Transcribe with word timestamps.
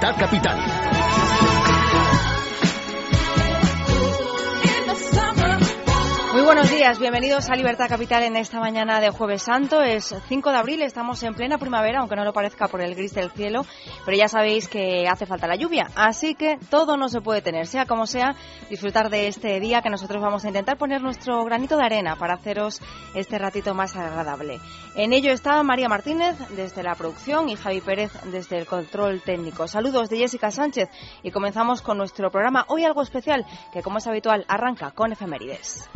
Libertad 0.00 0.16
Capital. 0.16 0.97
Buenos 6.58 6.76
días, 6.76 6.98
bienvenidos 6.98 7.50
a 7.50 7.54
Libertad 7.54 7.88
Capital 7.88 8.24
en 8.24 8.36
esta 8.36 8.58
mañana 8.58 8.98
de 8.98 9.10
Jueves 9.10 9.42
Santo. 9.42 9.80
Es 9.80 10.12
5 10.28 10.50
de 10.50 10.56
abril, 10.56 10.82
estamos 10.82 11.22
en 11.22 11.34
plena 11.34 11.56
primavera, 11.56 12.00
aunque 12.00 12.16
no 12.16 12.24
lo 12.24 12.32
parezca 12.32 12.66
por 12.66 12.80
el 12.80 12.96
gris 12.96 13.14
del 13.14 13.30
cielo, 13.30 13.64
pero 14.04 14.16
ya 14.16 14.26
sabéis 14.26 14.66
que 14.66 15.06
hace 15.06 15.24
falta 15.24 15.46
la 15.46 15.54
lluvia, 15.54 15.88
así 15.94 16.34
que 16.34 16.58
todo 16.68 16.96
no 16.96 17.08
se 17.10 17.20
puede 17.20 17.42
tener, 17.42 17.68
sea 17.68 17.86
como 17.86 18.08
sea, 18.08 18.34
disfrutar 18.68 19.08
de 19.08 19.28
este 19.28 19.60
día 19.60 19.82
que 19.82 19.88
nosotros 19.88 20.20
vamos 20.20 20.44
a 20.44 20.48
intentar 20.48 20.78
poner 20.78 21.00
nuestro 21.00 21.44
granito 21.44 21.76
de 21.76 21.84
arena 21.84 22.16
para 22.16 22.34
haceros 22.34 22.80
este 23.14 23.38
ratito 23.38 23.72
más 23.72 23.94
agradable. 23.94 24.58
En 24.96 25.12
ello 25.12 25.30
está 25.30 25.62
María 25.62 25.88
Martínez 25.88 26.36
desde 26.56 26.82
la 26.82 26.96
producción 26.96 27.48
y 27.50 27.54
Javi 27.54 27.80
Pérez 27.80 28.10
desde 28.32 28.58
el 28.58 28.66
control 28.66 29.22
técnico. 29.22 29.68
Saludos 29.68 30.10
de 30.10 30.18
Jessica 30.18 30.50
Sánchez 30.50 30.88
y 31.22 31.30
comenzamos 31.30 31.82
con 31.82 31.98
nuestro 31.98 32.32
programa 32.32 32.64
hoy 32.66 32.84
algo 32.84 33.02
especial 33.02 33.46
que 33.72 33.80
como 33.80 33.98
es 33.98 34.08
habitual 34.08 34.44
arranca 34.48 34.90
con 34.90 35.12
efemérides. 35.12 35.88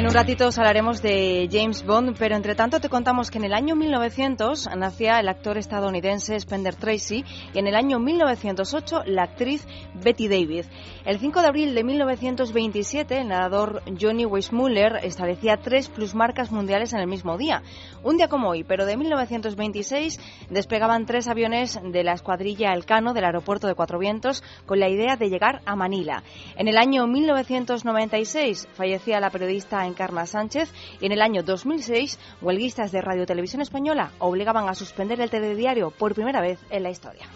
En 0.00 0.06
un 0.06 0.14
ratito 0.14 0.46
os 0.46 0.56
hablaremos 0.56 1.02
de 1.02 1.46
James 1.52 1.84
Bond, 1.84 2.16
pero 2.18 2.34
entre 2.34 2.54
tanto 2.54 2.80
te 2.80 2.88
contamos 2.88 3.30
que 3.30 3.36
en 3.36 3.44
el 3.44 3.52
año 3.52 3.76
1900 3.76 4.70
nacía 4.74 5.20
el 5.20 5.28
actor 5.28 5.58
estadounidense 5.58 6.40
Spender 6.40 6.74
Tracy 6.74 7.22
y 7.52 7.58
en 7.58 7.66
el 7.66 7.74
año 7.74 7.98
1908 7.98 9.02
la 9.04 9.24
actriz 9.24 9.66
Betty 10.02 10.26
David. 10.26 10.64
El 11.04 11.18
5 11.18 11.42
de 11.42 11.46
abril 11.46 11.74
de 11.74 11.84
1927 11.84 13.20
el 13.20 13.28
nadador 13.28 13.82
Johnny 14.00 14.24
Weissmuller 14.24 15.00
establecía 15.02 15.58
tres 15.58 15.90
plusmarcas 15.90 16.50
mundiales 16.50 16.94
en 16.94 17.00
el 17.00 17.06
mismo 17.06 17.36
día. 17.36 17.62
Un 18.02 18.16
día 18.16 18.28
como 18.28 18.48
hoy, 18.48 18.64
pero 18.64 18.86
de 18.86 18.96
1926 18.96 20.18
despegaban 20.48 21.04
tres 21.04 21.28
aviones 21.28 21.78
de 21.84 22.04
la 22.04 22.14
escuadrilla 22.14 22.72
Elcano 22.72 23.12
del 23.12 23.24
aeropuerto 23.24 23.66
de 23.66 23.74
Cuatro 23.74 23.98
Vientos 23.98 24.42
con 24.64 24.80
la 24.80 24.88
idea 24.88 25.16
de 25.16 25.28
llegar 25.28 25.60
a 25.66 25.76
Manila. 25.76 26.22
En 26.56 26.68
el 26.68 26.78
año 26.78 27.06
1996 27.06 28.66
fallecía 28.72 29.20
la 29.20 29.28
periodista 29.28 29.89
Encarna 29.90 30.26
Sánchez 30.26 30.72
y 31.00 31.06
en 31.06 31.12
el 31.12 31.22
año 31.22 31.42
2006 31.42 32.18
huelguistas 32.40 32.92
de 32.92 33.02
Radio 33.02 33.26
Televisión 33.26 33.60
Española 33.60 34.12
obligaban 34.18 34.68
a 34.68 34.74
suspender 34.74 35.20
el 35.20 35.30
telediario 35.30 35.90
por 35.90 36.14
primera 36.14 36.40
vez 36.40 36.58
en 36.70 36.82
la 36.82 36.90
historia. 36.90 37.26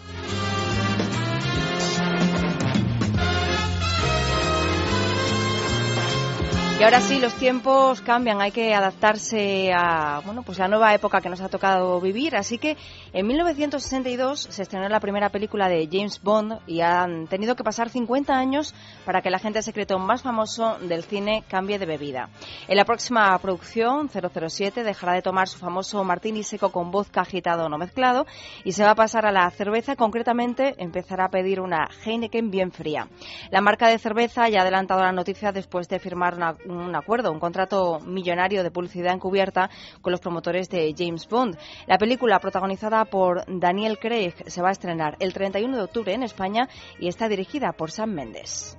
Y 6.77 6.83
ahora 6.83 6.99
sí, 6.99 7.19
los 7.19 7.33
tiempos 7.35 8.01
cambian, 8.01 8.41
hay 8.41 8.51
que 8.51 8.73
adaptarse 8.75 9.71
a 9.73 10.19
bueno, 10.25 10.43
pues 10.43 10.59
la 10.59 10.67
nueva 10.67 10.93
época 10.93 11.21
que 11.21 11.29
nos 11.29 11.39
ha 11.39 11.47
tocado 11.47 12.01
vivir. 12.01 12.35
Así 12.35 12.57
que 12.57 12.75
en 13.13 13.25
1962 13.27 14.47
se 14.49 14.61
estrenó 14.61 14.89
la 14.89 14.99
primera 14.99 15.29
película 15.29 15.69
de 15.69 15.87
James 15.89 16.21
Bond 16.21 16.59
y 16.67 16.81
han 16.81 17.27
tenido 17.27 17.55
que 17.55 17.63
pasar 17.63 17.89
50 17.89 18.35
años 18.35 18.75
para 19.05 19.21
que 19.21 19.29
el 19.29 19.35
agente 19.35 19.61
secreto 19.61 19.97
más 19.99 20.21
famoso 20.21 20.77
del 20.79 21.05
cine 21.05 21.45
cambie 21.47 21.79
de 21.79 21.85
bebida. 21.85 22.27
En 22.67 22.75
la 22.75 22.83
próxima 22.83 23.39
producción, 23.39 24.09
007 24.09 24.83
dejará 24.83 25.13
de 25.13 25.21
tomar 25.21 25.47
su 25.47 25.57
famoso 25.57 26.03
martini 26.03 26.43
seco 26.43 26.73
con 26.73 26.91
vodka 26.91 27.21
agitado 27.21 27.69
no 27.69 27.77
mezclado 27.77 28.25
y 28.65 28.73
se 28.73 28.83
va 28.83 28.91
a 28.91 28.95
pasar 28.95 29.25
a 29.25 29.31
la 29.31 29.49
cerveza. 29.49 29.95
Concretamente, 29.95 30.75
empezará 30.77 31.27
a 31.27 31.29
pedir 31.29 31.61
una 31.61 31.87
Heineken 32.03 32.51
bien 32.51 32.73
fría. 32.73 33.07
La 33.49 33.61
marca 33.61 33.87
de 33.87 33.97
cerveza 33.97 34.49
ya 34.49 34.59
ha 34.59 34.63
adelantado 34.63 35.01
la 35.01 35.13
noticia 35.13 35.53
después 35.53 35.87
de 35.87 35.99
firmar 35.99 36.33
una 36.33 36.53
un 36.67 36.95
acuerdo, 36.95 37.31
un 37.31 37.39
contrato 37.39 37.99
millonario 37.99 38.63
de 38.63 38.71
publicidad 38.71 39.13
encubierta 39.13 39.69
con 40.01 40.11
los 40.11 40.19
promotores 40.19 40.69
de 40.69 40.93
James 40.97 41.27
Bond. 41.27 41.57
La 41.87 41.97
película, 41.97 42.39
protagonizada 42.39 43.05
por 43.05 43.43
Daniel 43.47 43.99
Craig, 43.99 44.33
se 44.47 44.61
va 44.61 44.69
a 44.69 44.71
estrenar 44.71 45.15
el 45.19 45.33
31 45.33 45.75
de 45.75 45.83
octubre 45.83 46.13
en 46.13 46.23
España 46.23 46.69
y 46.99 47.07
está 47.07 47.27
dirigida 47.27 47.73
por 47.73 47.91
Sam 47.91 48.11
Mendes. 48.11 48.77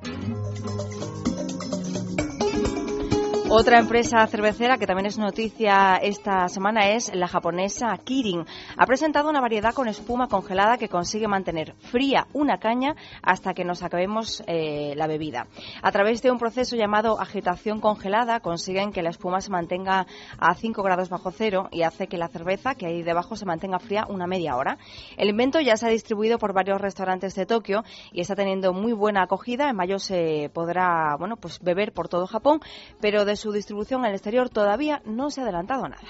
Otra 3.48 3.78
empresa 3.78 4.26
cervecera 4.26 4.76
que 4.76 4.88
también 4.88 5.06
es 5.06 5.18
noticia 5.18 6.00
esta 6.02 6.48
semana 6.48 6.90
es 6.90 7.14
la 7.14 7.28
japonesa 7.28 7.96
Kirin. 8.02 8.44
Ha 8.76 8.86
presentado 8.86 9.30
una 9.30 9.40
variedad 9.40 9.72
con 9.72 9.86
espuma 9.86 10.26
congelada 10.26 10.78
que 10.78 10.88
consigue 10.88 11.28
mantener 11.28 11.74
fría 11.78 12.26
una 12.32 12.58
caña 12.58 12.96
hasta 13.22 13.54
que 13.54 13.64
nos 13.64 13.84
acabemos 13.84 14.42
eh, 14.48 14.94
la 14.96 15.06
bebida. 15.06 15.46
A 15.80 15.92
través 15.92 16.22
de 16.22 16.32
un 16.32 16.40
proceso 16.40 16.74
llamado 16.74 17.20
agitación 17.20 17.80
congelada 17.80 18.40
consiguen 18.40 18.90
que 18.90 19.02
la 19.02 19.10
espuma 19.10 19.40
se 19.40 19.52
mantenga 19.52 20.08
a 20.38 20.54
5 20.56 20.82
grados 20.82 21.08
bajo 21.08 21.30
cero 21.30 21.68
y 21.70 21.82
hace 21.82 22.08
que 22.08 22.18
la 22.18 22.26
cerveza 22.26 22.74
que 22.74 22.86
hay 22.86 23.04
debajo 23.04 23.36
se 23.36 23.46
mantenga 23.46 23.78
fría 23.78 24.06
una 24.08 24.26
media 24.26 24.56
hora. 24.56 24.76
El 25.16 25.28
invento 25.28 25.60
ya 25.60 25.76
se 25.76 25.86
ha 25.86 25.90
distribuido 25.90 26.38
por 26.38 26.52
varios 26.52 26.80
restaurantes 26.80 27.36
de 27.36 27.46
Tokio 27.46 27.84
y 28.10 28.22
está 28.22 28.34
teniendo 28.34 28.72
muy 28.72 28.92
buena 28.92 29.22
acogida. 29.22 29.70
En 29.70 29.76
mayo 29.76 30.00
se 30.00 30.50
podrá 30.52 31.14
bueno, 31.16 31.36
pues 31.36 31.60
beber 31.60 31.92
por 31.92 32.08
todo 32.08 32.26
Japón, 32.26 32.58
pero 33.00 33.24
de 33.24 33.35
su 33.36 33.52
distribución 33.52 34.04
el 34.04 34.12
exterior 34.12 34.48
todavía 34.48 35.02
no 35.04 35.30
se 35.30 35.40
ha 35.40 35.44
adelantado 35.44 35.88
nada. 35.88 36.08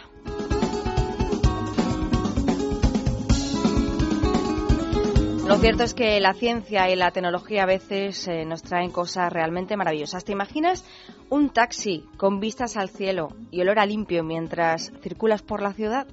Lo 5.47 5.55
cierto 5.59 5.85
es 5.85 5.95
que 5.95 6.19
la 6.19 6.35
ciencia 6.35 6.91
y 6.91 6.97
la 6.97 7.13
tecnología 7.13 7.63
a 7.63 7.67
veces 7.67 8.27
eh, 8.27 8.45
nos 8.45 8.63
traen 8.63 8.91
cosas 8.91 9.33
realmente 9.33 9.77
maravillosas. 9.77 10.25
¿Te 10.25 10.33
imaginas 10.33 10.85
un 11.31 11.51
taxi 11.51 12.05
con 12.17 12.41
vistas 12.41 12.77
al 12.77 12.89
cielo 12.89 13.29
y 13.53 13.61
olor 13.61 13.79
a 13.79 13.87
limpio 13.87 14.25
mientras 14.25 14.93
circulas 15.03 15.43
por 15.43 15.63
la 15.63 15.73
ciudad? 15.73 16.09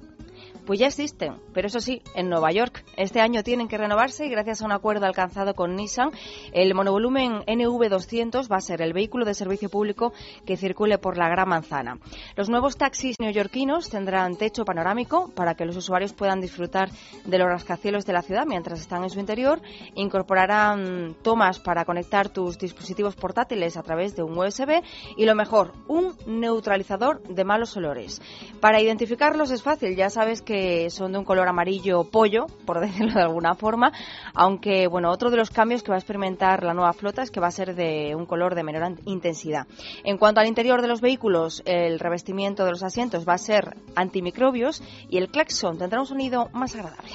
Pues 0.66 0.78
ya 0.78 0.86
existen, 0.86 1.34
pero 1.52 1.66
eso 1.66 1.78
sí, 1.78 2.00
en 2.14 2.30
Nueva 2.30 2.50
York. 2.50 2.84
Este 2.96 3.20
año 3.20 3.42
tienen 3.42 3.68
que 3.68 3.76
renovarse 3.76 4.24
y 4.24 4.30
gracias 4.30 4.62
a 4.62 4.64
un 4.64 4.72
acuerdo 4.72 5.04
alcanzado 5.04 5.52
con 5.52 5.76
Nissan, 5.76 6.10
el 6.52 6.74
monovolumen 6.74 7.42
NV200 7.42 8.50
va 8.50 8.56
a 8.56 8.60
ser 8.62 8.80
el 8.80 8.94
vehículo 8.94 9.26
de 9.26 9.34
servicio 9.34 9.68
público 9.68 10.14
que 10.46 10.56
circule 10.56 10.96
por 10.96 11.18
la 11.18 11.28
Gran 11.28 11.50
Manzana. 11.50 11.98
Los 12.34 12.48
nuevos 12.48 12.78
taxis 12.78 13.20
neoyorquinos 13.20 13.90
tendrán 13.90 14.36
techo 14.36 14.64
panorámico 14.64 15.30
para 15.34 15.54
que 15.54 15.66
los 15.66 15.76
usuarios 15.76 16.14
puedan 16.14 16.40
disfrutar 16.40 16.88
de 17.26 17.38
los 17.38 17.48
rascacielos 17.48 18.06
de 18.06 18.14
la 18.14 18.22
ciudad 18.22 18.46
mientras 18.46 18.80
están 18.80 19.04
en 19.04 19.10
su 19.10 19.20
interior. 19.20 19.60
Incorporarán 19.96 21.14
tomas 21.22 21.58
para 21.60 21.84
conectar 21.84 22.30
tus 22.30 22.56
dispositivos 22.56 23.16
portátiles 23.16 23.76
a 23.76 23.82
través 23.82 24.16
de 24.16 24.22
un 24.22 24.38
USB 24.38 24.82
y 25.18 25.26
lo 25.26 25.34
mejor, 25.34 25.74
un 25.88 26.16
neutralizador 26.26 27.22
de 27.24 27.44
malos 27.44 27.76
olores. 27.76 28.22
Para 28.60 28.80
identificarlos 28.80 29.50
es 29.50 29.62
fácil, 29.62 29.94
ya 29.94 30.08
sabes 30.08 30.40
que 30.40 30.53
son 30.90 31.12
de 31.12 31.18
un 31.18 31.24
color 31.24 31.48
amarillo 31.48 32.04
pollo, 32.04 32.46
por 32.64 32.80
decirlo 32.86 33.14
de 33.14 33.22
alguna 33.22 33.54
forma, 33.54 33.92
aunque 34.34 34.86
bueno, 34.86 35.10
otro 35.10 35.30
de 35.30 35.36
los 35.36 35.50
cambios 35.50 35.82
que 35.82 35.90
va 35.90 35.96
a 35.96 35.98
experimentar 35.98 36.62
la 36.62 36.74
nueva 36.74 36.92
flota 36.92 37.22
es 37.22 37.30
que 37.30 37.40
va 37.40 37.48
a 37.48 37.52
ser 37.52 37.74
de 37.74 38.14
un 38.14 38.26
color 38.26 38.54
de 38.54 38.62
menor 38.62 38.94
intensidad. 39.06 39.66
En 40.04 40.18
cuanto 40.18 40.40
al 40.40 40.46
interior 40.46 40.82
de 40.82 40.88
los 40.88 41.00
vehículos, 41.00 41.62
el 41.64 41.98
revestimiento 41.98 42.64
de 42.64 42.70
los 42.70 42.82
asientos 42.82 43.26
va 43.26 43.34
a 43.34 43.38
ser 43.38 43.76
antimicrobios 43.94 44.82
y 45.08 45.18
el 45.18 45.28
claxon 45.28 45.78
tendrá 45.78 46.00
un 46.00 46.06
sonido 46.06 46.48
más 46.52 46.74
agradable. 46.74 47.12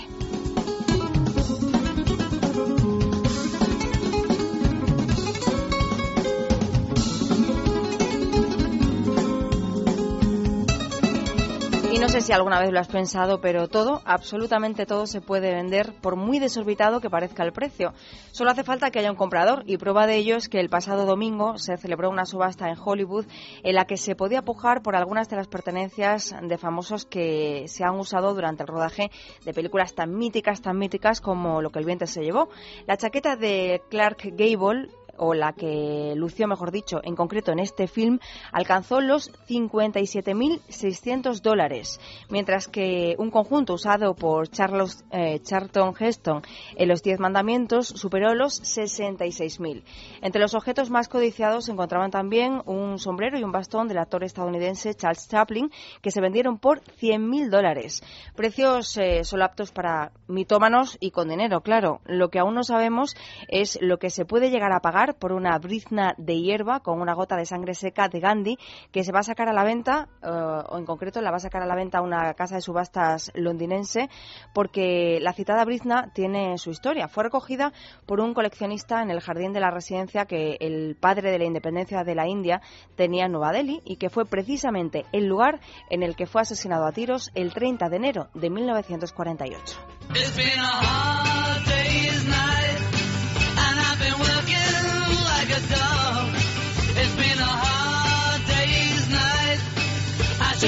No 12.00 12.08
sé 12.08 12.22
si 12.22 12.32
alguna 12.32 12.62
vez 12.62 12.72
lo 12.72 12.80
has 12.80 12.88
pensado, 12.88 13.42
pero 13.42 13.68
todo, 13.68 14.02
absolutamente 14.06 14.86
todo, 14.86 15.06
se 15.06 15.20
puede 15.20 15.54
vender 15.54 15.94
por 16.02 16.16
muy 16.16 16.40
desorbitado 16.40 17.02
que 17.02 17.10
parezca 17.10 17.44
el 17.44 17.52
precio. 17.52 17.94
Solo 18.32 18.52
hace 18.52 18.64
falta 18.64 18.90
que 18.90 19.00
haya 19.00 19.12
un 19.12 19.18
comprador 19.18 19.64
y 19.66 19.76
prueba 19.76 20.08
de 20.08 20.16
ello 20.16 20.38
es 20.38 20.48
que 20.48 20.62
el 20.62 20.70
pasado 20.70 21.06
domingo 21.06 21.58
se 21.58 21.76
celebró 21.76 22.10
una 22.10 22.26
subasta 22.26 22.70
en 22.70 22.78
Hollywood 22.82 23.26
en 23.64 23.76
la 23.76 23.84
que 23.84 23.98
se 23.98 24.16
podía 24.16 24.44
pujar 24.44 24.82
por 24.82 24.96
algunas 24.96 25.28
de 25.28 25.36
las 25.36 25.50
pertenencias 25.50 26.34
de 26.42 26.58
famosos 26.58 27.06
que 27.06 27.66
se 27.68 27.84
han 27.84 28.00
usado 28.00 28.34
durante 28.34 28.64
el 28.64 28.68
rodaje 28.68 29.12
de 29.44 29.54
películas 29.54 29.94
tan 29.94 30.16
míticas, 30.16 30.62
tan 30.62 30.78
míticas 30.78 31.20
como 31.20 31.62
Lo 31.62 31.70
que 31.70 31.80
el 31.80 31.86
viento 31.86 32.08
se 32.08 32.24
llevó. 32.24 32.48
La 32.88 32.96
chaqueta 32.96 33.36
de 33.36 33.82
Clark 33.90 34.22
Gable 34.38 34.90
o 35.20 35.34
la 35.34 35.54
que 35.54 36.14
lució, 36.16 36.48
mejor 36.48 36.72
dicho, 36.72 37.02
en 37.04 37.16
concreto 37.16 37.52
en 37.52 37.60
este 37.60 37.88
film, 37.88 38.20
alcanzó 38.52 39.02
los 39.02 39.32
57.600 39.48 41.42
dólares, 41.42 42.00
mientras 42.30 42.68
que 42.68 43.16
un 43.18 43.30
conjunto 43.30 43.74
usado 43.74 44.16
por 44.16 44.50
Charles, 44.50 45.04
eh, 45.12 45.40
Charlton 45.42 45.94
Heston 46.00 46.42
en 46.76 46.88
Los 46.88 47.04
Diez 47.04 47.20
Mandamientos 47.20 47.88
superó 47.88 48.34
los 48.34 48.62
66.000. 48.62 49.84
Entre 50.22 50.42
los 50.42 50.54
objetos 50.54 50.90
más 50.90 51.08
codiciados 51.08 51.66
se 51.66 51.72
encontraban 51.72 52.12
también 52.12 52.62
un 52.66 53.00
sombrero 53.00 53.38
y 53.38 53.44
un 53.44 53.52
bastón 53.52 53.88
del 53.88 53.98
actor 53.98 54.24
estadounidense 54.24 54.94
Charles 54.96 55.28
Chaplin, 55.28 55.72
que 56.02 56.12
se 56.12 56.22
vendieron 56.22 56.58
por 56.58 56.82
100.000 56.82 57.50
dólares. 57.50 58.04
Precios 58.36 58.98
eh, 58.98 59.24
solo 59.24 59.46
aptos 59.46 59.72
para 59.72 60.12
mitómanos 60.28 60.98
y 61.00 61.12
con 61.12 61.30
dinero, 61.30 61.62
claro. 61.62 62.02
Lo 62.06 62.30
que 62.30 62.40
aún 62.40 62.56
no 62.56 62.64
sabemos 62.64 63.16
es 63.48 63.78
lo 63.82 63.98
que 63.98 64.10
se 64.10 64.26
puede 64.26 64.50
llegar 64.50 64.72
a 64.72 64.82
pagar 64.82 65.09
por 65.14 65.32
una 65.32 65.58
brizna 65.58 66.14
de 66.18 66.40
hierba 66.40 66.80
con 66.80 67.02
una 67.02 67.14
gota 67.14 67.36
de 67.36 67.46
sangre 67.46 67.74
seca 67.74 68.10
de 68.10 68.20
Gandhi 68.20 68.58
que 68.92 69.04
se 69.04 69.12
va 69.12 69.20
a 69.20 69.24
sacar 69.24 69.50
a 69.50 69.54
la 69.54 69.64
venta, 69.64 70.10
eh, 70.22 70.28
o 70.28 70.78
en 70.78 70.86
concreto 70.86 71.22
la 71.22 71.32
va 71.32 71.38
a 71.38 71.42
sacar 71.42 71.62
a 71.62 71.66
la 71.66 71.76
venta 71.76 72.02
una 72.02 72.34
casa 72.34 72.56
de 72.56 72.62
subastas 72.62 73.32
londinense, 73.36 74.10
porque 74.54 75.20
la 75.22 75.34
citada 75.34 75.66
brizna 75.66 76.12
tiene 76.14 76.58
su 76.58 76.70
historia. 76.70 77.08
Fue 77.08 77.24
recogida 77.24 77.74
por 78.06 78.20
un 78.20 78.34
coleccionista 78.34 79.02
en 79.02 79.12
el 79.12 79.22
jardín 79.22 79.54
de 79.54 79.60
la 79.60 79.72
residencia 79.72 80.26
que 80.26 80.58
el 80.60 80.96
padre 81.00 81.32
de 81.32 81.40
la 81.40 81.46
independencia 81.46 82.04
de 82.04 82.16
la 82.16 82.28
India 82.28 82.62
tenía 82.96 83.26
en 83.26 83.32
Nueva 83.32 83.52
Delhi 83.52 83.82
y 83.86 83.98
que 83.98 84.10
fue 84.10 84.26
precisamente 84.26 85.06
el 85.12 85.26
lugar 85.26 85.60
en 85.90 86.04
el 86.04 86.16
que 86.16 86.28
fue 86.28 86.42
asesinado 86.42 86.86
a 86.86 86.92
tiros 86.92 87.32
el 87.36 87.54
30 87.54 87.90
de 87.90 87.96
enero 87.96 88.30
de 88.34 88.50
1948. 88.50 89.80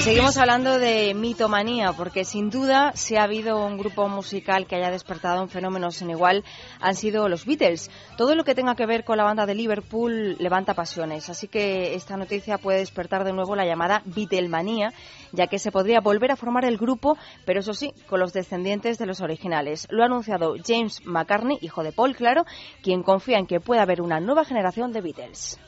Seguimos 0.01 0.36
hablando 0.38 0.80
de 0.80 1.13
mitomanía, 1.13 1.94
porque 1.94 2.25
sin 2.25 2.50
duda, 2.50 2.92
si 2.95 3.18
ha 3.18 3.24
habido 3.24 3.63
un 3.63 3.77
grupo 3.77 4.07
musical 4.09 4.65
que 4.65 4.75
haya 4.75 4.89
despertado 4.89 5.44
un 5.44 5.48
fenómeno 5.48 5.92
sin 5.92 6.09
igual, 6.09 6.44
han 6.80 6.95
sido 6.95 7.30
los 7.30 7.45
Beatles. 7.45 7.92
Todo 8.18 8.33
lo 8.33 8.44
que 8.44 8.56
tenga 8.56 8.74
que 8.74 8.88
ver 8.88 9.03
con 9.03 9.18
la 9.18 9.24
banda 9.24 9.45
de 9.45 9.53
Liverpool 9.53 10.38
levanta 10.39 10.74
pasiones, 10.74 11.30
así 11.30 11.48
que 11.48 11.94
esta 11.94 12.18
noticia 12.18 12.57
puede 12.57 12.80
despertar 12.80 13.24
de 13.25 13.31
nuevo 13.31 13.56
la 13.56 13.63
llamada 13.63 14.01
Beatlemanía, 14.06 14.92
ya 15.33 15.45
que 15.45 15.59
se 15.59 15.71
podría 15.71 16.01
volver 16.01 16.31
a 16.31 16.36
formar 16.36 16.65
el 16.65 16.80
grupo, 16.80 17.15
pero 17.45 17.59
eso 17.59 17.75
sí, 17.75 17.94
con 18.09 18.19
los 18.19 18.33
descendientes 18.33 18.97
de 18.97 19.06
los 19.06 19.21
originales. 19.21 19.86
Lo 19.92 20.01
ha 20.01 20.07
anunciado 20.07 20.56
James 20.65 21.06
McCartney, 21.06 21.59
hijo 21.62 21.83
de 21.83 21.92
Paul, 21.92 22.15
claro, 22.15 22.45
quien 22.81 23.04
confía 23.04 23.38
en 23.38 23.45
que 23.45 23.59
pueda 23.59 23.83
haber 23.83 24.01
una 24.01 24.19
nueva 24.19 24.45
generación 24.45 24.94
de 24.94 25.01
Beatles. 25.01 25.59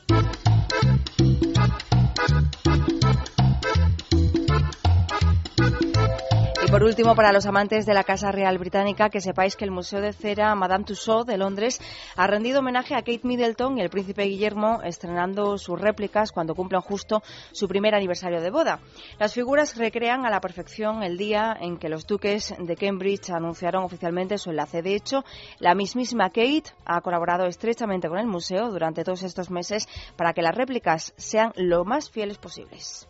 Por 6.74 6.82
último, 6.82 7.14
para 7.14 7.30
los 7.30 7.46
amantes 7.46 7.86
de 7.86 7.94
la 7.94 8.02
Casa 8.02 8.32
Real 8.32 8.58
Británica, 8.58 9.08
que 9.08 9.20
sepáis 9.20 9.54
que 9.54 9.64
el 9.64 9.70
Museo 9.70 10.00
de 10.00 10.12
Cera 10.12 10.52
Madame 10.56 10.82
Tussauds 10.82 11.24
de 11.24 11.38
Londres 11.38 11.80
ha 12.16 12.26
rendido 12.26 12.58
homenaje 12.58 12.96
a 12.96 13.02
Kate 13.02 13.20
Middleton 13.22 13.78
y 13.78 13.80
el 13.80 13.90
príncipe 13.90 14.24
Guillermo, 14.24 14.80
estrenando 14.82 15.56
sus 15.56 15.80
réplicas 15.80 16.32
cuando 16.32 16.56
cumplan 16.56 16.80
justo 16.80 17.22
su 17.52 17.68
primer 17.68 17.94
aniversario 17.94 18.40
de 18.40 18.50
boda. 18.50 18.80
Las 19.20 19.34
figuras 19.34 19.76
recrean 19.76 20.26
a 20.26 20.30
la 20.30 20.40
perfección 20.40 21.04
el 21.04 21.16
día 21.16 21.56
en 21.60 21.76
que 21.76 21.88
los 21.88 22.08
duques 22.08 22.52
de 22.58 22.74
Cambridge 22.74 23.30
anunciaron 23.30 23.84
oficialmente 23.84 24.36
su 24.36 24.50
enlace. 24.50 24.82
De 24.82 24.96
hecho, 24.96 25.24
la 25.60 25.76
mismísima 25.76 26.30
Kate 26.30 26.74
ha 26.84 27.00
colaborado 27.02 27.46
estrechamente 27.46 28.08
con 28.08 28.18
el 28.18 28.26
museo 28.26 28.72
durante 28.72 29.04
todos 29.04 29.22
estos 29.22 29.48
meses 29.48 29.86
para 30.16 30.32
que 30.32 30.42
las 30.42 30.56
réplicas 30.56 31.14
sean 31.16 31.52
lo 31.54 31.84
más 31.84 32.10
fieles 32.10 32.38
posibles. 32.38 33.06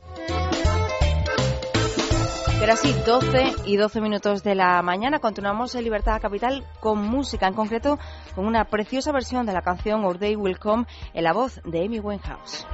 Era 2.64 2.72
así, 2.72 2.94
12 3.04 3.56
y 3.66 3.76
12 3.76 4.00
minutos 4.00 4.42
de 4.42 4.54
la 4.54 4.80
mañana. 4.80 5.18
Continuamos 5.18 5.74
en 5.74 5.84
Libertad 5.84 6.18
Capital 6.18 6.64
con 6.80 6.98
música, 6.98 7.46
en 7.46 7.52
concreto 7.52 7.98
con 8.34 8.46
una 8.46 8.64
preciosa 8.64 9.12
versión 9.12 9.44
de 9.44 9.52
la 9.52 9.60
canción 9.60 10.02
Our 10.02 10.18
Day 10.18 10.34
Will 10.34 10.58
Come 10.58 10.86
en 11.12 11.24
la 11.24 11.34
voz 11.34 11.60
de 11.66 11.84
Amy 11.84 12.00
Winehouse. 12.00 12.66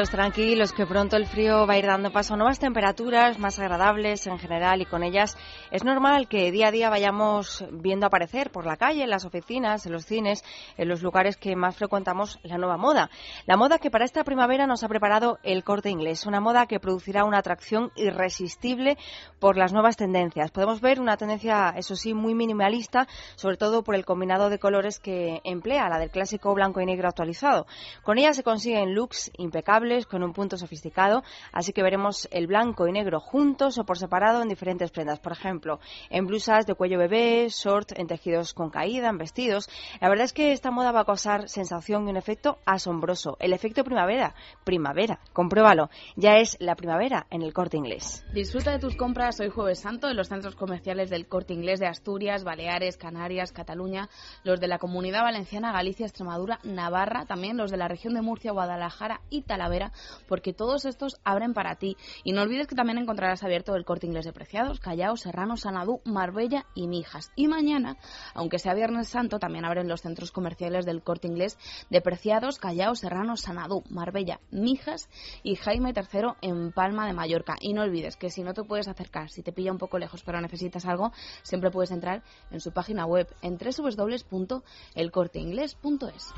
Tranquilos, 0.00 0.10
tranquilos, 0.10 0.72
que 0.72 0.86
pronto 0.86 1.16
el 1.16 1.26
frío 1.26 1.66
va 1.66 1.74
a 1.74 1.78
ir 1.78 1.84
dando 1.84 2.10
paso 2.10 2.32
a 2.32 2.36
nuevas 2.38 2.58
temperaturas 2.58 3.38
más 3.38 3.58
agradables 3.58 4.26
en 4.26 4.38
general 4.38 4.80
y 4.80 4.86
con 4.86 5.02
ellas 5.02 5.36
es 5.70 5.84
normal 5.84 6.26
que 6.26 6.50
día 6.50 6.68
a 6.68 6.70
día 6.70 6.88
vayamos 6.88 7.62
viendo 7.70 8.06
aparecer 8.06 8.50
por 8.50 8.64
la 8.64 8.78
calle, 8.78 9.02
en 9.02 9.10
las 9.10 9.26
oficinas, 9.26 9.84
en 9.84 9.92
los 9.92 10.06
cines, 10.06 10.42
en 10.80 10.88
los 10.88 11.02
lugares 11.02 11.36
que 11.36 11.54
más 11.56 11.76
frecuentamos 11.76 12.40
la 12.42 12.56
nueva 12.56 12.78
moda. 12.78 13.10
La 13.44 13.58
moda 13.58 13.78
que 13.78 13.90
para 13.90 14.06
esta 14.06 14.24
primavera 14.24 14.66
nos 14.66 14.82
ha 14.82 14.88
preparado 14.88 15.38
el 15.42 15.62
corte 15.62 15.90
inglés, 15.90 16.24
una 16.24 16.40
moda 16.40 16.64
que 16.64 16.80
producirá 16.80 17.24
una 17.24 17.38
atracción 17.38 17.92
irresistible 17.96 18.96
por 19.38 19.58
las 19.58 19.74
nuevas 19.74 19.98
tendencias. 19.98 20.50
Podemos 20.50 20.80
ver 20.80 20.98
una 20.98 21.18
tendencia, 21.18 21.74
eso 21.76 21.96
sí, 21.96 22.14
muy 22.14 22.34
minimalista, 22.34 23.06
sobre 23.36 23.58
todo 23.58 23.84
por 23.84 23.94
el 23.94 24.06
combinado 24.06 24.48
de 24.48 24.58
colores 24.58 24.98
que 24.98 25.42
emplea, 25.44 25.90
la 25.90 25.98
del 25.98 26.10
clásico 26.10 26.54
blanco 26.54 26.80
y 26.80 26.86
negro 26.86 27.08
actualizado. 27.08 27.66
Con 28.02 28.16
ella 28.16 28.32
se 28.32 28.42
consiguen 28.42 28.94
looks 28.94 29.30
impecables, 29.36 30.06
con 30.06 30.22
un 30.22 30.32
punto 30.32 30.56
sofisticado, 30.56 31.22
así 31.52 31.74
que 31.74 31.82
veremos 31.82 32.26
el 32.30 32.46
blanco 32.46 32.88
y 32.88 32.92
negro 32.92 33.20
juntos 33.20 33.78
o 33.78 33.84
por 33.84 33.98
separado 33.98 34.40
en 34.40 34.48
diferentes 34.48 34.90
prendas. 34.90 35.20
Por 35.20 35.32
ejemplo, 35.32 35.78
en 36.08 36.26
blusas 36.26 36.64
de 36.64 36.74
cuello 36.74 36.98
bebé, 36.98 37.48
short, 37.50 37.92
en 37.98 38.06
tejidos 38.06 38.54
con 38.54 38.70
caída, 38.70 39.10
en 39.10 39.18
vestidos. 39.18 39.68
La 40.00 40.08
verdad 40.08 40.24
es 40.24 40.32
que 40.32 40.52
esta 40.52 40.69
moda 40.70 40.92
va 40.92 41.00
a 41.00 41.04
causar 41.04 41.48
sensación 41.48 42.06
y 42.06 42.10
un 42.10 42.16
efecto 42.16 42.58
asombroso. 42.66 43.36
El 43.40 43.52
efecto 43.52 43.84
primavera. 43.84 44.34
Primavera, 44.64 45.20
compruébalo. 45.32 45.90
Ya 46.16 46.38
es 46.38 46.56
la 46.60 46.76
primavera 46.76 47.26
en 47.30 47.42
el 47.42 47.52
corte 47.52 47.76
inglés. 47.76 48.24
Disfruta 48.32 48.72
de 48.72 48.78
tus 48.78 48.96
compras 48.96 49.40
hoy 49.40 49.48
jueves 49.48 49.80
santo 49.80 50.08
en 50.08 50.16
los 50.16 50.28
centros 50.28 50.54
comerciales 50.54 51.10
del 51.10 51.26
corte 51.26 51.54
inglés 51.54 51.80
de 51.80 51.86
Asturias, 51.86 52.44
Baleares, 52.44 52.96
Canarias, 52.96 53.52
Cataluña, 53.52 54.08
los 54.44 54.60
de 54.60 54.68
la 54.68 54.78
Comunidad 54.78 55.22
Valenciana, 55.22 55.72
Galicia, 55.72 56.06
Extremadura, 56.06 56.58
Navarra, 56.62 57.26
también 57.26 57.56
los 57.56 57.70
de 57.70 57.76
la 57.76 57.88
región 57.88 58.14
de 58.14 58.22
Murcia, 58.22 58.52
Guadalajara 58.52 59.22
y 59.30 59.42
Talavera, 59.42 59.92
porque 60.28 60.52
todos 60.52 60.84
estos 60.84 61.20
abren 61.24 61.54
para 61.54 61.76
ti. 61.76 61.96
Y 62.24 62.32
no 62.32 62.42
olvides 62.42 62.66
que 62.66 62.76
también 62.76 62.98
encontrarás 62.98 63.42
abierto 63.42 63.74
el 63.74 63.84
corte 63.84 64.06
inglés 64.06 64.24
de 64.24 64.32
Preciados, 64.32 64.80
Callao, 64.80 65.16
Serrano, 65.16 65.56
Sanadú, 65.56 66.00
Marbella 66.04 66.66
y 66.74 66.86
Mijas. 66.86 67.32
Y 67.34 67.48
mañana, 67.48 67.96
aunque 68.34 68.58
sea 68.58 68.74
Viernes 68.74 69.08
Santo, 69.08 69.38
también 69.38 69.64
abren 69.64 69.88
los 69.88 70.02
centros 70.02 70.30
comerciales 70.32 70.49
del 70.58 71.02
corte 71.02 71.28
inglés 71.28 71.56
de 71.90 72.00
Preciados, 72.00 72.58
Callao, 72.58 72.94
Serrano, 72.94 73.36
Sanadú, 73.36 73.84
Marbella, 73.88 74.40
Mijas 74.50 75.10
y 75.42 75.56
Jaime 75.56 75.92
III 75.96 76.34
en 76.42 76.72
Palma 76.72 77.06
de 77.06 77.12
Mallorca. 77.12 77.56
Y 77.60 77.72
no 77.72 77.82
olvides 77.82 78.16
que 78.16 78.30
si 78.30 78.42
no 78.42 78.54
te 78.54 78.64
puedes 78.64 78.88
acercar, 78.88 79.30
si 79.30 79.42
te 79.42 79.52
pilla 79.52 79.70
un 79.72 79.78
poco 79.78 79.98
lejos 79.98 80.22
pero 80.24 80.40
necesitas 80.40 80.86
algo, 80.86 81.12
siempre 81.42 81.70
puedes 81.70 81.90
entrar 81.90 82.22
en 82.50 82.60
su 82.60 82.72
página 82.72 83.04
web 83.06 83.28
en 83.42 83.58
www.elcorteingles.es. 83.58 86.34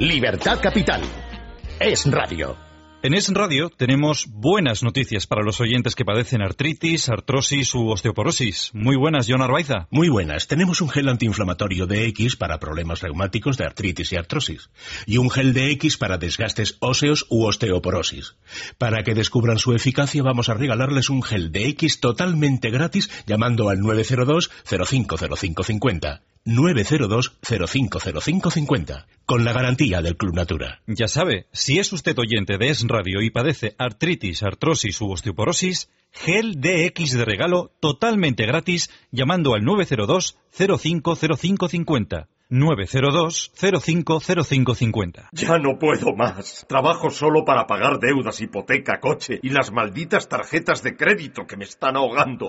Libertad 0.00 0.58
Capital. 0.62 1.02
Es 1.80 2.04
radio. 2.12 2.69
En 3.02 3.14
Es 3.14 3.30
Radio 3.30 3.70
tenemos 3.70 4.26
buenas 4.28 4.82
noticias 4.82 5.26
para 5.26 5.42
los 5.42 5.58
oyentes 5.62 5.94
que 5.94 6.04
padecen 6.04 6.42
artritis, 6.42 7.08
artrosis 7.08 7.74
u 7.74 7.88
osteoporosis. 7.88 8.72
Muy 8.74 8.94
buenas, 8.94 9.26
John 9.26 9.40
Arbaiza. 9.40 9.88
Muy 9.90 10.10
buenas. 10.10 10.48
Tenemos 10.48 10.82
un 10.82 10.90
gel 10.90 11.08
antiinflamatorio 11.08 11.86
de 11.86 12.04
X 12.08 12.36
para 12.36 12.60
problemas 12.60 13.00
reumáticos 13.00 13.56
de 13.56 13.64
artritis 13.64 14.12
y 14.12 14.16
artrosis. 14.16 14.68
Y 15.06 15.16
un 15.16 15.30
gel 15.30 15.54
de 15.54 15.70
X 15.70 15.96
para 15.96 16.18
desgastes 16.18 16.76
óseos 16.80 17.24
u 17.30 17.46
osteoporosis. 17.46 18.36
Para 18.76 19.02
que 19.02 19.14
descubran 19.14 19.58
su 19.58 19.72
eficacia 19.72 20.22
vamos 20.22 20.50
a 20.50 20.54
regalarles 20.54 21.08
un 21.08 21.22
gel 21.22 21.52
de 21.52 21.68
X 21.68 22.00
totalmente 22.00 22.68
gratis 22.68 23.10
llamando 23.24 23.70
al 23.70 23.80
902 23.80 24.50
050550. 24.66 26.20
902-050550, 26.46 29.06
con 29.26 29.44
la 29.44 29.52
garantía 29.52 30.00
del 30.00 30.16
Club 30.16 30.34
Natura. 30.34 30.80
Ya 30.86 31.06
sabe, 31.06 31.48
si 31.52 31.78
es 31.78 31.92
usted 31.92 32.18
oyente 32.18 32.56
de 32.56 32.70
Es 32.70 32.86
Radio 32.90 33.22
y 33.22 33.30
padece 33.30 33.74
artritis, 33.78 34.42
artrosis 34.42 35.00
u 35.00 35.10
osteoporosis, 35.10 35.88
gel 36.12 36.60
DX 36.60 37.16
de 37.16 37.24
regalo 37.24 37.70
totalmente 37.80 38.44
gratis 38.44 38.90
llamando 39.10 39.54
al 39.54 39.62
902-050550. 39.62 42.26
902-050550. 42.50 45.28
Ya 45.32 45.58
no 45.58 45.78
puedo 45.78 46.14
más. 46.16 46.66
Trabajo 46.68 47.10
solo 47.10 47.44
para 47.44 47.66
pagar 47.66 47.98
deudas, 48.00 48.40
hipoteca, 48.40 48.98
coche 49.00 49.38
y 49.42 49.50
las 49.50 49.70
malditas 49.70 50.28
tarjetas 50.28 50.82
de 50.82 50.96
crédito 50.96 51.46
que 51.46 51.56
me 51.56 51.64
están 51.64 51.96
ahogando. 51.96 52.48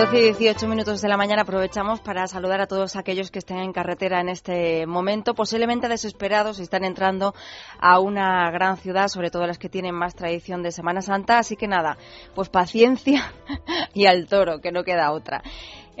12 0.00 0.18
y 0.18 0.32
18 0.32 0.66
minutos 0.66 1.02
de 1.02 1.08
la 1.10 1.18
mañana 1.18 1.42
aprovechamos 1.42 2.00
para 2.00 2.26
saludar 2.26 2.62
a 2.62 2.66
todos 2.66 2.96
aquellos 2.96 3.30
que 3.30 3.38
estén 3.38 3.58
en 3.58 3.74
carretera 3.74 4.18
en 4.22 4.30
este 4.30 4.86
momento, 4.86 5.34
posiblemente 5.34 5.88
desesperados 5.88 6.58
y 6.58 6.62
están 6.62 6.84
entrando 6.84 7.34
a 7.78 8.00
una 8.00 8.50
gran 8.50 8.78
ciudad, 8.78 9.08
sobre 9.08 9.30
todo 9.30 9.46
las 9.46 9.58
que 9.58 9.68
tienen 9.68 9.94
más 9.94 10.14
tradición 10.14 10.62
de 10.62 10.72
Semana 10.72 11.02
Santa. 11.02 11.38
Así 11.38 11.54
que 11.54 11.68
nada, 11.68 11.98
pues 12.34 12.48
paciencia 12.48 13.30
y 13.92 14.06
al 14.06 14.26
toro, 14.26 14.62
que 14.62 14.72
no 14.72 14.84
queda 14.84 15.12
otra. 15.12 15.42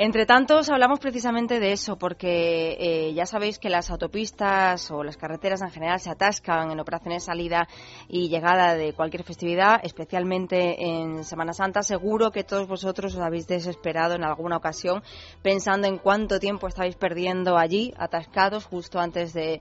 Entre 0.02 0.24
tantos, 0.24 0.70
hablamos 0.70 0.98
precisamente 0.98 1.60
de 1.60 1.72
eso, 1.72 1.96
porque 1.96 2.74
eh, 2.80 3.12
ya 3.12 3.26
sabéis 3.26 3.58
que 3.58 3.68
las 3.68 3.90
autopistas 3.90 4.90
o 4.90 5.04
las 5.04 5.18
carreteras 5.18 5.60
en 5.60 5.70
general 5.70 6.00
se 6.00 6.08
atascan 6.08 6.70
en 6.70 6.80
operaciones 6.80 7.24
salida 7.24 7.68
y 8.08 8.30
llegada 8.30 8.76
de 8.76 8.94
cualquier 8.94 9.24
festividad, 9.24 9.78
especialmente 9.82 10.82
en 10.82 11.22
Semana 11.22 11.52
Santa. 11.52 11.82
Seguro 11.82 12.30
que 12.30 12.44
todos 12.44 12.66
vosotros 12.66 13.14
os 13.14 13.20
habéis 13.20 13.46
desesperado 13.46 14.14
en 14.14 14.24
alguna 14.24 14.56
ocasión 14.56 15.02
pensando 15.42 15.86
en 15.86 15.98
cuánto 15.98 16.40
tiempo 16.40 16.66
estáis 16.66 16.96
perdiendo 16.96 17.58
allí, 17.58 17.92
atascados, 17.98 18.64
justo 18.64 19.00
antes 19.00 19.34
de, 19.34 19.60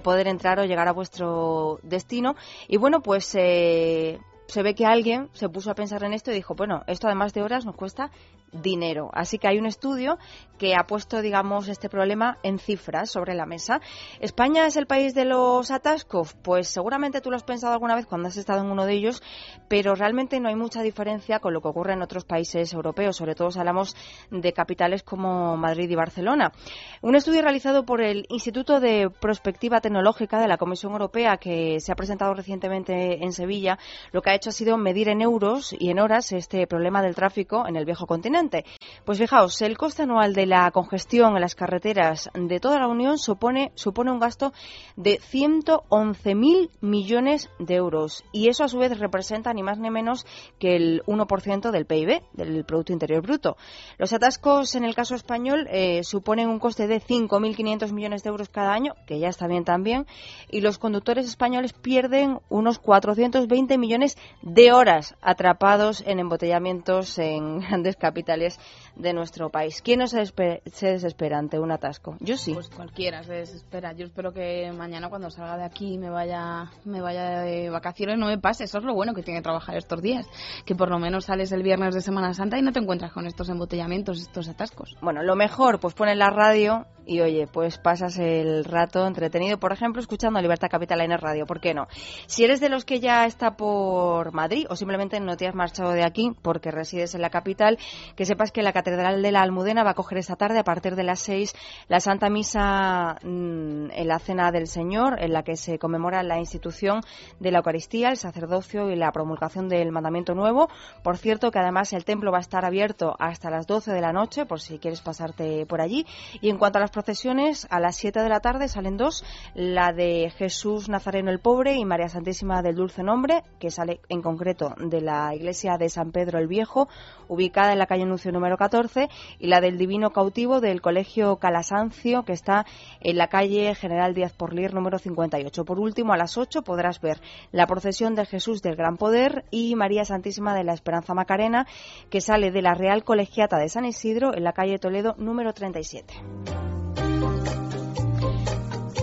poder 0.00 0.28
entrar 0.28 0.60
o 0.60 0.64
llegar 0.64 0.86
a 0.86 0.92
vuestro 0.92 1.80
destino. 1.82 2.36
Y 2.68 2.76
bueno, 2.76 3.00
pues 3.00 3.34
eh, 3.34 4.20
se 4.52 4.62
ve 4.62 4.74
que 4.74 4.84
alguien 4.84 5.30
se 5.32 5.48
puso 5.48 5.70
a 5.70 5.74
pensar 5.74 6.04
en 6.04 6.12
esto 6.12 6.30
y 6.30 6.34
dijo, 6.34 6.54
bueno, 6.54 6.82
esto 6.86 7.06
además 7.06 7.32
de 7.32 7.42
horas 7.42 7.64
nos 7.64 7.74
cuesta 7.74 8.10
dinero. 8.52 9.10
Así 9.14 9.38
que 9.38 9.48
hay 9.48 9.58
un 9.58 9.64
estudio 9.64 10.18
que 10.58 10.74
ha 10.74 10.84
puesto, 10.86 11.22
digamos, 11.22 11.68
este 11.68 11.88
problema 11.88 12.36
en 12.42 12.58
cifras 12.58 13.10
sobre 13.10 13.34
la 13.34 13.46
mesa. 13.46 13.80
¿España 14.20 14.66
es 14.66 14.76
el 14.76 14.86
país 14.86 15.14
de 15.14 15.24
los 15.24 15.70
atascos? 15.70 16.34
Pues 16.42 16.68
seguramente 16.68 17.22
tú 17.22 17.30
lo 17.30 17.36
has 17.36 17.44
pensado 17.44 17.72
alguna 17.72 17.94
vez 17.94 18.04
cuando 18.04 18.28
has 18.28 18.36
estado 18.36 18.60
en 18.60 18.70
uno 18.70 18.84
de 18.84 18.92
ellos, 18.92 19.22
pero 19.68 19.94
realmente 19.94 20.38
no 20.38 20.50
hay 20.50 20.54
mucha 20.54 20.82
diferencia 20.82 21.38
con 21.38 21.54
lo 21.54 21.62
que 21.62 21.68
ocurre 21.68 21.94
en 21.94 22.02
otros 22.02 22.26
países 22.26 22.74
europeos, 22.74 23.16
sobre 23.16 23.34
todo 23.34 23.50
si 23.50 23.58
hablamos 23.58 23.96
de 24.30 24.52
capitales 24.52 25.02
como 25.02 25.56
Madrid 25.56 25.88
y 25.88 25.94
Barcelona. 25.94 26.52
Un 27.00 27.16
estudio 27.16 27.40
realizado 27.40 27.86
por 27.86 28.02
el 28.02 28.26
Instituto 28.28 28.80
de 28.80 29.08
Prospectiva 29.08 29.80
Tecnológica 29.80 30.38
de 30.38 30.48
la 30.48 30.58
Comisión 30.58 30.92
Europea, 30.92 31.38
que 31.38 31.80
se 31.80 31.90
ha 31.90 31.96
presentado 31.96 32.34
recientemente 32.34 33.24
en 33.24 33.32
Sevilla, 33.32 33.78
lo 34.12 34.20
que 34.20 34.30
ha 34.30 34.34
hecho 34.34 34.41
ha 34.50 34.52
sido 34.52 34.76
medir 34.76 35.08
en 35.08 35.20
euros 35.20 35.74
y 35.78 35.90
en 35.90 35.98
horas 35.98 36.32
este 36.32 36.66
problema 36.66 37.02
del 37.02 37.14
tráfico 37.14 37.66
en 37.66 37.76
el 37.76 37.84
viejo 37.84 38.06
continente 38.06 38.64
pues 39.04 39.18
fijaos, 39.18 39.60
el 39.62 39.76
coste 39.76 40.02
anual 40.02 40.32
de 40.32 40.46
la 40.46 40.70
congestión 40.70 41.34
en 41.34 41.40
las 41.40 41.54
carreteras 41.54 42.30
de 42.34 42.60
toda 42.60 42.78
la 42.78 42.86
Unión 42.86 43.18
supone, 43.18 43.72
supone 43.74 44.12
un 44.12 44.20
gasto 44.20 44.52
de 44.96 45.18
111.000 45.18 46.70
millones 46.80 47.50
de 47.58 47.74
euros 47.74 48.24
y 48.32 48.48
eso 48.48 48.64
a 48.64 48.68
su 48.68 48.78
vez 48.78 48.96
representa 48.98 49.52
ni 49.52 49.62
más 49.62 49.78
ni 49.78 49.90
menos 49.90 50.24
que 50.58 50.76
el 50.76 51.02
1% 51.06 51.70
del 51.70 51.86
PIB, 51.86 52.22
del 52.32 52.64
Producto 52.64 52.92
Interior 52.92 53.22
Bruto. 53.22 53.56
Los 53.98 54.12
atascos 54.12 54.74
en 54.74 54.84
el 54.84 54.94
caso 54.94 55.14
español 55.14 55.66
eh, 55.70 56.04
suponen 56.04 56.48
un 56.48 56.58
coste 56.58 56.86
de 56.86 57.00
5.500 57.00 57.92
millones 57.92 58.22
de 58.22 58.30
euros 58.30 58.48
cada 58.48 58.72
año, 58.72 58.94
que 59.06 59.18
ya 59.18 59.28
está 59.28 59.46
bien 59.48 59.64
también, 59.64 60.06
y 60.48 60.60
los 60.60 60.78
conductores 60.78 61.26
españoles 61.26 61.72
pierden 61.72 62.38
unos 62.48 62.78
420 62.78 63.78
millones 63.78 64.16
de 64.42 64.72
horas 64.72 65.14
atrapados 65.20 66.02
en 66.06 66.18
embotellamientos 66.18 67.18
en 67.18 67.60
grandes 67.60 67.96
capitales 67.96 68.58
de 68.96 69.12
nuestro 69.12 69.50
país. 69.50 69.82
¿Quién 69.82 70.00
no 70.00 70.06
se, 70.06 70.18
desespera 70.18 71.38
ante 71.38 71.58
un 71.58 71.70
atasco? 71.70 72.16
Yo 72.20 72.36
sí. 72.36 72.54
Pues 72.54 72.68
cualquiera 72.68 73.22
se 73.22 73.34
desespera. 73.34 73.92
Yo 73.92 74.06
espero 74.06 74.32
que 74.32 74.70
mañana 74.72 75.08
cuando 75.08 75.30
salga 75.30 75.56
de 75.56 75.64
aquí 75.64 75.98
me 75.98 76.10
vaya, 76.10 76.70
me 76.84 77.00
vaya 77.00 77.40
de 77.40 77.70
vacaciones 77.70 78.18
no 78.18 78.26
me 78.26 78.38
pase. 78.38 78.64
Eso 78.64 78.78
es 78.78 78.84
lo 78.84 78.94
bueno 78.94 79.14
que 79.14 79.22
tiene 79.22 79.40
que 79.40 79.44
trabajar 79.44 79.76
estos 79.76 80.02
días. 80.02 80.26
Que 80.64 80.74
por 80.74 80.90
lo 80.90 80.98
menos 80.98 81.26
sales 81.26 81.52
el 81.52 81.62
viernes 81.62 81.94
de 81.94 82.00
Semana 82.00 82.34
Santa 82.34 82.58
y 82.58 82.62
no 82.62 82.72
te 82.72 82.80
encuentras 82.80 83.12
con 83.12 83.26
estos 83.26 83.48
embotellamientos, 83.48 84.20
estos 84.20 84.48
atascos. 84.48 84.96
Bueno, 85.00 85.22
lo 85.22 85.36
mejor, 85.36 85.80
pues 85.80 85.94
pones 85.94 86.16
la 86.16 86.30
radio 86.30 86.86
y 87.06 87.20
oye, 87.20 87.46
pues 87.46 87.78
pasas 87.78 88.18
el 88.18 88.64
rato 88.64 89.06
entretenido, 89.06 89.58
por 89.58 89.72
ejemplo, 89.72 90.00
escuchando 90.00 90.40
Libertad 90.40 90.68
Capital 90.70 91.00
en 91.00 91.12
el 91.12 91.18
radio, 91.18 91.46
¿por 91.46 91.60
qué 91.60 91.74
no? 91.74 91.88
Si 92.26 92.44
eres 92.44 92.60
de 92.60 92.68
los 92.68 92.84
que 92.84 93.00
ya 93.00 93.26
está 93.26 93.56
por 93.56 94.11
Madrid 94.32 94.66
o 94.68 94.76
simplemente 94.76 95.18
no 95.20 95.36
te 95.36 95.46
has 95.46 95.54
marchado 95.54 95.92
de 95.92 96.04
aquí 96.04 96.32
porque 96.42 96.70
resides 96.70 97.14
en 97.14 97.22
la 97.22 97.30
capital, 97.30 97.78
que 98.16 98.24
sepas 98.24 98.52
que 98.52 98.62
la 98.62 98.72
Catedral 98.72 99.22
de 99.22 99.32
la 99.32 99.42
Almudena 99.42 99.84
va 99.84 99.90
a 99.90 99.94
coger 99.94 100.18
esta 100.18 100.36
tarde 100.36 100.58
a 100.58 100.64
partir 100.64 100.96
de 100.96 101.04
las 101.04 101.20
seis 101.20 101.54
la 101.88 102.00
Santa 102.00 102.28
Misa 102.28 103.16
mm, 103.22 103.90
en 103.90 104.08
la 104.08 104.18
Cena 104.18 104.50
del 104.50 104.66
Señor, 104.66 105.20
en 105.20 105.32
la 105.32 105.42
que 105.42 105.56
se 105.56 105.78
conmemora 105.78 106.22
la 106.22 106.38
institución 106.38 107.00
de 107.40 107.50
la 107.50 107.58
Eucaristía, 107.58 108.10
el 108.10 108.16
sacerdocio 108.16 108.90
y 108.90 108.96
la 108.96 109.12
promulgación 109.12 109.68
del 109.68 109.92
mandamiento 109.92 110.34
nuevo. 110.34 110.68
Por 111.02 111.16
cierto, 111.16 111.50
que 111.50 111.58
además 111.58 111.92
el 111.92 112.04
templo 112.04 112.32
va 112.32 112.38
a 112.38 112.42
estar 112.42 112.64
abierto 112.64 113.14
hasta 113.18 113.50
las 113.50 113.66
12 113.66 113.92
de 113.92 114.00
la 114.00 114.12
noche, 114.12 114.46
por 114.46 114.60
si 114.60 114.78
quieres 114.78 115.00
pasarte 115.00 115.66
por 115.66 115.80
allí. 115.80 116.06
Y 116.40 116.50
en 116.50 116.58
cuanto 116.58 116.78
a 116.78 116.80
las 116.80 116.90
procesiones, 116.90 117.66
a 117.70 117.80
las 117.80 117.96
7 117.96 118.20
de 118.20 118.28
la 118.28 118.40
tarde 118.40 118.68
salen 118.68 118.96
dos, 118.96 119.24
la 119.54 119.92
de 119.92 120.32
Jesús 120.36 120.88
Nazareno 120.88 121.30
el 121.30 121.40
Pobre 121.40 121.76
y 121.76 121.84
María 121.84 122.08
Santísima 122.08 122.62
del 122.62 122.76
Dulce 122.76 123.02
Nombre, 123.02 123.42
que 123.58 123.70
sale 123.70 124.00
en 124.08 124.22
concreto 124.22 124.74
de 124.78 125.00
la 125.00 125.34
iglesia 125.34 125.78
de 125.78 125.88
San 125.88 126.12
Pedro 126.12 126.38
el 126.38 126.48
Viejo, 126.48 126.88
ubicada 127.28 127.72
en 127.72 127.78
la 127.78 127.86
calle 127.86 128.04
Nuncio 128.04 128.32
número 128.32 128.56
14, 128.56 129.08
y 129.38 129.46
la 129.46 129.60
del 129.60 129.78
Divino 129.78 130.10
Cautivo 130.10 130.60
del 130.60 130.80
Colegio 130.80 131.36
Calasancio, 131.36 132.24
que 132.24 132.32
está 132.32 132.66
en 133.00 133.16
la 133.16 133.28
calle 133.28 133.74
General 133.74 134.14
Díaz 134.14 134.32
Porlier 134.32 134.74
número 134.74 134.98
58. 134.98 135.64
Por 135.64 135.78
último, 135.78 136.12
a 136.12 136.16
las 136.16 136.36
8 136.36 136.62
podrás 136.62 137.00
ver 137.00 137.20
la 137.50 137.66
procesión 137.66 138.14
de 138.14 138.26
Jesús 138.26 138.62
del 138.62 138.76
Gran 138.76 138.96
Poder 138.96 139.44
y 139.50 139.74
María 139.74 140.04
Santísima 140.04 140.54
de 140.54 140.64
la 140.64 140.74
Esperanza 140.74 141.14
Macarena, 141.14 141.66
que 142.10 142.20
sale 142.20 142.50
de 142.50 142.62
la 142.62 142.74
Real 142.74 143.04
Colegiata 143.04 143.58
de 143.58 143.68
San 143.68 143.84
Isidro 143.84 144.34
en 144.34 144.44
la 144.44 144.52
calle 144.52 144.78
Toledo 144.78 145.14
número 145.18 145.52
37. 145.52 146.81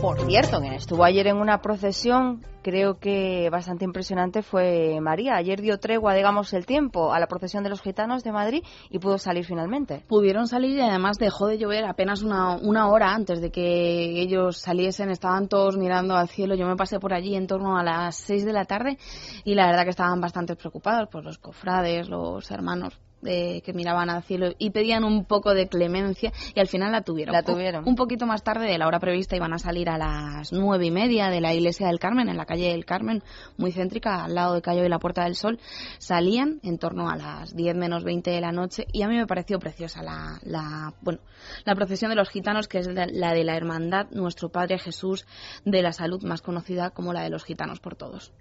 Por 0.02 0.18
cierto, 0.26 0.62
quien 0.62 0.72
estuvo 0.72 1.04
ayer 1.04 1.28
en 1.28 1.36
una 1.36 1.62
procesión, 1.62 2.42
creo 2.64 3.00
que 3.00 3.50
bastante 3.52 3.84
impresionante, 3.84 4.42
fue 4.44 5.02
María. 5.02 5.36
Ayer 5.36 5.60
dio 5.60 5.78
tregua, 5.78 6.14
digamos, 6.14 6.54
el 6.54 6.66
tiempo 6.66 7.12
a 7.12 7.20
la 7.20 7.28
procesión 7.28 7.66
de 7.66 7.70
los 7.70 7.82
gitanos 7.82 8.24
de 8.24 8.32
Madrid 8.32 8.64
y 8.90 9.00
pudo 9.00 9.18
salir 9.18 9.44
finalmente. 9.44 10.06
Pudieron 10.08 10.48
salir 10.48 10.78
y 10.78 10.82
además 10.82 11.18
dejó 11.18 11.48
de 11.48 11.58
llover 11.58 11.84
apenas 11.84 12.22
una, 12.22 12.56
una 12.56 12.88
hora 12.88 13.14
antes 13.14 13.42
de 13.42 13.52
que 13.52 14.22
ellos 14.22 14.58
saliesen. 14.58 15.10
Estaban 15.10 15.50
todos 15.50 15.76
mirando 15.76 16.16
al 16.16 16.30
cielo. 16.30 16.56
Yo 16.56 16.66
me 16.66 16.78
pasé 16.78 16.98
por 16.98 17.14
allí 17.14 17.36
en 17.36 17.48
torno 17.48 17.78
a 17.78 17.84
las 17.84 18.16
6 18.16 18.46
de 18.46 18.54
la 18.54 18.64
tarde 18.64 18.98
y 19.44 19.54
la 19.54 19.68
verdad 19.68 19.84
que 19.84 19.90
estaban 19.90 20.22
bastante 20.22 20.56
preocupados, 20.56 21.10
por 21.10 21.26
los 21.26 21.40
cofrades, 21.40 22.08
los 22.08 22.50
hermanos 22.52 22.98
que 23.22 23.74
miraban 23.74 24.10
al 24.10 24.24
cielo 24.24 24.54
y 24.58 24.70
pedían 24.72 25.04
un 25.04 25.26
poco 25.26 25.54
de 25.54 25.68
clemencia 25.68 26.32
y 26.54 26.60
al 26.60 26.68
final 26.68 26.92
la 26.92 27.02
tuvieron. 27.02 27.34
La 27.34 27.44
tuvieron. 27.44 27.88
Un, 27.88 27.96
poquito 27.96 28.26
más 28.26 28.44
tarde 28.44 28.66
de 28.68 28.78
la 28.78 28.88
hora 28.88 29.00
prevista 29.00 29.36
iban 29.36 29.54
a 29.54 29.60
salir 29.60 29.90
a 29.90 29.98
las 29.98 30.52
nueve 30.54 30.86
y 30.86 30.92
media 30.92 31.30
de 31.30 31.42
la 31.42 31.54
iglesia 31.54 31.88
del 31.88 32.00
Carmen, 32.00 32.30
en 32.30 32.38
la 32.38 32.46
calle 32.46 32.70
del 32.70 32.86
Carmen, 32.86 33.24
muy 33.58 33.72
céntrica, 33.72 34.24
al 34.24 34.36
lado 34.36 34.54
de 34.56 34.62
Cayo 34.62 34.84
y 34.86 34.90
la 34.90 35.00
Puerta 35.00 35.24
del 35.24 35.36
Sol. 35.36 35.60
Salían 35.98 36.60
en 36.64 36.78
torno 36.78 37.10
a 37.10 37.16
las 37.16 37.56
diez 37.56 37.76
menos 37.76 38.04
veinte 38.04 38.32
de 38.32 38.42
la 38.42 38.52
noche 38.52 38.88
y 38.92 39.02
a 39.02 39.08
mí 39.08 39.16
me 39.16 39.28
pareció 39.28 39.60
preciosa 39.60 40.02
la, 40.02 40.40
la, 40.44 40.94
bueno, 41.02 41.20
la 41.66 41.76
procesión 41.76 42.10
de 42.10 42.16
los 42.16 42.30
gitanos, 42.30 42.68
que 42.68 42.80
es 42.80 42.88
la 42.88 43.34
de 43.34 43.44
la 43.44 43.56
Hermandad 43.56 44.08
Nuestro 44.12 44.50
Padre 44.50 44.80
Jesús 44.80 45.26
de 45.66 45.82
la 45.82 45.92
Salud, 45.92 46.24
más 46.24 46.42
conocida 46.42 46.92
como 46.92 47.14
la 47.14 47.24
de 47.24 47.30
los 47.30 47.44
gitanos 47.44 47.80
por 47.80 47.96
todos. 47.96 48.32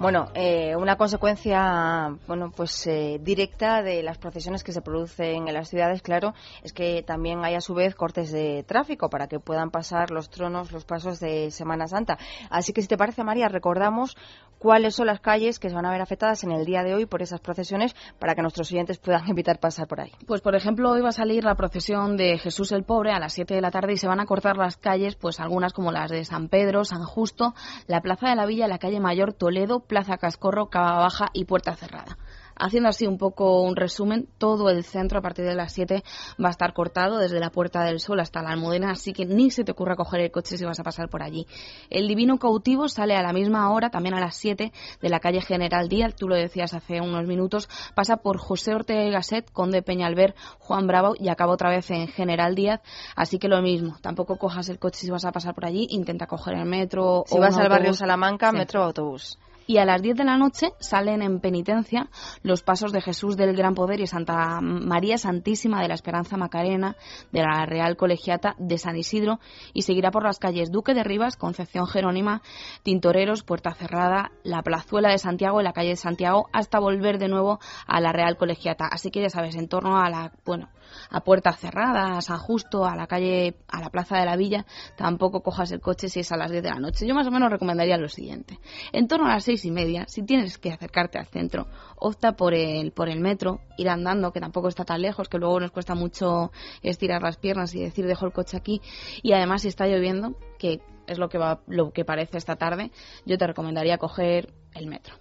Bueno, 0.00 0.30
eh, 0.34 0.74
una 0.76 0.96
consecuencia, 0.96 2.16
bueno, 2.26 2.52
pues 2.54 2.86
eh, 2.86 3.18
directa 3.22 3.82
de 3.82 4.02
las 4.02 4.18
procesiones 4.22 4.64
que 4.64 4.72
se 4.72 4.80
producen 4.80 5.48
en 5.48 5.54
las 5.54 5.68
ciudades, 5.68 6.00
claro, 6.00 6.32
es 6.62 6.72
que 6.72 7.02
también 7.02 7.44
hay 7.44 7.54
a 7.54 7.60
su 7.60 7.74
vez 7.74 7.94
cortes 7.94 8.32
de 8.32 8.64
tráfico 8.66 9.10
para 9.10 9.26
que 9.26 9.38
puedan 9.38 9.70
pasar 9.70 10.10
los 10.10 10.30
tronos, 10.30 10.72
los 10.72 10.86
pasos 10.86 11.20
de 11.20 11.50
Semana 11.50 11.86
Santa. 11.86 12.16
Así 12.48 12.72
que 12.72 12.80
si 12.80 12.88
te 12.88 12.96
parece, 12.96 13.24
María, 13.24 13.48
recordamos 13.48 14.16
cuáles 14.58 14.94
son 14.94 15.08
las 15.08 15.20
calles 15.20 15.58
que 15.58 15.68
se 15.68 15.74
van 15.74 15.86
a 15.86 15.90
ver 15.90 16.00
afectadas 16.00 16.44
en 16.44 16.52
el 16.52 16.64
día 16.64 16.84
de 16.84 16.94
hoy 16.94 17.04
por 17.04 17.20
esas 17.20 17.40
procesiones 17.40 17.96
para 18.20 18.36
que 18.36 18.42
nuestros 18.42 18.70
oyentes 18.70 18.98
puedan 18.98 19.28
evitar 19.28 19.58
pasar 19.58 19.88
por 19.88 20.00
ahí. 20.00 20.12
Pues, 20.26 20.40
por 20.40 20.54
ejemplo, 20.54 20.90
hoy 20.90 21.00
va 21.00 21.08
a 21.08 21.12
salir 21.12 21.44
la 21.44 21.56
procesión 21.56 22.16
de 22.16 22.38
Jesús 22.38 22.70
el 22.72 22.84
Pobre 22.84 23.12
a 23.12 23.18
las 23.18 23.32
7 23.32 23.54
de 23.54 23.60
la 23.60 23.72
tarde 23.72 23.94
y 23.94 23.96
se 23.96 24.06
van 24.06 24.20
a 24.20 24.26
cortar 24.26 24.56
las 24.56 24.76
calles, 24.76 25.16
pues 25.16 25.40
algunas 25.40 25.72
como 25.72 25.90
las 25.90 26.10
de 26.10 26.24
San 26.24 26.48
Pedro, 26.48 26.84
San 26.84 27.02
Justo, 27.02 27.54
la 27.88 28.00
Plaza 28.00 28.28
de 28.28 28.36
la 28.36 28.46
Villa, 28.46 28.68
la 28.68 28.78
calle 28.78 29.00
Mayor, 29.00 29.32
Toledo, 29.32 29.80
Plaza 29.80 30.16
Cascorro, 30.16 30.70
Cava 30.70 31.00
Baja 31.00 31.30
y 31.32 31.44
Puerta 31.44 31.74
Cerrada. 31.74 32.16
Haciendo 32.56 32.88
así 32.88 33.06
un 33.06 33.18
poco 33.18 33.62
un 33.62 33.76
resumen, 33.76 34.28
todo 34.38 34.70
el 34.70 34.84
centro 34.84 35.18
a 35.18 35.22
partir 35.22 35.44
de 35.44 35.54
las 35.54 35.72
7 35.72 36.02
va 36.42 36.48
a 36.48 36.50
estar 36.50 36.72
cortado 36.72 37.18
desde 37.18 37.40
la 37.40 37.50
Puerta 37.50 37.84
del 37.84 38.00
Sol 38.00 38.20
hasta 38.20 38.42
la 38.42 38.50
Almudena, 38.50 38.90
así 38.90 39.12
que 39.12 39.26
ni 39.26 39.50
se 39.50 39.64
te 39.64 39.72
ocurra 39.72 39.96
coger 39.96 40.20
el 40.20 40.30
coche 40.30 40.56
si 40.56 40.64
vas 40.64 40.80
a 40.80 40.84
pasar 40.84 41.08
por 41.08 41.22
allí. 41.22 41.46
El 41.90 42.08
Divino 42.08 42.38
Cautivo 42.38 42.88
sale 42.88 43.16
a 43.16 43.22
la 43.22 43.32
misma 43.32 43.70
hora, 43.70 43.90
también 43.90 44.14
a 44.14 44.20
las 44.20 44.36
7, 44.36 44.72
de 45.00 45.08
la 45.08 45.20
calle 45.20 45.40
General 45.40 45.88
Díaz, 45.88 46.14
tú 46.14 46.28
lo 46.28 46.36
decías 46.36 46.74
hace 46.74 47.00
unos 47.00 47.26
minutos, 47.26 47.68
pasa 47.94 48.18
por 48.18 48.38
José 48.38 48.74
Ortega 48.74 49.04
y 49.04 49.10
Gasset, 49.10 49.50
Conde 49.52 49.82
Peñalver, 49.82 50.34
Juan 50.58 50.86
Bravo 50.86 51.14
y 51.18 51.28
acaba 51.28 51.52
otra 51.52 51.70
vez 51.70 51.90
en 51.90 52.08
General 52.08 52.54
Díaz, 52.54 52.80
así 53.16 53.38
que 53.38 53.48
lo 53.48 53.60
mismo, 53.62 53.96
tampoco 54.00 54.36
cojas 54.36 54.68
el 54.68 54.78
coche 54.78 55.00
si 55.00 55.10
vas 55.10 55.24
a 55.24 55.32
pasar 55.32 55.54
por 55.54 55.64
allí, 55.64 55.86
intenta 55.90 56.26
coger 56.26 56.54
el 56.54 56.64
metro 56.64 57.24
si 57.26 57.38
vas 57.38 57.56
al 57.56 57.68
barrio 57.68 57.94
Salamanca, 57.94 58.52
metro 58.52 58.80
o 58.80 58.84
autobús 58.84 59.38
y 59.72 59.78
a 59.78 59.86
las 59.86 60.02
10 60.02 60.18
de 60.18 60.24
la 60.24 60.36
noche 60.36 60.74
salen 60.80 61.22
en 61.22 61.40
penitencia 61.40 62.10
los 62.42 62.62
pasos 62.62 62.92
de 62.92 63.00
Jesús 63.00 63.38
del 63.38 63.56
Gran 63.56 63.74
Poder 63.74 64.00
y 64.00 64.06
Santa 64.06 64.60
María 64.60 65.16
Santísima 65.16 65.80
de 65.80 65.88
la 65.88 65.94
Esperanza 65.94 66.36
Macarena 66.36 66.94
de 67.30 67.40
la 67.40 67.64
Real 67.64 67.96
Colegiata 67.96 68.54
de 68.58 68.76
San 68.76 68.98
Isidro 68.98 69.40
y 69.72 69.80
seguirá 69.80 70.10
por 70.10 70.24
las 70.24 70.38
calles 70.38 70.70
Duque 70.70 70.92
de 70.92 71.04
Rivas, 71.04 71.38
Concepción 71.38 71.86
Jerónima, 71.86 72.42
Tintoreros, 72.82 73.44
Puerta 73.44 73.72
Cerrada, 73.72 74.32
la 74.42 74.60
Plazuela 74.60 75.08
de 75.08 75.16
Santiago 75.16 75.58
y 75.58 75.64
la 75.64 75.72
calle 75.72 75.88
de 75.88 75.96
Santiago 75.96 76.50
hasta 76.52 76.78
volver 76.78 77.16
de 77.16 77.28
nuevo 77.28 77.58
a 77.86 77.98
la 78.02 78.12
Real 78.12 78.36
Colegiata. 78.36 78.84
Así 78.92 79.10
que 79.10 79.22
ya 79.22 79.30
sabes, 79.30 79.56
en 79.56 79.68
torno 79.68 79.96
a 79.96 80.10
la, 80.10 80.32
bueno, 80.44 80.68
a 81.10 81.20
Puerta 81.20 81.52
Cerrada, 81.52 82.18
a 82.18 82.20
San 82.20 82.38
Justo, 82.38 82.84
a 82.84 82.96
la 82.96 83.06
calle, 83.06 83.56
a 83.68 83.80
la 83.80 83.90
Plaza 83.90 84.18
de 84.18 84.26
la 84.26 84.36
Villa, 84.36 84.66
tampoco 84.96 85.42
cojas 85.42 85.72
el 85.72 85.80
coche 85.80 86.08
si 86.08 86.20
es 86.20 86.32
a 86.32 86.36
las 86.36 86.50
10 86.50 86.62
de 86.62 86.70
la 86.70 86.80
noche. 86.80 87.06
Yo 87.06 87.14
más 87.14 87.26
o 87.26 87.30
menos 87.30 87.50
recomendaría 87.50 87.96
lo 87.96 88.08
siguiente. 88.08 88.58
En 88.92 89.08
torno 89.08 89.26
a 89.26 89.34
las 89.34 89.44
y 89.64 89.70
media, 89.70 90.06
si 90.08 90.22
tienes 90.22 90.58
que 90.58 90.72
acercarte 90.72 91.18
al 91.18 91.26
centro, 91.26 91.66
opta 91.96 92.32
por 92.32 92.54
el, 92.54 92.92
por 92.92 93.08
el 93.08 93.20
metro, 93.20 93.60
ir 93.76 93.88
andando, 93.88 94.32
que 94.32 94.40
tampoco 94.40 94.68
está 94.68 94.84
tan 94.84 95.02
lejos, 95.02 95.28
que 95.28 95.38
luego 95.38 95.60
nos 95.60 95.70
cuesta 95.70 95.94
mucho 95.94 96.52
estirar 96.82 97.22
las 97.22 97.36
piernas 97.36 97.74
y 97.74 97.82
decir 97.82 98.06
dejo 98.06 98.26
el 98.26 98.32
coche 98.32 98.56
aquí. 98.56 98.80
Y 99.22 99.32
además 99.32 99.62
si 99.62 99.68
está 99.68 99.86
lloviendo, 99.86 100.36
que 100.58 100.80
es 101.06 101.18
lo 101.18 101.28
que 101.28 101.38
va, 101.38 101.60
lo 101.66 101.92
que 101.92 102.04
parece 102.04 102.38
esta 102.38 102.56
tarde, 102.56 102.90
yo 103.24 103.38
te 103.38 103.46
recomendaría 103.46 103.98
coger 103.98 104.52
el 104.74 104.86
metro. 104.86 105.16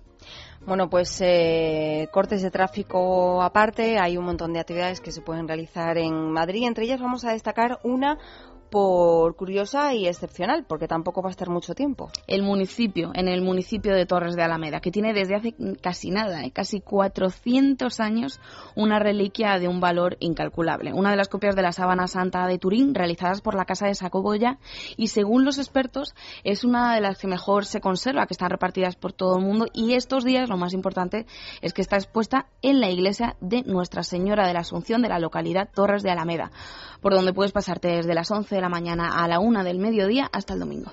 Bueno, 0.64 0.92
pues 0.92 1.20
eh, 1.22 2.08
cortes 2.12 2.44
de 2.44 2.52
tráfico 2.52 3.42
aparte, 3.42 3.98
hay 3.98 4.18
un 4.18 4.26
montón 4.26 4.54
de 4.54 4.60
actividades 4.60 5.02
que 5.02 5.12
se 5.12 5.22
pueden 5.22 5.48
realizar 5.48 5.98
en 5.98 6.32
Madrid. 6.32 6.68
Entre 6.68 6.86
ellas 6.86 7.02
vamos 7.02 7.26
a 7.26 7.32
destacar 7.32 7.80
una 7.84 8.20
por 8.72 9.36
curiosa 9.36 9.94
y 9.94 10.08
excepcional, 10.08 10.66
porque 10.66 10.88
tampoco 10.88 11.22
va 11.22 11.28
a 11.28 11.32
estar 11.32 11.50
mucho 11.50 11.76
tiempo. 11.76 12.10
El 12.26 12.42
municipio, 12.42 13.12
en 13.14 13.28
el 13.28 13.42
municipio 13.42 13.94
de 13.94 14.06
Torres 14.06 14.36
de 14.36 14.44
Alameda, 14.44 14.80
que 14.80 14.92
tiene 14.92 15.14
desde 15.14 15.36
hace 15.36 15.54
casi 15.82 16.10
nada, 16.10 16.46
¿eh? 16.46 16.52
casi 16.52 16.80
400 16.80 18.00
años, 18.00 18.40
una 18.76 18.98
reliquia 18.98 19.60
de 19.60 19.68
un 19.68 19.82
valor 19.82 20.16
incalculable. 20.22 20.94
Una 20.94 21.12
de 21.12 21.18
las 21.18 21.28
copias 21.28 21.56
de 21.56 21.62
la 21.62 21.74
sábana 21.74 22.08
santa 22.08 22.48
de 22.48 22.58
Turín, 22.58 22.96
realizadas 22.96 23.42
por 23.42 23.56
la 23.56 23.66
Casa 23.66 23.88
de 23.88 23.96
Sacoboya, 23.96 24.58
y 24.96 25.08
según 25.08 25.44
los 25.44 25.58
expertos, 25.58 26.16
es 26.46 26.64
una 26.64 26.96
de 26.96 27.02
las 27.02 27.20
que 27.20 27.28
mejor 27.28 27.66
se 27.66 27.82
conserva, 27.82 28.26
que 28.26 28.34
están 28.34 28.52
repartidas 28.52 28.96
por 28.96 29.12
todo 29.12 29.38
el 29.38 29.44
mundo, 29.44 29.66
y 29.74 29.96
estos 29.96 30.24
días 30.24 30.50
lo 30.50 30.56
más 30.56 30.74
importante 30.74 31.26
es 31.62 31.74
que 31.74 31.82
está 31.82 31.98
expuesta 31.98 32.48
en 32.62 32.80
la 32.80 32.90
iglesia 32.90 33.36
de 33.42 33.64
Nuestra 33.64 34.04
Señora 34.04 34.48
de 34.48 34.54
la 34.54 34.62
Asunción 34.62 35.02
de 35.02 35.10
la 35.10 35.20
localidad 35.20 35.70
Torres 35.74 36.04
de 36.04 36.12
Alameda, 36.12 36.52
por 37.02 37.14
donde 37.14 37.34
puedes 37.34 37.52
pasarte 37.52 37.90
desde 37.90 38.14
las 38.14 38.32
11 38.32 38.61
la 38.62 38.70
mañana 38.70 39.24
a 39.24 39.28
la 39.28 39.40
1 39.40 39.64
del 39.64 39.80
mediodía 39.80 40.30
hasta 40.32 40.54
el 40.54 40.60
domingo. 40.60 40.92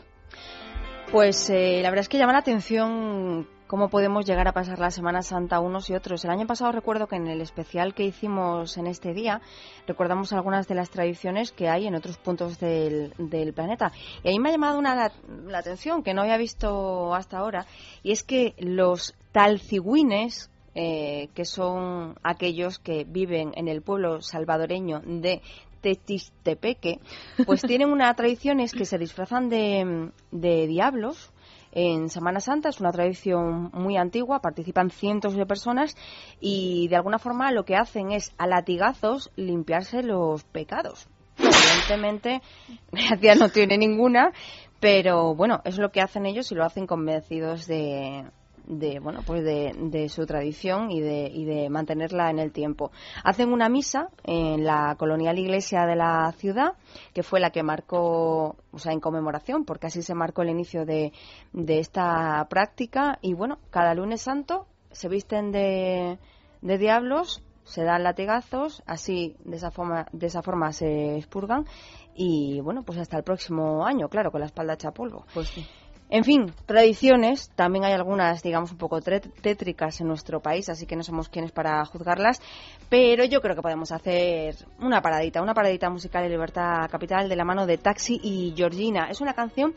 Pues 1.13 1.49
eh, 1.49 1.81
la 1.83 1.89
verdad 1.89 2.03
es 2.03 2.09
que 2.09 2.19
llama 2.19 2.33
la 2.33 2.41
atención 2.41 3.47
cómo 3.69 3.89
podemos 3.89 4.27
llegar 4.27 4.49
a 4.49 4.53
pasar 4.53 4.79
la 4.79 4.91
Semana 4.91 5.23
Santa 5.23 5.61
unos 5.61 5.89
y 5.91 5.95
otros. 5.95 6.25
El 6.25 6.31
año 6.31 6.47
pasado 6.47 6.73
recuerdo 6.73 7.07
que 7.07 7.17
en 7.17 7.29
el 7.29 7.41
especial 7.41 7.95
que 7.95 8.03
hicimos 8.05 8.77
en 8.77 8.87
este 8.87 9.15
día 9.15 9.41
recordamos 9.87 10.33
algunas 10.33 10.67
de 10.67 10.75
las 10.75 10.91
tradiciones 10.91 11.53
que 11.53 11.69
hay 11.69 11.87
en 11.87 11.95
otros 11.95 12.19
puntos 12.19 12.59
del, 12.59 13.13
planeta. 13.55 13.93
Y 14.25 14.29
ahí 14.29 14.39
me 14.39 14.49
ha 14.49 14.53
llamado 14.53 14.79
una, 14.79 15.13
la, 15.47 15.59
atención 15.59 16.03
que 16.03 16.15
no 16.15 16.23
había 16.23 16.37
visto 16.37 17.15
hasta 17.15 17.39
ahora 17.39 17.67
y 18.03 18.13
es 18.13 18.23
que 18.23 18.55
los 18.59 19.15
talcigüines 19.33 20.51
eh, 20.75 21.29
que 21.35 21.45
son 21.45 22.17
aquellos 22.23 22.79
que 22.79 23.05
viven 23.05 23.53
en 23.57 23.69
el 23.69 23.83
pueblo 23.83 24.21
salvadoreño 24.23 25.01
de 25.01 25.43
Techistepeque, 25.81 27.01
pues 27.47 27.63
tienen 27.63 27.91
una 27.91 28.13
tradición 28.15 28.61
es 28.61 28.73
que 28.73 28.85
se 28.85 28.99
disfrazan 28.99 29.49
de, 29.49 30.11
de 30.31 30.67
diablos 30.67 31.33
en 31.73 32.09
Semana 32.09 32.41
Santa. 32.41 32.69
Es 32.69 32.81
una 32.81 32.93
tradición 32.93 33.71
muy 33.73 33.97
antigua, 33.97 34.41
participan 34.41 34.91
cientos 34.91 35.35
de 35.35 35.47
personas 35.47 35.97
y 36.41 36.89
de 36.89 36.97
alguna 36.97 37.19
forma 37.19 37.53
lo 37.53 37.65
que 37.65 37.77
hacen 37.77 38.13
es 38.13 38.33
a 38.39 38.47
latigazos 38.47 39.31
limpiarse 39.37 40.03
los 40.03 40.45
pecados. 40.45 41.09
Evidentemente, 41.39 42.43
gracia 42.93 43.35
no 43.37 43.49
tiene 43.49 43.79
ninguna, 43.79 44.33
pero 44.81 45.35
bueno, 45.35 45.61
es 45.65 45.79
lo 45.79 45.91
que 45.91 46.01
hacen 46.01 46.27
ellos 46.27 46.51
y 46.51 46.55
lo 46.55 46.65
hacen 46.65 46.87
convencidos 46.87 47.67
de, 47.67 48.25
de 48.69 49.01
bueno 49.01 49.21
pues 49.27 49.43
de, 49.43 50.09
su 50.09 50.27
tradición 50.27 50.91
y 50.91 51.01
de, 51.01 51.31
y 51.33 51.45
de 51.45 51.71
mantenerla 51.71 52.31
en 52.31 52.39
el 52.39 52.53
tiempo 52.53 52.93
hacen 53.25 53.53
una 53.53 53.69
misa 53.69 54.11
en 54.25 54.65
la 54.65 54.95
colonial 54.99 55.39
iglesia 55.39 55.87
de 55.87 55.97
la 55.97 56.33
ciudad 56.37 56.75
que 57.15 57.23
fue 57.23 57.41
la 57.41 57.51
que 57.51 57.63
marcó 57.63 58.57
o 58.71 58.79
sea 58.79 58.93
en 58.93 59.01
conmemoración 59.01 59.65
porque 59.65 59.87
así 59.87 60.03
se 60.03 60.15
marcó 60.15 60.43
el 60.43 60.51
inicio 60.51 60.85
de, 60.85 61.13
de 61.53 61.79
esta 61.79 62.47
práctica 62.51 63.19
y 63.23 63.33
bueno 63.33 63.59
cada 63.71 63.95
lunes 63.95 64.21
santo 64.21 64.67
se 64.93 65.09
visten 65.09 65.51
de, 65.51 66.19
de 66.61 66.79
diablos 66.79 67.43
se 67.69 67.85
dan 67.85 68.03
latigazos, 68.03 68.83
así 68.87 69.37
de 69.45 69.57
esa 69.57 69.71
forma, 69.71 70.07
de 70.13 70.27
esa 70.27 70.41
forma 70.41 70.73
se 70.73 71.19
expurgan 71.19 71.67
y 72.15 72.61
bueno, 72.61 72.83
pues 72.83 72.99
hasta 72.99 73.19
el 73.19 73.25
próximo 73.25 73.87
año, 73.87 74.09
claro, 74.09 74.33
con 74.33 74.41
la 74.41 74.47
espalda 74.47 74.73
hecha 74.73 74.91
polvo. 74.91 75.27
Pues 75.35 75.49
sí. 75.49 75.67
En 76.11 76.25
fin, 76.25 76.53
tradiciones, 76.65 77.51
también 77.55 77.85
hay 77.85 77.93
algunas, 77.93 78.43
digamos, 78.43 78.73
un 78.73 78.79
poco 78.79 79.01
tétricas 79.03 80.01
en 80.01 80.09
nuestro 80.09 80.41
país, 80.41 80.71
así 80.71 80.87
que 80.87 80.97
no 80.97 81.03
somos 81.03 81.29
quienes 81.29 81.53
para 81.53 81.85
juzgarlas, 81.85 82.41
pero 82.89 83.25
yo 83.25 83.43
creo 83.43 83.55
que 83.55 83.61
podemos 83.61 83.93
hacer 83.93 84.57
una 84.81 85.03
paradita, 85.03 85.43
una 85.43 85.53
paradita 85.53 85.91
musical 85.91 86.23
de 86.23 86.31
Libertad 86.31 86.89
Capital 86.91 87.29
de 87.29 87.37
la 87.37 87.45
mano 87.45 87.67
de 87.67 87.77
Taxi 87.77 88.19
y 88.23 88.55
Georgina. 88.57 89.09
Es 89.11 89.21
una 89.21 89.35
canción 89.35 89.75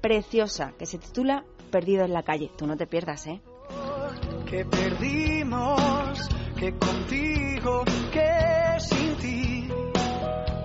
preciosa 0.00 0.72
que 0.78 0.86
se 0.86 0.98
titula 0.98 1.44
Perdido 1.70 2.04
en 2.04 2.14
la 2.14 2.22
calle. 2.22 2.50
Tú 2.56 2.66
no 2.66 2.76
te 2.76 2.86
pierdas, 2.86 3.26
¿eh? 3.26 3.42
Que 4.48 4.64
perdimos, 4.64 6.28
que 6.58 6.72
contigo, 6.78 7.84
que 8.10 8.80
sin 8.80 9.16
ti, 9.16 9.68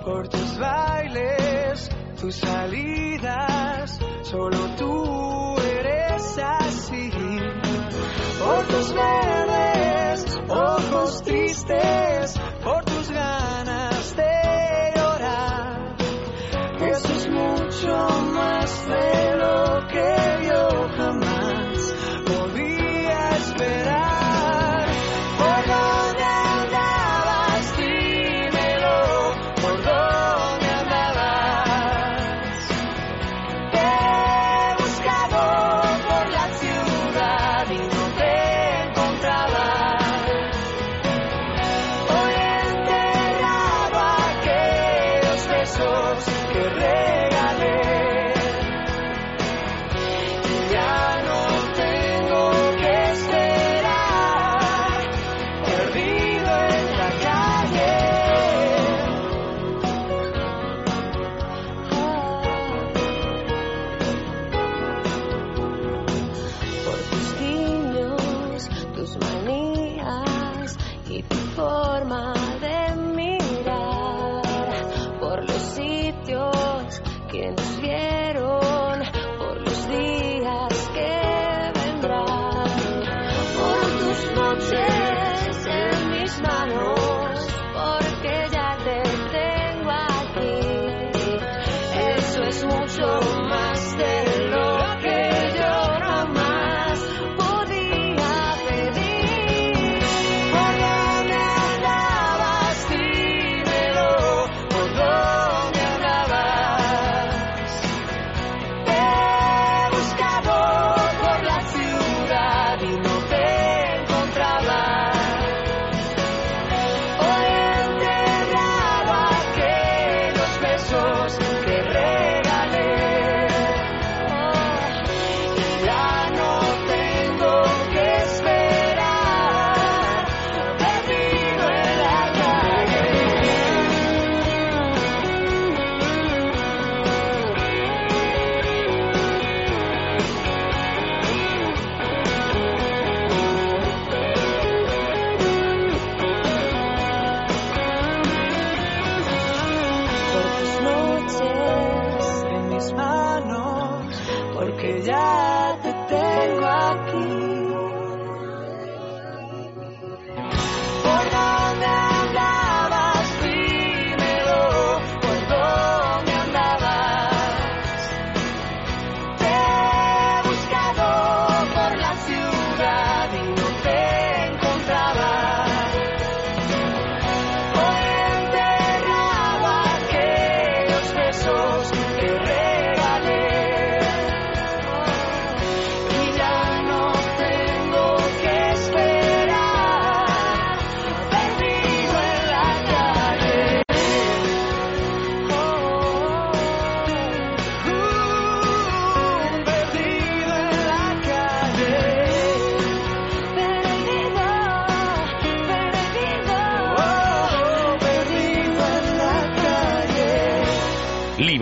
por 0.06 0.30
tus 0.30 0.60
bailes, 0.60 1.90
tus 2.20 2.36
salidas 2.36 4.00
Solo 4.30 4.60
tú 4.78 5.56
eres 5.60 6.38
así. 6.38 7.10
Tus 8.70 8.94
verdes, 8.94 10.38
ojos 10.48 11.24
tristes, 11.24 12.40
por 12.64 12.86
tus 12.86 13.10
ganas 13.10 14.16
de 14.16 14.92
llorar. 14.96 15.96
Eso 16.80 17.14
es 17.14 17.30
mucho 17.30 17.98
más 18.32 18.88
de 18.88 19.29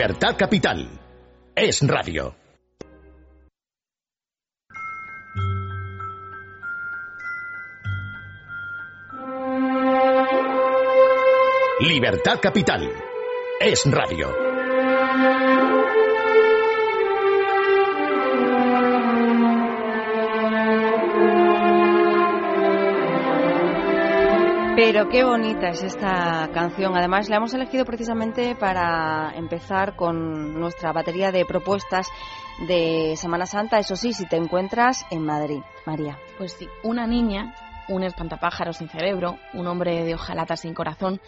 Libertad 0.07 0.37
Capital. 0.37 0.87
Es 1.53 1.85
radio. 1.85 2.33
Libertad 11.81 12.39
Capital. 12.39 12.89
Es 13.59 13.83
radio. 13.91 14.33
Pero 24.77 25.09
qué 25.09 25.23
bonita 25.23 25.69
es 25.69 25.81
esta 25.81 26.51
canción. 26.53 26.95
Además, 26.95 27.29
la 27.29 27.37
hemos 27.37 27.51
elegido 27.51 27.83
precisamente 27.83 28.53
para 28.53 29.33
empezar 29.35 29.95
con 29.95 30.53
nuestra 30.53 30.93
batería 30.93 31.31
de 31.31 31.45
propuestas 31.45 32.07
de 32.67 33.15
Semana 33.15 33.47
Santa. 33.47 33.79
Eso 33.79 33.95
sí, 33.95 34.13
si 34.13 34.27
te 34.27 34.35
encuentras 34.35 35.03
en 35.09 35.25
Madrid, 35.25 35.61
María. 35.87 36.19
Pues 36.37 36.53
sí, 36.53 36.69
una 36.83 37.07
niña, 37.07 37.55
un 37.89 38.03
espantapájaro 38.03 38.71
sin 38.71 38.87
cerebro, 38.87 39.39
un 39.55 39.65
hombre 39.65 40.03
de 40.03 40.13
hojalata 40.13 40.55
sin 40.55 40.75
corazón 40.75 41.21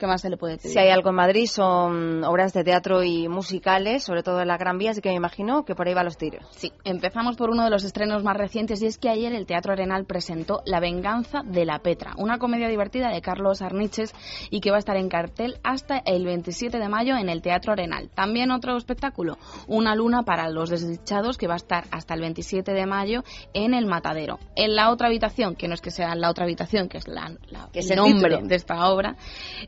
¿Qué 0.00 0.06
más 0.06 0.22
se 0.22 0.30
le 0.30 0.38
puede 0.38 0.56
pedir? 0.56 0.72
Si 0.72 0.78
hay 0.78 0.88
algo 0.88 1.10
en 1.10 1.16
Madrid 1.16 1.46
son 1.46 2.24
obras 2.24 2.54
de 2.54 2.64
teatro 2.64 3.02
y 3.02 3.28
musicales, 3.28 4.02
sobre 4.02 4.22
todo 4.22 4.40
en 4.40 4.48
la 4.48 4.56
Gran 4.56 4.78
Vía, 4.78 4.92
así 4.92 5.02
que 5.02 5.10
me 5.10 5.16
imagino 5.16 5.66
que 5.66 5.74
por 5.74 5.86
ahí 5.86 5.92
va 5.92 6.02
los 6.02 6.16
tiros. 6.16 6.42
Sí, 6.52 6.72
empezamos 6.84 7.36
por 7.36 7.50
uno 7.50 7.64
de 7.64 7.70
los 7.70 7.84
estrenos 7.84 8.24
más 8.24 8.34
recientes 8.34 8.80
y 8.80 8.86
es 8.86 8.96
que 8.96 9.10
ayer 9.10 9.34
el 9.34 9.44
Teatro 9.44 9.74
Arenal 9.74 10.06
presentó 10.06 10.62
La 10.64 10.80
venganza 10.80 11.42
de 11.44 11.66
la 11.66 11.80
Petra, 11.80 12.14
una 12.16 12.38
comedia 12.38 12.68
divertida 12.68 13.10
de 13.10 13.20
Carlos 13.20 13.60
Arniches 13.60 14.14
y 14.48 14.60
que 14.60 14.70
va 14.70 14.76
a 14.76 14.78
estar 14.78 14.96
en 14.96 15.10
cartel 15.10 15.58
hasta 15.62 15.98
el 15.98 16.24
27 16.24 16.78
de 16.78 16.88
mayo 16.88 17.18
en 17.18 17.28
el 17.28 17.42
Teatro 17.42 17.74
Arenal. 17.74 18.08
También 18.14 18.52
otro 18.52 18.78
espectáculo, 18.78 19.36
Una 19.66 19.94
luna 19.94 20.22
para 20.22 20.48
los 20.48 20.70
desdichados, 20.70 21.36
que 21.36 21.46
va 21.46 21.54
a 21.54 21.56
estar 21.56 21.84
hasta 21.90 22.14
el 22.14 22.22
27 22.22 22.72
de 22.72 22.86
mayo 22.86 23.22
en 23.52 23.74
el 23.74 23.84
Matadero. 23.84 24.38
En 24.56 24.74
la 24.74 24.92
otra 24.92 25.08
habitación, 25.08 25.56
que 25.56 25.68
no 25.68 25.74
es 25.74 25.82
que 25.82 25.90
sea 25.90 26.14
la 26.14 26.30
otra 26.30 26.44
habitación, 26.44 26.88
que 26.88 26.96
es 26.96 27.06
la, 27.06 27.36
que 27.70 27.80
el 27.80 27.96
nombre 27.96 28.40
de 28.42 28.54
esta 28.54 28.88
obra, 28.88 29.16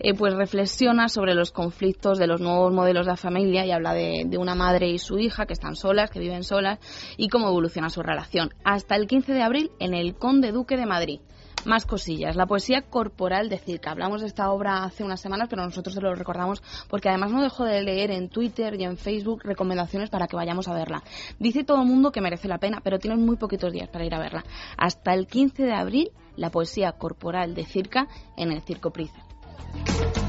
eh, 0.00 0.14
pues 0.22 0.34
reflexiona 0.34 1.08
sobre 1.08 1.34
los 1.34 1.50
conflictos 1.50 2.16
de 2.16 2.28
los 2.28 2.40
nuevos 2.40 2.72
modelos 2.72 3.06
de 3.06 3.16
familia 3.16 3.66
y 3.66 3.72
habla 3.72 3.92
de, 3.92 4.38
una 4.38 4.54
madre 4.54 4.88
y 4.88 4.98
su 5.00 5.18
hija 5.18 5.46
que 5.46 5.52
están 5.52 5.74
solas, 5.74 6.12
que 6.12 6.20
viven 6.20 6.44
solas 6.44 6.78
y 7.16 7.28
cómo 7.28 7.48
evoluciona 7.48 7.90
su 7.90 8.04
relación. 8.04 8.54
Hasta 8.62 8.94
el 8.94 9.08
15 9.08 9.32
de 9.32 9.42
abril 9.42 9.72
en 9.80 9.94
el 9.94 10.14
Conde 10.14 10.52
Duque 10.52 10.76
de 10.76 10.86
Madrid. 10.86 11.18
Más 11.64 11.86
cosillas. 11.86 12.36
La 12.36 12.46
poesía 12.46 12.82
corporal 12.82 13.48
de 13.48 13.58
Circa. 13.58 13.90
Hablamos 13.90 14.20
de 14.20 14.28
esta 14.28 14.52
obra 14.52 14.84
hace 14.84 15.02
unas 15.02 15.20
semanas, 15.20 15.48
pero 15.50 15.64
nosotros 15.64 15.92
se 15.92 16.00
lo 16.00 16.14
recordamos 16.14 16.62
porque 16.88 17.08
además 17.08 17.32
no 17.32 17.42
dejo 17.42 17.64
de 17.64 17.82
leer 17.82 18.12
en 18.12 18.28
Twitter 18.28 18.80
y 18.80 18.84
en 18.84 18.98
Facebook 18.98 19.42
recomendaciones 19.42 20.08
para 20.08 20.28
que 20.28 20.36
vayamos 20.36 20.68
a 20.68 20.74
verla. 20.74 21.02
Dice 21.40 21.64
todo 21.64 21.82
el 21.82 21.88
mundo 21.88 22.12
que 22.12 22.20
merece 22.20 22.46
la 22.46 22.58
pena, 22.58 22.80
pero 22.80 23.00
tienes 23.00 23.18
muy 23.18 23.38
poquitos 23.38 23.72
días 23.72 23.88
para 23.88 24.04
ir 24.04 24.14
a 24.14 24.20
verla. 24.20 24.44
Hasta 24.76 25.14
el 25.14 25.26
15 25.26 25.64
de 25.64 25.74
abril, 25.74 26.12
la 26.36 26.50
poesía 26.50 26.92
corporal 26.92 27.56
de 27.56 27.64
Circa 27.64 28.06
en 28.36 28.52
el 28.52 28.62
Circo 28.62 28.92
Price. 28.92 29.31
Música 29.70 30.21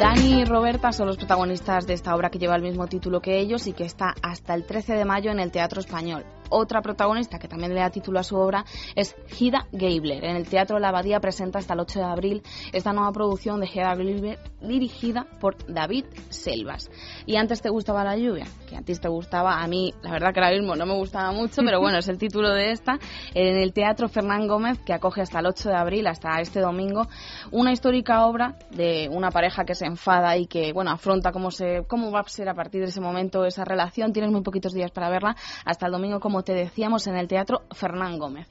Dani 0.00 0.40
y 0.40 0.44
Roberta 0.46 0.92
son 0.92 1.08
los 1.08 1.18
protagonistas 1.18 1.86
de 1.86 1.92
esta 1.92 2.14
obra 2.14 2.30
que 2.30 2.38
lleva 2.38 2.56
el 2.56 2.62
mismo 2.62 2.86
título 2.86 3.20
que 3.20 3.38
ellos 3.38 3.66
y 3.66 3.74
que 3.74 3.84
está 3.84 4.14
hasta 4.22 4.54
el 4.54 4.64
13 4.64 4.94
de 4.94 5.04
mayo 5.04 5.30
en 5.30 5.40
el 5.40 5.52
Teatro 5.52 5.78
Español. 5.78 6.24
Otra 6.52 6.82
protagonista 6.82 7.38
que 7.38 7.46
también 7.46 7.74
le 7.74 7.80
da 7.80 7.90
título 7.90 8.18
a 8.18 8.24
su 8.24 8.36
obra 8.36 8.64
es 8.96 9.14
Hida 9.38 9.68
Gabler. 9.70 10.24
En 10.24 10.34
el 10.34 10.48
Teatro 10.48 10.80
La 10.80 10.88
Abadía 10.88 11.20
presenta 11.20 11.60
hasta 11.60 11.74
el 11.74 11.80
8 11.80 12.00
de 12.00 12.04
abril 12.04 12.42
esta 12.72 12.92
nueva 12.92 13.12
producción 13.12 13.60
de 13.60 13.68
Hida 13.68 13.94
Gabler 13.94 14.38
dirigida 14.60 15.26
por 15.38 15.56
David 15.72 16.06
Selvas. 16.28 16.90
Y 17.24 17.36
antes 17.36 17.62
te 17.62 17.70
gustaba 17.70 18.02
la 18.02 18.16
lluvia, 18.16 18.46
que 18.68 18.76
a 18.76 18.82
ti 18.82 18.94
te 18.96 19.08
gustaba, 19.08 19.62
a 19.62 19.68
mí 19.68 19.94
la 20.02 20.10
verdad 20.10 20.34
que 20.34 20.40
ahora 20.40 20.56
mismo 20.56 20.74
no 20.74 20.86
me 20.86 20.94
gustaba 20.94 21.30
mucho, 21.30 21.62
pero 21.64 21.78
bueno, 21.80 21.98
es 21.98 22.08
el 22.08 22.18
título 22.18 22.50
de 22.50 22.72
esta, 22.72 22.98
en 23.32 23.56
el 23.56 23.72
Teatro 23.72 24.08
Fernán 24.08 24.48
Gómez 24.48 24.80
que 24.84 24.92
acoge 24.92 25.22
hasta 25.22 25.38
el 25.38 25.46
8 25.46 25.68
de 25.68 25.76
abril, 25.76 26.06
hasta 26.08 26.40
este 26.40 26.60
domingo, 26.60 27.06
una 27.52 27.70
histórica 27.70 28.26
obra 28.26 28.58
de 28.72 29.08
una 29.12 29.30
pareja 29.30 29.64
que 29.64 29.76
se 29.76 29.86
enfada 29.90 30.36
y 30.36 30.46
que, 30.46 30.72
bueno, 30.72 30.90
afronta 30.90 31.32
cómo, 31.32 31.50
se, 31.50 31.84
cómo 31.86 32.10
va 32.10 32.20
a 32.20 32.28
ser 32.28 32.48
a 32.48 32.54
partir 32.54 32.80
de 32.80 32.88
ese 32.88 33.00
momento 33.00 33.44
esa 33.44 33.64
relación. 33.64 34.12
Tienes 34.12 34.30
muy 34.30 34.42
poquitos 34.42 34.72
días 34.72 34.90
para 34.90 35.10
verla, 35.10 35.36
hasta 35.64 35.86
el 35.86 35.92
domingo, 35.92 36.20
como 36.20 36.42
te 36.42 36.54
decíamos, 36.54 37.06
en 37.06 37.16
el 37.16 37.28
Teatro 37.28 37.62
Fernán 37.72 38.18
Gómez. 38.18 38.48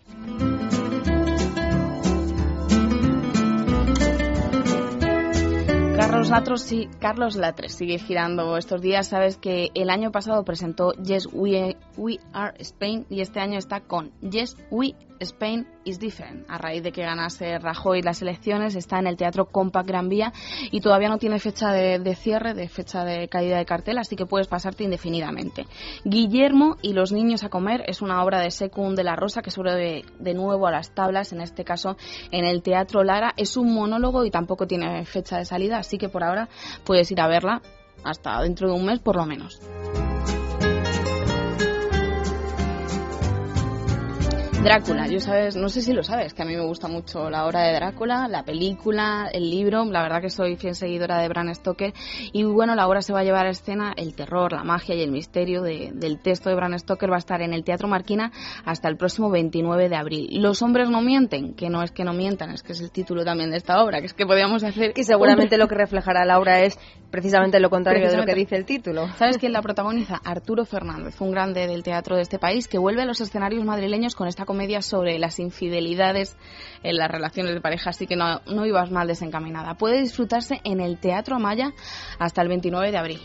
Carlos 5.99 6.29
Latros, 6.29 6.61
sí, 6.63 6.89
Carlos 6.99 7.35
Latres 7.35 7.75
sigue 7.75 7.99
girando 7.99 8.57
estos 8.57 8.81
días. 8.81 9.07
Sabes 9.07 9.37
que 9.37 9.69
el 9.73 9.89
año 9.89 10.11
pasado 10.11 10.43
presentó 10.43 10.91
Yes 10.93 11.27
We, 11.31 11.77
We 11.97 12.19
Are 12.33 12.55
Spain 12.59 13.05
y 13.09 13.21
este 13.21 13.39
año 13.39 13.57
está 13.57 13.81
con 13.81 14.11
Yes 14.21 14.57
We 14.71 14.95
Spain 15.19 15.67
is 15.83 15.99
Different. 15.99 16.49
A 16.49 16.57
raíz 16.57 16.83
de 16.83 16.91
que 16.91 17.01
ganase 17.01 17.59
Rajoy 17.59 18.01
las 18.01 18.21
elecciones, 18.21 18.75
está 18.75 18.99
en 18.99 19.07
el 19.07 19.17
Teatro 19.17 19.45
Compact 19.45 19.87
Gran 19.87 20.09
Vía 20.09 20.33
y 20.71 20.81
todavía 20.81 21.09
no 21.09 21.17
tiene 21.17 21.39
fecha 21.39 21.71
de, 21.71 22.15
cierre, 22.15 22.53
de 22.53 22.67
fecha 22.69 23.03
de 23.03 23.27
caída 23.27 23.57
de 23.57 23.65
cartel, 23.65 23.97
así 23.97 24.15
que 24.15 24.25
puedes 24.25 24.47
pasarte 24.47 24.83
indefinidamente. 24.83 25.65
Guillermo 26.03 26.77
y 26.81 26.93
los 26.93 27.11
niños 27.11 27.43
a 27.43 27.49
comer 27.49 27.83
es 27.87 28.01
una 28.01 28.23
obra 28.23 28.39
de 28.39 28.51
Secund 28.51 28.97
de 28.97 29.03
la 29.03 29.15
Rosa 29.15 29.41
que 29.41 29.51
sube 29.51 29.75
de, 29.75 30.05
de 30.19 30.33
nuevo 30.33 30.67
a 30.67 30.71
las 30.71 30.91
tablas, 30.91 31.33
en 31.33 31.41
este 31.41 31.63
caso 31.63 31.97
en 32.31 32.45
el 32.45 32.61
Teatro 32.61 33.03
Lara. 33.03 33.33
Es 33.37 33.57
un 33.57 33.73
monólogo 33.73 34.25
y 34.25 34.31
tampoco 34.31 34.67
tiene 34.67 35.05
fecha 35.05 35.37
de 35.37 35.45
salida, 35.45 35.77
así 35.77 35.97
que 35.97 36.09
por 36.09 36.23
ahora 36.23 36.49
puedes 36.85 37.11
ir 37.11 37.21
a 37.21 37.27
verla 37.27 37.61
hasta 38.03 38.41
dentro 38.41 38.69
de 38.69 38.75
un 38.75 38.85
mes 38.85 38.99
por 38.99 39.15
lo 39.15 39.25
menos. 39.25 39.59
Drácula, 44.63 45.07
yo 45.07 45.21
sabes, 45.21 45.55
no 45.55 45.69
sé 45.69 45.81
si 45.81 45.93
lo 45.93 46.03
sabes, 46.03 46.33
que 46.33 46.41
a 46.41 46.45
mí 46.45 46.53
me 46.53 46.65
gusta 46.65 46.89
mucho 46.89 47.29
la 47.29 47.45
obra 47.45 47.61
de 47.61 47.73
Drácula, 47.75 48.27
la 48.27 48.43
película, 48.43 49.29
el 49.31 49.49
libro, 49.49 49.85
la 49.85 50.03
verdad 50.03 50.21
que 50.21 50.29
soy 50.29 50.57
fiel 50.57 50.75
seguidora 50.75 51.21
de 51.21 51.29
Bram 51.29 51.55
Stoker 51.55 51.93
y 52.33 52.43
bueno, 52.43 52.75
la 52.75 52.85
obra 52.85 53.01
se 53.01 53.13
va 53.13 53.21
a 53.21 53.23
llevar 53.23 53.45
a 53.47 53.51
escena 53.51 53.93
el 53.95 54.13
terror, 54.13 54.51
la 54.51 54.65
magia 54.65 54.95
y 54.95 55.01
el 55.01 55.11
misterio 55.11 55.61
del 55.61 56.19
texto 56.19 56.49
de 56.49 56.55
Bram 56.55 56.77
Stoker 56.77 57.09
va 57.09 57.15
a 57.15 57.19
estar 57.19 57.41
en 57.41 57.53
el 57.53 57.63
Teatro 57.63 57.87
Marquina 57.87 58.33
hasta 58.65 58.89
el 58.89 58.97
próximo 58.97 59.29
29 59.29 59.87
de 59.87 59.95
abril. 59.95 60.41
Los 60.41 60.61
hombres 60.61 60.89
no 60.89 61.01
mienten, 61.01 61.53
que 61.53 61.69
no 61.69 61.81
es 61.81 61.91
que 61.91 62.03
no 62.03 62.11
mientan, 62.11 62.51
es 62.51 62.61
que 62.61 62.73
es 62.73 62.81
el 62.81 62.91
título 62.91 63.23
también 63.23 63.51
de 63.51 63.57
esta 63.57 63.81
obra, 63.81 64.01
que 64.01 64.07
es 64.07 64.13
que 64.13 64.25
podríamos 64.25 64.61
hacer... 64.65 64.93
Que 64.93 65.05
seguramente 65.05 65.57
lo 65.57 65.69
que 65.69 65.75
reflejará 65.75 66.25
la 66.25 66.37
obra 66.37 66.59
es 66.59 66.77
precisamente 67.09 67.61
lo 67.61 67.69
contrario 67.69 68.09
de 68.09 68.17
lo 68.17 68.25
que 68.25 68.35
dice 68.35 68.57
el 68.57 68.65
título. 68.65 69.07
¿Sabes 69.17 69.37
quién 69.37 69.53
la 69.53 69.61
protagoniza? 69.61 70.19
Arturo 70.23 70.65
Fernández, 70.65 71.19
un 71.21 71.31
grande 71.31 71.65
del 71.65 71.81
teatro 71.81 72.17
de 72.17 72.23
este 72.23 72.39
país 72.39 72.67
que 72.67 72.77
vuelve 72.77 73.03
a 73.03 73.05
los 73.05 73.21
escenarios 73.21 73.63
madrileños 73.63 74.15
con 74.15 74.27
esta 74.27 74.45
comedia 74.49 74.81
sobre 74.81 75.19
las 75.19 75.37
infidelidades 75.37 76.35
en 76.81 76.97
las 76.97 77.11
relaciones 77.11 77.53
de 77.53 77.61
pareja, 77.61 77.91
así 77.91 78.07
que 78.07 78.15
no, 78.15 78.41
no 78.47 78.65
ibas 78.65 78.89
mal 78.89 79.07
desencaminada. 79.07 79.75
Puede 79.75 80.01
disfrutarse 80.01 80.59
en 80.63 80.79
el 80.79 80.97
Teatro 80.97 81.35
Amaya 81.35 81.71
hasta 82.17 82.41
el 82.41 82.47
29 82.47 82.91
de 82.91 82.97
abril. 82.97 83.21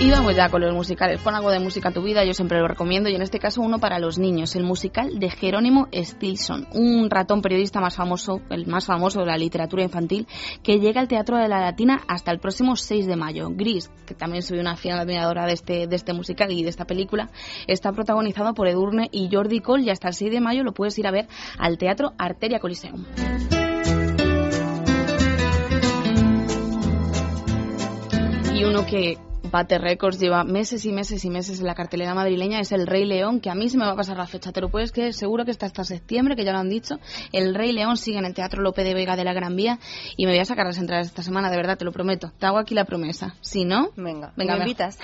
Y 0.00 0.12
vamos 0.12 0.36
ya 0.36 0.48
con 0.48 0.60
los 0.60 0.72
musicales. 0.72 1.20
Pon 1.20 1.34
algo 1.34 1.50
de 1.50 1.58
música 1.58 1.88
a 1.88 1.92
tu 1.92 2.02
vida, 2.02 2.24
yo 2.24 2.32
siempre 2.32 2.60
lo 2.60 2.68
recomiendo, 2.68 3.08
y 3.08 3.16
en 3.16 3.22
este 3.22 3.40
caso 3.40 3.62
uno 3.62 3.80
para 3.80 3.98
los 3.98 4.16
niños, 4.16 4.54
el 4.54 4.62
musical 4.62 5.18
de 5.18 5.28
Jerónimo 5.28 5.88
Stilson, 5.92 6.68
un 6.72 7.10
ratón 7.10 7.42
periodista 7.42 7.80
más 7.80 7.96
famoso, 7.96 8.40
el 8.48 8.68
más 8.68 8.86
famoso 8.86 9.20
de 9.20 9.26
la 9.26 9.36
literatura 9.36 9.82
infantil, 9.82 10.28
que 10.62 10.78
llega 10.78 11.00
al 11.00 11.08
Teatro 11.08 11.36
de 11.36 11.48
la 11.48 11.60
Latina 11.60 12.00
hasta 12.06 12.30
el 12.30 12.38
próximo 12.38 12.76
6 12.76 13.08
de 13.08 13.16
mayo. 13.16 13.48
Gris, 13.50 13.90
que 14.06 14.14
también 14.14 14.44
soy 14.44 14.60
una 14.60 14.76
fiel 14.76 15.00
admiradora 15.00 15.46
de 15.46 15.54
este, 15.54 15.88
de 15.88 15.96
este 15.96 16.12
musical 16.12 16.52
y 16.52 16.62
de 16.62 16.70
esta 16.70 16.84
película, 16.84 17.30
está 17.66 17.90
protagonizado 17.90 18.54
por 18.54 18.68
Edurne 18.68 19.08
y 19.10 19.28
Jordi 19.32 19.60
Cole, 19.60 19.82
y 19.82 19.90
hasta 19.90 20.06
el 20.06 20.14
6 20.14 20.30
de 20.30 20.40
mayo 20.40 20.62
lo 20.62 20.74
puedes 20.74 20.96
ir 21.00 21.08
a 21.08 21.10
ver 21.10 21.26
al 21.58 21.76
Teatro 21.76 22.12
Arteria 22.18 22.60
Coliseum. 22.60 23.04
y 28.54 28.64
uno 28.64 28.84
que 28.86 29.18
bate 29.50 29.78
récords, 29.78 30.18
lleva 30.18 30.44
meses 30.44 30.84
y 30.84 30.92
meses 30.92 31.24
y 31.24 31.30
meses 31.30 31.60
en 31.60 31.66
la 31.66 31.74
cartelera 31.74 32.14
madrileña, 32.14 32.60
es 32.60 32.72
El 32.72 32.86
Rey 32.86 33.04
León, 33.04 33.40
que 33.40 33.50
a 33.50 33.54
mí 33.54 33.68
se 33.68 33.78
me 33.78 33.84
va 33.84 33.92
a 33.92 33.96
pasar 33.96 34.16
la 34.16 34.26
fecha, 34.26 34.52
te 34.52 34.60
lo 34.60 34.68
puedes 34.68 34.92
creer, 34.92 35.14
seguro 35.14 35.44
que 35.44 35.50
está 35.50 35.66
hasta 35.66 35.84
septiembre, 35.84 36.36
que 36.36 36.44
ya 36.44 36.52
lo 36.52 36.58
han 36.58 36.68
dicho. 36.68 36.96
El 37.32 37.54
Rey 37.54 37.72
León 37.72 37.96
sigue 37.96 38.18
en 38.18 38.24
el 38.24 38.34
Teatro 38.34 38.62
Lope 38.62 38.84
de 38.84 38.94
Vega 38.94 39.16
de 39.16 39.24
la 39.24 39.32
Gran 39.32 39.56
Vía 39.56 39.78
y 40.16 40.26
me 40.26 40.32
voy 40.32 40.40
a 40.40 40.44
sacar 40.44 40.66
las 40.66 40.78
entradas 40.78 41.06
esta 41.06 41.22
semana, 41.22 41.50
de 41.50 41.56
verdad, 41.56 41.76
te 41.76 41.84
lo 41.84 41.92
prometo. 41.92 42.32
Te 42.38 42.46
hago 42.46 42.58
aquí 42.58 42.74
la 42.74 42.84
promesa. 42.84 43.34
Si 43.40 43.64
no, 43.64 43.90
venga, 43.96 44.32
venga 44.36 44.54
¿me 44.56 44.60
invitas? 44.60 44.98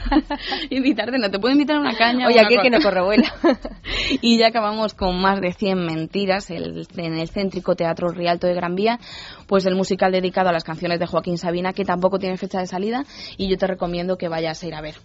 Invitarte, 0.70 1.18
no 1.18 1.30
te 1.30 1.38
puedo 1.38 1.52
invitar 1.52 1.76
a 1.76 1.80
una 1.80 1.96
caña. 1.96 2.26
Oye, 2.26 2.40
aquí 2.40 2.56
que 2.62 2.70
no 2.70 2.80
corre 2.80 3.02
vuela. 3.02 3.32
y 4.20 4.38
ya 4.38 4.48
acabamos 4.48 4.94
con 4.94 5.20
más 5.20 5.40
de 5.40 5.52
100 5.52 5.78
mentiras 5.78 6.50
el, 6.50 6.86
en 6.96 7.14
el 7.18 7.28
céntrico 7.28 7.74
Teatro 7.74 8.08
Rialto 8.08 8.46
de 8.46 8.54
Gran 8.54 8.74
Vía, 8.74 8.98
pues 9.46 9.66
el 9.66 9.74
musical 9.74 10.12
dedicado 10.12 10.48
a 10.48 10.52
las 10.52 10.64
canciones 10.64 10.98
de 10.98 11.06
Joaquín 11.06 11.38
Sabina, 11.38 11.72
que 11.72 11.84
tampoco 11.84 12.18
tiene 12.18 12.36
fecha 12.36 12.60
de 12.60 12.66
salida 12.66 13.04
y 13.36 13.48
yo 13.48 13.56
te 13.56 13.66
recomiendo 13.78 14.18
que 14.18 14.26
vayas 14.26 14.60
a 14.64 14.66
ir 14.66 14.74
a 14.74 14.80
ver. 14.80 14.96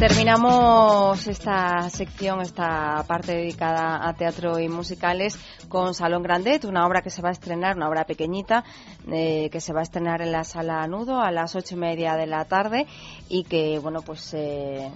Terminamos 0.00 1.26
esta 1.26 1.90
sección, 1.90 2.40
esta 2.40 3.04
parte 3.06 3.32
dedicada 3.32 4.08
a 4.08 4.14
teatro 4.14 4.58
y 4.58 4.66
musicales 4.66 5.38
con 5.68 5.92
Salón 5.92 6.22
Grandet, 6.22 6.64
una 6.64 6.86
obra 6.86 7.02
que 7.02 7.10
se 7.10 7.20
va 7.20 7.28
a 7.28 7.32
estrenar, 7.32 7.76
una 7.76 7.86
obra 7.86 8.04
pequeñita, 8.04 8.64
eh, 9.12 9.50
que 9.52 9.60
se 9.60 9.74
va 9.74 9.80
a 9.80 9.82
estrenar 9.82 10.22
en 10.22 10.32
la 10.32 10.44
sala 10.44 10.86
Nudo 10.86 11.20
a 11.20 11.30
las 11.30 11.54
ocho 11.54 11.74
y 11.74 11.78
media 11.78 12.14
de 12.16 12.26
la 12.26 12.46
tarde 12.46 12.86
y 13.28 13.44
que, 13.44 13.78
bueno, 13.78 14.00
pues 14.00 14.32
eh, 14.32 14.90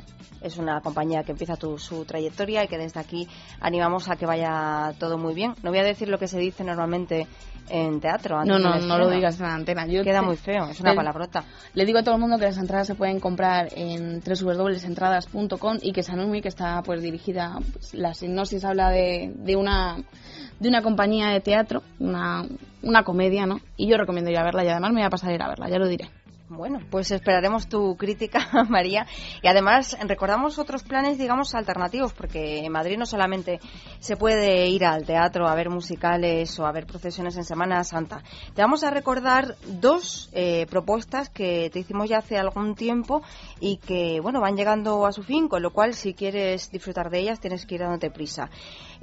es 0.44 0.58
una 0.58 0.80
compañía 0.80 1.22
que 1.22 1.32
empieza 1.32 1.56
su 1.56 2.04
trayectoria 2.04 2.64
y 2.64 2.68
que 2.68 2.78
desde 2.78 3.00
aquí 3.00 3.28
animamos 3.60 4.08
a 4.08 4.16
que 4.16 4.26
vaya 4.26 4.92
todo 4.98 5.18
muy 5.18 5.34
bien. 5.34 5.54
No 5.62 5.70
voy 5.70 5.80
a 5.80 5.84
decir 5.84 6.08
lo 6.08 6.18
que 6.18 6.28
se 6.28 6.38
dice 6.38 6.64
normalmente 6.64 7.26
en 7.68 8.00
teatro. 8.00 8.44
no, 8.44 8.58
no, 8.58 8.78
no 8.78 8.98
lo 8.98 9.08
digas 9.08 9.40
en 9.40 9.46
la 9.46 9.54
antena. 9.54 9.86
Queda 9.86 10.22
muy 10.22 10.36
feo, 10.36 10.66
es 10.66 10.80
una 10.80 10.94
palabrota. 10.94 11.44
Le 11.72 11.84
digo 11.86 11.98
a 11.98 12.02
todo 12.02 12.14
el 12.14 12.20
mundo 12.20 12.38
que 12.38 12.44
las 12.44 12.58
entradas 12.58 12.86
se 12.86 12.94
pueden 12.94 13.20
comprar 13.20 13.68
en 13.74 14.20
www.entradas.com 14.94 15.78
y 15.82 15.92
que 15.92 16.02
Sanumi, 16.02 16.40
que 16.40 16.48
está 16.48 16.82
pues 16.82 17.02
dirigida, 17.02 17.58
pues, 17.72 17.94
la 17.94 18.14
sinopsis 18.14 18.64
habla 18.64 18.90
de, 18.90 19.32
de 19.34 19.56
una 19.56 19.96
de 20.60 20.68
una 20.68 20.82
compañía 20.82 21.28
de 21.28 21.40
teatro, 21.40 21.82
una, 21.98 22.46
una 22.82 23.02
comedia, 23.02 23.44
¿no? 23.44 23.60
Y 23.76 23.88
yo 23.88 23.96
recomiendo 23.96 24.30
ir 24.30 24.38
a 24.38 24.44
verla 24.44 24.64
y 24.64 24.68
además 24.68 24.92
me 24.92 25.00
voy 25.00 25.06
a 25.06 25.10
pasar 25.10 25.30
a 25.30 25.34
ir 25.34 25.42
a 25.42 25.48
verla, 25.48 25.68
ya 25.68 25.78
lo 25.78 25.88
diré. 25.88 26.08
Bueno, 26.56 26.78
pues 26.88 27.10
esperaremos 27.10 27.68
tu 27.68 27.96
crítica, 27.96 28.38
María. 28.68 29.06
Y 29.42 29.48
además 29.48 29.96
recordamos 30.06 30.58
otros 30.58 30.84
planes, 30.84 31.18
digamos, 31.18 31.54
alternativos, 31.54 32.12
porque 32.12 32.64
en 32.64 32.70
Madrid 32.70 32.96
no 32.96 33.06
solamente 33.06 33.58
se 33.98 34.16
puede 34.16 34.68
ir 34.68 34.84
al 34.84 35.04
teatro 35.04 35.48
a 35.48 35.54
ver 35.56 35.68
musicales 35.68 36.56
o 36.60 36.66
a 36.66 36.72
ver 36.72 36.86
procesiones 36.86 37.36
en 37.36 37.44
Semana 37.44 37.82
Santa. 37.82 38.22
Te 38.54 38.62
vamos 38.62 38.84
a 38.84 38.90
recordar 38.90 39.56
dos 39.66 40.30
eh, 40.32 40.66
propuestas 40.70 41.28
que 41.28 41.70
te 41.72 41.80
hicimos 41.80 42.08
ya 42.08 42.18
hace 42.18 42.38
algún 42.38 42.76
tiempo 42.76 43.22
y 43.58 43.78
que, 43.78 44.20
bueno, 44.20 44.40
van 44.40 44.56
llegando 44.56 45.06
a 45.06 45.12
su 45.12 45.24
fin, 45.24 45.48
con 45.48 45.62
lo 45.62 45.72
cual, 45.72 45.94
si 45.94 46.14
quieres 46.14 46.70
disfrutar 46.70 47.10
de 47.10 47.18
ellas, 47.18 47.40
tienes 47.40 47.66
que 47.66 47.74
ir 47.74 47.80
dándote 47.80 48.10
prisa. 48.10 48.48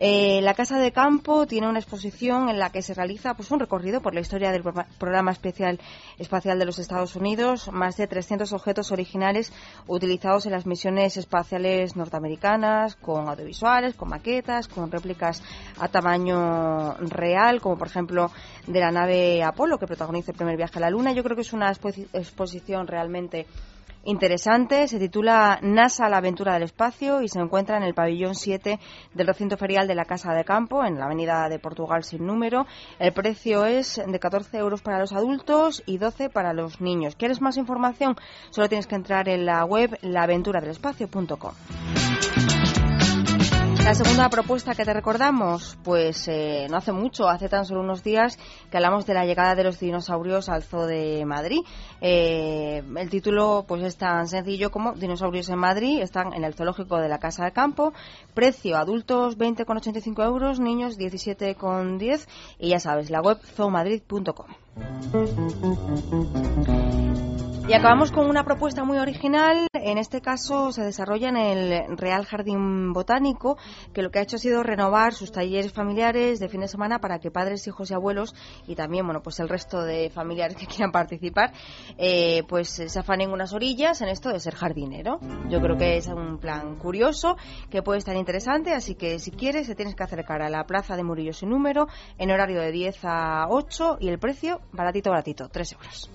Eh, 0.04 0.42
la 0.42 0.56
Casa 0.56 0.80
de 0.80 0.92
Campo 0.92 1.46
tiene 1.46 1.70
una 1.70 1.78
exposición 1.78 2.50
en 2.50 2.58
la 2.58 2.72
que 2.72 2.82
se 2.82 2.96
realiza 2.96 3.36
pues, 3.36 3.52
un 3.52 3.60
recorrido 3.60 4.02
por 4.02 4.16
la 4.16 4.22
historia 4.22 4.52
del 4.52 4.64
programa 4.98 5.30
especial 5.30 5.80
espacial 6.18 6.58
de 6.58 6.66
los 6.66 6.80
Estados 6.80 7.16
Unidos, 7.16 7.70
más 7.72 7.98
de 7.98 8.08
300 8.08 8.52
objetos 8.52 8.92
originales 8.92 9.54
utilizados 9.86 10.48
en 10.48 10.54
las 10.54 10.66
misiones 10.66 11.18
espaciales 11.18 11.96
norteamericanas, 11.96 12.96
con 12.96 13.30
audiovisuales, 13.30 13.94
con 13.94 14.10
maquetas, 14.10 14.68
con 14.68 14.92
réplicas 14.92 15.44
a 15.80 15.88
tamaño 15.88 16.96
real, 16.96 17.62
como 17.62 17.78
por 17.78 17.86
ejemplo 17.86 18.32
de 18.66 18.80
la 18.80 18.90
nave 18.90 19.44
Apolo 19.44 19.78
que 19.78 19.86
protagoniza 19.86 20.32
el 20.32 20.38
primer 20.38 20.58
viaje 20.58 20.80
a 20.80 20.82
la 20.82 20.90
Luna. 20.90 21.12
Yo 21.12 21.24
creo 21.24 21.36
que 21.36 21.44
es 21.44 21.54
una 21.54 21.72
exposición 21.72 22.88
realmente 22.88 23.46
interesante. 24.04 24.88
Se 24.88 25.00
titula 25.00 25.60
NASA 25.62 26.10
la 26.10 26.18
aventura 26.18 26.54
del 26.54 26.64
espacio 26.64 27.22
y 27.22 27.28
se 27.28 27.40
encuentra 27.40 27.78
en 27.78 27.84
el 27.84 27.94
pabellón 27.94 28.36
7 28.36 28.80
del 29.14 29.28
recinto 29.28 29.58
ferial 29.58 29.88
de 29.88 29.96
la 29.96 30.06
Casa 30.06 30.34
de 30.34 30.44
Campo, 30.44 30.84
en 30.84 30.98
la 30.98 31.06
avenida 31.06 31.50
de 31.50 31.60
Portugal 31.60 32.04
sin 32.04 32.26
número. 32.26 32.66
El 33.00 33.14
precio 33.14 33.66
es 33.66 34.02
de 34.06 34.20
14 34.20 34.58
euros 34.58 34.82
para 34.82 35.00
los 35.00 35.14
adultos 35.14 35.84
y 35.86 35.98
12 35.98 36.30
para 36.30 36.54
los 36.54 36.82
niños. 36.82 37.16
¿Quieres 37.16 37.42
más 37.42 37.58
información? 37.58 38.16
Solo 38.50 38.70
tienes 38.70 38.88
que 38.88 38.96
entrar 38.96 39.30
en 39.30 39.46
la 39.46 39.66
web 39.66 39.98
laaventuradelspacio.com. 40.02 41.52
La 43.84 43.96
segunda 43.96 44.30
propuesta 44.30 44.76
que 44.76 44.86
te 44.86 44.94
recordamos, 44.94 45.76
pues 45.84 46.28
eh, 46.28 46.68
no 46.70 46.78
hace 46.78 46.92
mucho, 46.92 47.28
hace 47.28 47.50
tan 47.50 47.66
solo 47.66 47.82
unos 47.82 48.04
días 48.04 48.38
que 48.70 48.78
hablamos 48.78 49.08
de 49.08 49.16
la 49.16 49.26
llegada 49.26 49.56
de 49.56 49.64
los 49.64 49.80
dinosaurios 49.80 50.50
al 50.50 50.62
Zoo 50.62 50.86
de 50.86 51.26
Madrid. 51.26 51.62
Eh, 52.00 52.84
el 52.96 53.10
título 53.10 53.66
pues 53.68 53.82
es 53.84 53.98
tan 53.98 54.28
sencillo 54.28 54.70
como 54.70 54.94
Dinosaurios 54.94 55.50
en 55.50 55.58
Madrid, 55.58 56.00
están 56.02 56.34
en 56.34 56.44
el 56.44 56.54
zoológico 56.54 56.98
de 56.98 57.10
la 57.10 57.18
Casa 57.18 57.44
de 57.44 57.54
Campo. 57.54 57.92
Precio 58.36 58.78
adultos 58.78 59.38
20,85 59.38 60.26
euros, 60.26 60.60
niños 60.60 61.00
17,10 61.00 62.28
y 62.60 62.70
ya 62.70 62.80
sabes, 62.80 63.10
la 63.10 63.22
web 63.22 63.40
zoomadrid.com. 63.56 64.48
Y 67.72 67.74
acabamos 67.74 68.12
con 68.12 68.30
una 68.30 68.44
propuesta 68.44 68.84
muy 68.84 68.98
original. 68.98 69.66
En 69.72 69.98
este 69.98 70.20
caso 70.20 70.74
se 70.74 70.84
desarrolla 70.84 71.30
en 71.30 71.38
el 71.38 71.98
Real 71.98 72.26
Jardín 72.26 72.92
Botánico, 72.92 73.58
que 73.94 74.02
lo 74.02 74.12
que 74.12 74.20
ha 74.20 74.24
hecho 74.24 74.36
ha 74.36 74.40
sido 74.40 74.62
renovar 74.62 75.14
sus 75.14 75.32
talleres 75.32 75.72
familiares 75.72 76.42
de 76.42 76.50
fin 76.50 76.60
de 76.60 76.68
semana 76.68 77.00
para 77.00 77.20
que 77.20 77.32
padres, 77.32 77.66
hijos 77.68 77.90
y 77.90 77.94
abuelos 77.94 78.36
y 78.68 78.76
también, 78.76 79.06
bueno, 79.06 79.24
pues 79.24 79.40
el 79.40 79.48
resto 79.48 79.84
de 79.84 80.10
familiares 80.10 80.58
que 80.58 80.68
quieran 80.68 80.92
participar, 80.92 81.54
eh, 81.98 82.44
pues 82.50 82.68
se 82.68 83.00
afanen 83.00 83.32
unas 83.32 83.54
orillas 83.54 84.02
en 84.02 84.10
esto 84.10 84.34
de 84.34 84.42
ser 84.42 84.54
jardinero. 84.54 85.22
Yo 85.48 85.62
creo 85.62 85.78
que 85.78 85.96
es 85.96 86.08
un 86.08 86.40
plan 86.40 86.76
curioso 86.76 87.38
que 87.70 87.82
puede 87.82 88.00
estar 88.00 88.18
interesante, 88.18 88.74
así 88.74 88.96
que 88.96 89.18
si 89.18 89.32
quieres 89.32 89.68
te 89.68 89.76
tienes 89.76 89.96
que 89.96 90.04
acercar 90.04 90.42
a 90.42 90.50
la 90.50 90.66
Plaza 90.66 90.98
de 90.98 91.04
Murillo 91.04 91.32
sin 91.32 91.52
número 91.52 91.88
en 92.18 92.32
horario 92.32 92.60
de 92.60 92.74
10 92.74 93.00
a 93.06 93.46
8 93.48 94.00
y 94.02 94.10
el 94.10 94.20
precio 94.20 94.60
baratito, 94.74 95.10
baratito, 95.10 95.48
3 95.48 95.72
euros. 95.72 96.12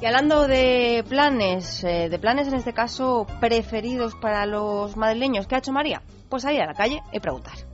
Y 0.00 0.06
hablando 0.06 0.46
de 0.46 1.04
planes, 1.08 1.82
eh, 1.82 2.08
de 2.08 2.18
planes 2.20 2.46
en 2.46 2.54
este 2.54 2.72
caso 2.72 3.26
preferidos 3.40 4.14
para 4.14 4.46
los 4.46 4.96
madrileños, 4.96 5.48
¿qué 5.48 5.56
ha 5.56 5.58
hecho 5.58 5.72
María? 5.72 6.02
Pues 6.28 6.44
salir 6.44 6.62
a 6.62 6.66
la 6.66 6.74
calle 6.74 7.02
y 7.12 7.18
preguntar. 7.18 7.67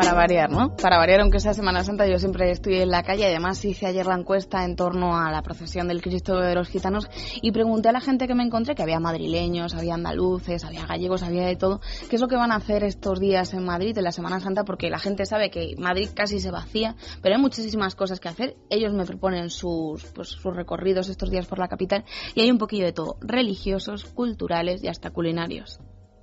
Para 0.00 0.14
variar, 0.14 0.50
¿no? 0.50 0.74
Para 0.76 0.96
variar, 0.96 1.20
aunque 1.20 1.40
sea 1.40 1.52
Semana 1.52 1.84
Santa, 1.84 2.06
yo 2.06 2.18
siempre 2.18 2.50
estoy 2.50 2.76
en 2.76 2.88
la 2.88 3.02
calle. 3.02 3.26
Además, 3.26 3.62
hice 3.66 3.84
ayer 3.84 4.06
la 4.06 4.14
encuesta 4.14 4.64
en 4.64 4.74
torno 4.74 5.14
a 5.14 5.30
la 5.30 5.42
procesión 5.42 5.88
del 5.88 6.00
Cristo 6.00 6.40
de 6.40 6.54
los 6.54 6.68
Gitanos 6.68 7.06
y 7.42 7.52
pregunté 7.52 7.90
a 7.90 7.92
la 7.92 8.00
gente 8.00 8.26
que 8.26 8.34
me 8.34 8.42
encontré, 8.42 8.74
que 8.74 8.82
había 8.82 8.98
madrileños, 8.98 9.74
había 9.74 9.92
andaluces, 9.92 10.64
había 10.64 10.86
gallegos, 10.86 11.22
había 11.22 11.44
de 11.44 11.56
todo, 11.56 11.82
qué 12.08 12.16
es 12.16 12.22
lo 12.22 12.28
que 12.28 12.36
van 12.36 12.50
a 12.50 12.56
hacer 12.56 12.82
estos 12.82 13.20
días 13.20 13.52
en 13.52 13.62
Madrid, 13.62 13.96
en 13.98 14.04
la 14.04 14.12
Semana 14.12 14.40
Santa, 14.40 14.64
porque 14.64 14.88
la 14.88 14.98
gente 14.98 15.26
sabe 15.26 15.50
que 15.50 15.74
Madrid 15.76 16.08
casi 16.14 16.40
se 16.40 16.50
vacía, 16.50 16.96
pero 17.20 17.34
hay 17.34 17.42
muchísimas 17.42 17.94
cosas 17.94 18.20
que 18.20 18.30
hacer. 18.30 18.56
Ellos 18.70 18.94
me 18.94 19.04
proponen 19.04 19.50
sus, 19.50 20.06
pues, 20.14 20.28
sus 20.30 20.56
recorridos 20.56 21.10
estos 21.10 21.30
días 21.30 21.44
por 21.44 21.58
la 21.58 21.68
capital 21.68 22.06
y 22.34 22.40
hay 22.40 22.50
un 22.50 22.56
poquillo 22.56 22.86
de 22.86 22.94
todo, 22.94 23.18
religiosos, 23.20 24.06
culturales 24.06 24.82
y 24.82 24.88
hasta 24.88 25.10
culinarios. 25.10 25.78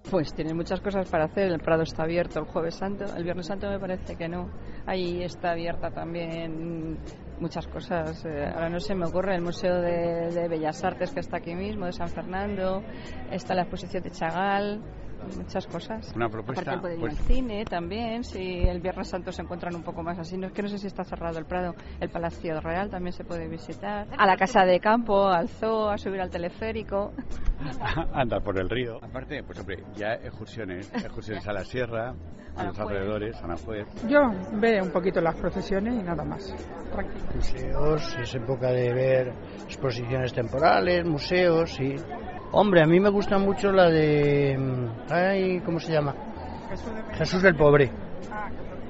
Pues 0.10 0.34
tiene 0.34 0.54
muchas 0.54 0.80
cosas 0.80 1.10
para 1.10 1.26
hacer. 1.26 1.52
El 1.52 1.60
Prado 1.60 1.84
está 1.84 2.04
abierto 2.04 2.40
el 2.40 2.46
Jueves 2.46 2.76
Santo. 2.76 3.04
El 3.16 3.26
Viernes 3.26 3.48
Santo 3.48 3.70
me 3.70 3.78
parece 3.78 4.16
que 4.16 4.30
no. 4.30 4.50
Ahí 4.86 5.22
está 5.22 5.52
abierta 5.52 5.92
también 5.92 6.98
muchas 7.42 7.68
cosas. 7.68 8.24
Eh, 8.26 8.46
ahora 8.54 8.70
no 8.70 8.80
se 8.80 8.96
me 8.96 9.06
ocurre 9.06 9.36
el 9.36 9.42
Museo 9.42 9.82
de, 9.82 10.48
Bellas 10.48 10.82
Artes 10.84 11.12
que 11.12 11.20
está 11.20 11.38
aquí 11.38 11.54
mismo, 11.56 11.86
de 11.86 11.92
San 11.92 12.08
Fernando. 12.08 12.84
Está 13.32 13.54
la 13.54 13.64
exposición 13.64 14.04
de 14.04 14.12
Chagall 14.12 14.82
muchas 15.38 15.68
cosas. 15.68 16.14
Una 16.16 16.30
propuesta. 16.30 16.62
Aparte 16.62 16.82
puede 16.82 16.96
ir 16.96 17.04
al 17.04 17.16
pues- 17.16 17.28
cine 17.28 17.66
también, 17.66 18.24
si 18.24 18.62
el 18.62 18.80
Viernes 18.80 19.08
Santo 19.08 19.32
se 19.32 19.42
encuentran 19.42 19.76
un 19.76 19.84
poco 19.84 20.04
más 20.04 20.18
así. 20.20 20.38
No 20.38 20.48
es 20.48 20.54
que 20.54 20.62
no 20.62 20.70
sé 20.70 20.78
si 20.78 20.88
está 20.88 21.04
cerrado 21.04 21.38
el 21.40 21.46
Prado. 21.46 21.76
El 22.00 22.10
Palacio 22.10 22.60
Real 22.62 22.90
también 22.90 23.14
se 23.14 23.24
puede 23.24 23.48
visitar. 23.48 24.08
A 24.18 24.26
la 24.26 24.38
Casa 24.38 24.66
de 24.66 24.80
Campo, 24.80 25.28
al 25.28 25.48
zoo, 25.50 25.90
a 25.90 25.98
subir 25.98 26.22
al 26.22 26.30
teleférico. 26.30 27.14
Andar 28.14 28.42
por 28.44 28.58
el 28.60 28.70
río. 28.70 28.98
Aparte, 29.04 29.44
pues 29.44 29.60
hombre, 29.60 29.84
ya 29.96 30.14
excursiones, 30.14 30.92
excursiones 30.94 31.48
a 31.48 31.54
la 31.54 31.64
sierra, 31.64 32.14
a 32.56 32.64
los 32.66 32.80
alrededores, 32.80 33.36
a 33.44 33.48
Nafuer. 33.48 33.86
Yo 34.08 34.20
veo 34.54 34.84
un 34.84 34.92
poquito 34.92 35.22
las 35.22 35.36
procesiones 35.36 35.96
y 36.00 36.04
nada 36.04 36.24
más. 36.24 36.54
Museos, 37.36 38.18
es 38.20 38.36
época 38.36 38.72
de 38.72 38.94
ver 38.94 39.34
exposiciones 39.66 40.34
temporales, 40.34 41.06
museos 41.06 41.80
y 41.80 41.96
Hombre, 42.52 42.82
a 42.82 42.86
mí 42.86 43.00
me 43.00 43.10
gusta 43.10 43.38
mucho 43.38 43.72
la 43.72 43.90
de... 43.90 44.58
Ay, 45.10 45.60
¿Cómo 45.66 45.80
se 45.80 45.92
llama? 45.92 46.16
Jesús 47.18 47.42
del 47.42 47.56
Pobre. 47.56 47.92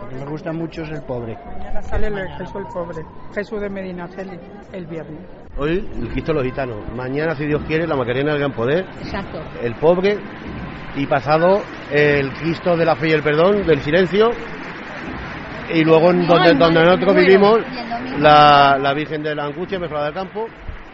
que 0.09 0.15
me 0.15 0.25
gusta 0.25 0.51
mucho 0.53 0.83
es 0.83 0.91
el 0.91 1.01
pobre. 1.03 1.37
Mañana 1.45 1.81
sale 1.81 2.07
el 2.07 2.27
Jesús 2.37 2.55
el 2.55 2.65
pobre, 2.73 3.03
Jesús 3.33 3.61
de 3.61 3.69
Medina 3.69 4.07
Celi, 4.07 4.39
el 4.71 4.85
viernes. 4.85 5.19
Hoy 5.57 5.87
el 5.99 6.09
Cristo 6.09 6.31
de 6.31 6.35
los 6.35 6.43
Gitanos, 6.45 6.77
mañana, 6.95 7.35
si 7.35 7.45
Dios 7.45 7.61
quiere, 7.67 7.87
la 7.87 7.95
Macarena 7.95 8.31
del 8.31 8.39
Gran 8.39 8.53
Poder, 8.53 8.85
Exacto. 9.01 9.39
el 9.61 9.73
pobre 9.75 10.17
y 10.95 11.05
pasado 11.07 11.61
el 11.91 12.31
Cristo 12.33 12.77
de 12.77 12.85
la 12.85 12.95
Fe 12.95 13.09
y 13.09 13.11
el 13.13 13.23
Perdón, 13.23 13.65
del 13.65 13.81
Silencio, 13.81 14.29
y 15.73 15.83
luego 15.83 16.11
en 16.11 16.25
donde, 16.27 16.53
donde 16.53 16.83
nosotros 16.83 17.15
vivimos, 17.15 17.59
la, 18.19 18.77
la 18.79 18.93
Virgen 18.93 19.21
de 19.23 19.35
la 19.35 19.45
Angustia, 19.45 19.79
Mejorada 19.79 20.05
del 20.05 20.13
Campo. 20.13 20.45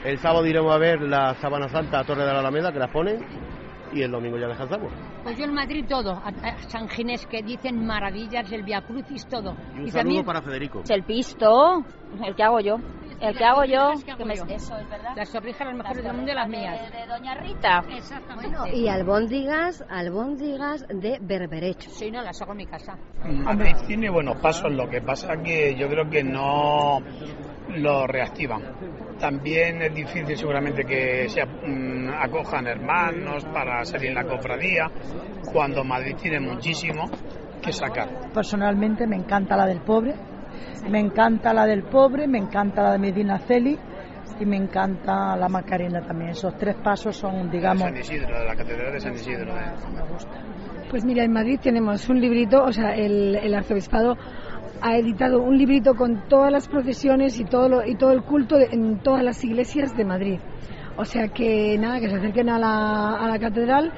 El 0.04 0.18
sábado 0.20 0.46
iremos 0.46 0.74
a 0.74 0.78
ver 0.78 1.02
la 1.02 1.34
Sábana 1.36 1.70
Santa 1.70 2.00
a 2.00 2.04
Torre 2.04 2.26
de 2.26 2.34
la 2.34 2.40
Alameda, 2.40 2.74
que 2.74 2.80
las 2.80 2.92
ponen, 2.92 3.20
y 3.94 4.02
el 4.02 4.12
domingo 4.12 4.38
ya 4.38 4.48
descansamos. 4.48 4.92
Pues 5.24 5.38
yo 5.38 5.46
en 5.46 5.54
Madrid 5.54 5.86
todo, 5.88 6.12
a, 6.12 6.28
a 6.28 6.58
San 6.68 6.90
Ginés 6.90 7.26
que 7.26 7.42
dicen 7.42 7.86
maravillas, 7.86 8.52
el 8.52 8.64
Via 8.64 8.82
Crucis, 8.82 9.26
todo. 9.28 9.56
Y 9.76 9.80
un 9.80 9.88
Y 9.88 9.92
saludo 9.92 10.04
también 10.04 10.26
para 10.26 10.42
Federico. 10.42 10.84
El 10.90 11.04
pisto, 11.04 11.86
el 12.26 12.36
que 12.36 12.44
hago 12.44 12.60
yo. 12.60 12.76
El 13.22 13.38
que 13.38 13.46
hago 13.46 13.64
yo. 13.64 13.92
que 14.06 14.18
que 14.18 14.26
me-. 14.26 14.34
Eso 14.34 14.76
es 14.76 14.90
verdad. 14.90 15.14
las 15.16 15.32
torrijas 15.32 15.68
las 15.68 15.78
mejores 15.78 16.04
del 16.04 16.14
mundo 16.14 16.32
y 16.32 16.36
las 16.36 16.50
mías. 16.50 16.92
De 16.92 17.08
Doña 17.08 17.36
Rita. 17.36 17.84
Exactamente. 17.96 18.76
Y 18.76 18.90
albóndigas, 18.90 19.86
albóndigas 19.90 20.86
de 20.90 21.20
berberecho. 21.22 21.90
Sí, 21.92 22.12
no, 22.12 22.22
las 22.22 22.42
hago 22.42 22.52
en 22.52 22.58
mi 22.58 22.66
casa. 22.66 22.98
Madrid 23.24 23.76
tiene 23.88 24.10
buenos 24.10 24.36
pasos, 24.42 24.70
lo 24.74 24.90
que 24.90 25.00
pasa 25.02 25.38
que 25.42 25.74
yo 25.76 25.88
creo 25.88 26.10
que 26.10 26.22
no 26.26 27.00
lo 27.70 28.08
reactivan. 28.08 28.62
También 29.20 29.82
es 29.82 29.94
difícil 29.94 30.36
seguramente 30.36 30.84
que 30.84 31.28
se 31.30 31.46
mm, 31.46 32.10
acojan 32.20 32.68
hermanos 32.68 33.46
para 33.46 33.84
salir 33.86 34.10
en 34.10 34.16
la 34.16 34.24
cofradía, 34.24 34.90
cuando 35.52 35.84
Madrid 35.84 36.16
tiene 36.22 36.40
muchísimo 36.40 37.10
que 37.62 37.72
sacar. 37.72 38.32
Personalmente 38.34 39.08
me 39.08 39.16
encanta 39.16 39.56
la 39.56 39.66
del 39.66 39.82
pobre, 39.82 40.14
me 40.90 41.00
encanta 41.00 41.54
la 41.54 41.66
del 41.66 41.84
pobre, 41.84 42.28
me 42.28 42.38
encanta 42.38 42.84
la 42.84 42.92
de 42.94 43.00
Medina 43.00 43.40
Celi 43.40 43.78
y 44.40 44.46
me 44.46 44.58
encanta 44.58 45.36
la 45.38 45.48
Macarena 45.48 46.02
también. 46.02 46.32
Esos 46.32 46.58
tres 46.58 46.76
pasos 46.84 47.16
son, 47.16 47.50
digamos, 47.50 47.84
San 47.84 47.98
Isidro, 47.98 48.40
de 48.40 48.46
la 48.46 48.56
Catedral 48.56 48.94
de 48.94 49.00
San 49.00 49.14
Isidro. 49.14 49.58
¿eh? 49.58 49.72
Pues 50.90 51.06
mira, 51.06 51.24
en 51.24 51.32
Madrid 51.32 51.60
tenemos 51.62 52.08
un 52.10 52.20
librito, 52.20 52.64
o 52.64 52.72
sea, 52.72 52.94
el, 52.94 53.36
el 53.36 53.56
arzobispado 53.56 54.18
ha 54.84 54.98
editado 54.98 55.42
un 55.42 55.58
librito 55.58 55.96
con 55.96 56.28
todas 56.28 56.52
las 56.52 56.68
procesiones 56.68 57.40
y 57.40 57.46
todo, 57.46 57.70
lo- 57.70 57.86
y 57.88 57.96
todo 57.96 58.12
el 58.12 58.22
culto 58.24 58.58
de- 58.58 58.68
en 58.72 59.00
todas 59.00 59.24
las 59.24 59.44
iglesias 59.44 59.96
de 59.96 60.04
Madrid. 60.06 60.40
O 60.98 61.06
sea 61.06 61.30
que 61.30 61.78
nada, 61.80 62.00
que 62.00 62.10
se 62.10 62.18
acerquen 62.18 62.50
a 62.50 62.60
la, 62.60 63.16
a 63.16 63.28
la 63.28 63.40
catedral 63.40 63.92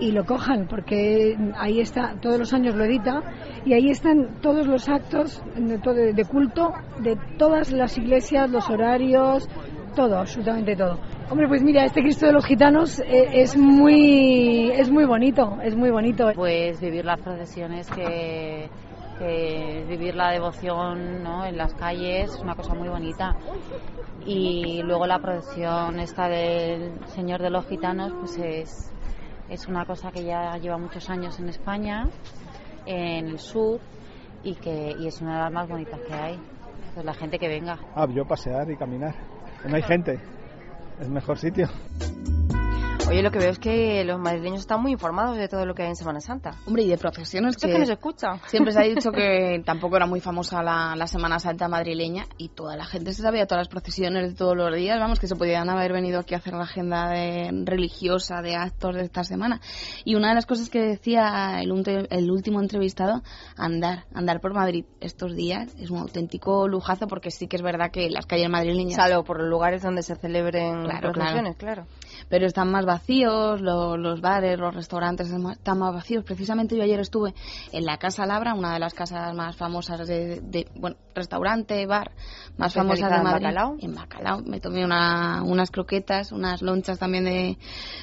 y 0.00 0.10
lo 0.10 0.24
cojan, 0.26 0.66
porque 0.68 1.36
ahí 1.56 1.80
está, 1.80 2.16
todos 2.20 2.38
los 2.38 2.52
años 2.52 2.74
lo 2.74 2.84
edita, 2.84 3.22
y 3.64 3.72
ahí 3.72 3.88
están 3.90 4.40
todos 4.40 4.66
los 4.66 4.88
actos 4.88 5.42
de, 5.54 6.12
de 6.12 6.24
culto 6.24 6.72
de 6.98 7.16
todas 7.38 7.70
las 7.72 7.96
iglesias, 7.96 8.50
los 8.50 8.68
horarios, 8.68 9.48
todo, 9.94 10.18
absolutamente 10.18 10.74
todo. 10.74 10.98
Hombre, 11.30 11.46
pues 11.46 11.62
mira, 11.62 11.84
este 11.84 12.02
Cristo 12.02 12.26
de 12.26 12.32
los 12.32 12.44
Gitanos 12.44 12.98
eh, 13.00 13.28
es 13.32 13.56
muy 13.56 14.70
es 14.72 14.90
muy 14.90 15.04
bonito, 15.04 15.58
es 15.62 15.76
muy 15.76 15.90
bonito. 15.90 16.32
Pues 16.34 16.80
vivir 16.80 17.04
las 17.04 17.20
procesiones 17.20 17.88
que, 17.90 18.68
que 19.18 19.84
vivir 19.88 20.14
la 20.14 20.30
devoción 20.30 21.22
¿no? 21.22 21.44
en 21.44 21.56
las 21.56 21.74
calles 21.74 22.34
es 22.34 22.40
una 22.40 22.54
cosa 22.54 22.74
muy 22.74 22.88
bonita 22.88 23.36
y 24.26 24.82
luego 24.82 25.06
la 25.06 25.18
procesión 25.18 25.98
esta 26.00 26.28
del 26.28 26.92
Señor 27.08 27.42
de 27.42 27.50
los 27.50 27.66
Gitanos 27.66 28.12
pues 28.18 28.36
es, 28.38 28.92
es 29.48 29.66
una 29.68 29.84
cosa 29.84 30.10
que 30.10 30.24
ya 30.24 30.56
lleva 30.58 30.78
muchos 30.78 31.08
años 31.10 31.38
en 31.38 31.48
España 31.48 32.08
en 32.86 33.28
el 33.28 33.38
sur 33.38 33.80
y 34.42 34.54
que 34.56 34.94
y 34.98 35.06
es 35.06 35.20
una 35.20 35.36
de 35.36 35.42
las 35.44 35.52
más 35.52 35.68
bonitas 35.68 36.00
que 36.00 36.14
hay 36.14 36.38
pues 36.94 37.06
la 37.06 37.14
gente 37.14 37.38
que 37.38 37.48
venga 37.48 37.78
Ah, 37.94 38.06
yo 38.08 38.24
pasear 38.24 38.70
y 38.70 38.76
caminar. 38.76 39.14
No 39.66 39.76
hay 39.76 39.82
gente. 39.82 40.18
Es 41.00 41.08
mejor 41.08 41.38
sitio. 41.38 41.68
Oye, 43.08 43.20
lo 43.22 43.30
que 43.30 43.38
veo 43.40 43.50
es 43.50 43.58
que 43.58 44.04
los 44.04 44.18
madrileños 44.18 44.60
están 44.60 44.80
muy 44.80 44.92
informados 44.92 45.36
de 45.36 45.46
todo 45.46 45.66
lo 45.66 45.74
que 45.74 45.82
hay 45.82 45.88
en 45.90 45.96
Semana 45.96 46.20
Santa. 46.20 46.52
Hombre, 46.66 46.84
y 46.84 46.88
de 46.88 46.96
procesiones 46.96 47.56
que... 47.58 47.70
que 47.70 47.78
nos 47.78 47.90
escucha. 47.90 48.38
Siempre 48.46 48.72
se 48.72 48.78
ha 48.78 48.82
dicho 48.84 49.10
que 49.12 49.60
tampoco 49.66 49.96
era 49.96 50.06
muy 50.06 50.20
famosa 50.20 50.62
la, 50.62 50.94
la 50.96 51.06
Semana 51.06 51.38
Santa 51.38 51.68
madrileña 51.68 52.24
y 52.38 52.48
toda 52.48 52.74
la 52.74 52.86
gente 52.86 53.12
se 53.12 53.20
sabía 53.20 53.46
todas 53.46 53.62
las 53.62 53.68
procesiones 53.68 54.30
de 54.30 54.34
todos 54.34 54.56
los 54.56 54.74
días, 54.74 54.98
vamos, 54.98 55.20
que 55.20 55.26
se 55.26 55.36
podían 55.36 55.68
haber 55.68 55.92
venido 55.92 56.20
aquí 56.20 56.34
a 56.34 56.38
hacer 56.38 56.54
la 56.54 56.62
agenda 56.62 57.10
de- 57.10 57.50
religiosa 57.66 58.40
de 58.40 58.54
actos 58.56 58.94
de 58.94 59.02
esta 59.02 59.24
semana. 59.24 59.60
Y 60.06 60.14
una 60.14 60.28
de 60.30 60.34
las 60.36 60.46
cosas 60.46 60.70
que 60.70 60.80
decía 60.80 61.60
el, 61.60 61.70
el 62.08 62.30
último 62.30 62.60
entrevistado, 62.62 63.22
andar, 63.58 64.04
andar 64.14 64.40
por 64.40 64.54
Madrid 64.54 64.86
estos 65.00 65.34
días 65.36 65.74
es 65.78 65.90
un 65.90 65.98
auténtico 65.98 66.66
lujazo 66.66 67.08
porque 67.08 67.30
sí 67.30 67.46
que 67.46 67.56
es 67.56 67.62
verdad 67.62 67.90
que 67.90 68.08
las 68.08 68.24
calles 68.24 68.48
madrileñas... 68.48 68.94
Salvo 68.96 69.22
por 69.24 69.38
los 69.40 69.50
lugares 69.50 69.82
donde 69.82 70.02
se 70.02 70.14
celebren 70.16 70.84
Claro, 70.84 71.12
procesiones, 71.12 71.56
claro. 71.56 71.84
pero 72.30 72.46
están 72.46 72.70
más 72.70 72.86
vacíos, 72.92 73.60
lo- 73.60 73.96
los 73.96 74.20
bares, 74.20 74.58
los 74.58 74.74
restaurantes 74.74 75.30
están 75.30 75.78
más 75.78 75.94
vacíos. 75.94 76.24
Precisamente 76.24 76.76
yo 76.76 76.82
ayer 76.82 77.00
estuve 77.00 77.34
en 77.72 77.84
la 77.84 77.96
Casa 77.98 78.26
Labra, 78.26 78.54
una 78.54 78.72
de 78.74 78.78
las 78.78 78.94
casas 78.94 79.34
más 79.34 79.56
famosas 79.56 80.06
de, 80.06 80.40
de- 80.42 80.68
bueno, 80.74 80.96
restaurante, 81.14 81.86
bar 81.86 82.12
más 82.56 82.74
famosas 82.74 82.98
de 82.98 83.04
Especializada 83.04 83.16
en 83.16 83.24
Madrid. 83.24 83.46
bacalao. 83.46 83.76
En 83.80 83.94
bacalao. 83.94 84.42
Me 84.42 84.60
tomé 84.60 84.84
una- 84.84 85.42
unas 85.44 85.70
croquetas, 85.70 86.32
unas 86.32 86.62
lonchas 86.62 86.98
también 86.98 87.24
de, 87.24 87.58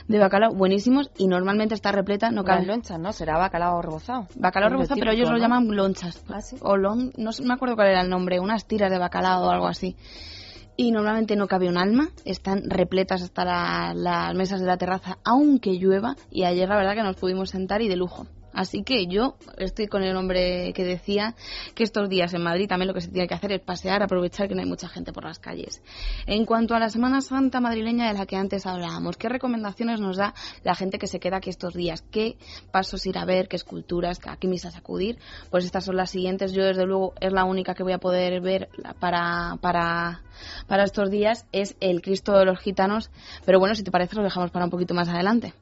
de 0.07 0.19
bacalao, 0.19 0.53
buenísimos 0.53 1.11
y 1.17 1.27
normalmente 1.27 1.75
está 1.75 1.91
repleta, 1.91 2.31
no 2.31 2.43
cabe. 2.43 2.65
lonchas, 2.65 2.99
¿no? 2.99 3.13
Será 3.13 3.37
bacalao 3.37 3.81
rebozado. 3.81 4.27
Bacalao 4.35 4.69
rebozado, 4.69 4.99
pero 4.99 5.11
ellos 5.11 5.29
lo 5.29 5.37
llaman 5.37 5.67
lonchas. 5.75 6.23
O 6.61 6.77
lon, 6.77 7.11
no 7.17 7.31
sé- 7.31 7.43
no 7.43 7.49
me 7.49 7.53
acuerdo 7.53 7.75
cuál 7.75 7.89
era 7.89 8.01
el 8.01 8.09
nombre, 8.09 8.39
unas 8.39 8.65
tiras 8.65 8.89
de 8.91 8.97
bacalao 8.97 9.45
o 9.45 9.49
algo 9.49 9.67
así. 9.67 9.95
Y 10.81 10.91
normalmente 10.91 11.35
no 11.35 11.49
cabe 11.49 11.67
un 11.67 11.77
alma, 11.77 12.07
están 12.23 12.61
repletas 12.69 13.21
hasta 13.21 13.43
la- 13.43 13.93
las 13.93 14.33
mesas 14.33 14.61
de 14.61 14.65
la 14.65 14.77
terraza, 14.77 15.17
aunque 15.25 15.73
llueva. 15.77 16.15
Y 16.31 16.45
ayer 16.45 16.69
la 16.69 16.77
verdad 16.77 16.95
que 16.95 17.03
nos 17.03 17.17
pudimos 17.17 17.49
sentar 17.49 17.81
y 17.81 17.89
de 17.89 17.97
lujo. 17.97 18.27
Así 18.53 18.83
que 18.83 19.07
yo 19.07 19.35
estoy 19.57 19.87
con 19.87 20.03
el 20.03 20.15
hombre 20.15 20.73
que 20.73 20.83
decía 20.83 21.35
que 21.75 21.83
estos 21.83 22.09
días 22.09 22.33
en 22.33 22.43
Madrid 22.43 22.67
también 22.67 22.87
lo 22.87 22.93
que 22.93 23.01
se 23.01 23.09
tiene 23.09 23.27
que 23.27 23.33
hacer 23.33 23.51
es 23.51 23.61
pasear, 23.61 24.03
aprovechar 24.03 24.47
que 24.47 24.55
no 24.55 24.61
hay 24.61 24.67
mucha 24.67 24.87
gente 24.87 25.13
por 25.13 25.25
las 25.25 25.39
calles. 25.39 25.81
En 26.25 26.45
cuanto 26.45 26.75
a 26.75 26.79
la 26.79 26.89
Semana 26.89 27.21
Santa 27.21 27.59
madrileña 27.59 28.07
de 28.07 28.17
la 28.17 28.25
que 28.25 28.35
antes 28.35 28.65
hablábamos, 28.65 29.17
¿qué 29.17 29.29
recomendaciones 29.29 29.99
nos 29.99 30.17
da 30.17 30.33
la 30.63 30.75
gente 30.75 30.99
que 30.99 31.07
se 31.07 31.19
queda 31.19 31.37
aquí 31.37 31.49
estos 31.49 31.73
días? 31.73 32.03
¿Qué 32.11 32.37
pasos 32.71 33.05
ir 33.05 33.17
a 33.17 33.25
ver? 33.25 33.47
¿Qué 33.47 33.55
esculturas? 33.55 34.19
¿A 34.25 34.37
qué 34.37 34.47
misas 34.47 34.75
acudir? 34.75 35.19
Pues 35.49 35.65
estas 35.65 35.85
son 35.85 35.95
las 35.95 36.09
siguientes. 36.09 36.53
Yo 36.53 36.63
desde 36.63 36.85
luego 36.85 37.13
es 37.19 37.31
la 37.31 37.45
única 37.45 37.73
que 37.73 37.83
voy 37.83 37.93
a 37.93 37.99
poder 37.99 38.41
ver 38.41 38.69
para, 38.99 39.57
para, 39.61 40.21
para 40.67 40.83
estos 40.83 41.09
días. 41.09 41.45
Es 41.51 41.75
el 41.79 42.01
Cristo 42.01 42.37
de 42.37 42.45
los 42.45 42.59
Gitanos. 42.59 43.09
Pero 43.45 43.59
bueno, 43.59 43.75
si 43.75 43.83
te 43.83 43.91
parece 43.91 44.15
lo 44.15 44.23
dejamos 44.23 44.51
para 44.51 44.65
un 44.65 44.71
poquito 44.71 44.93
más 44.93 45.07
adelante. 45.09 45.53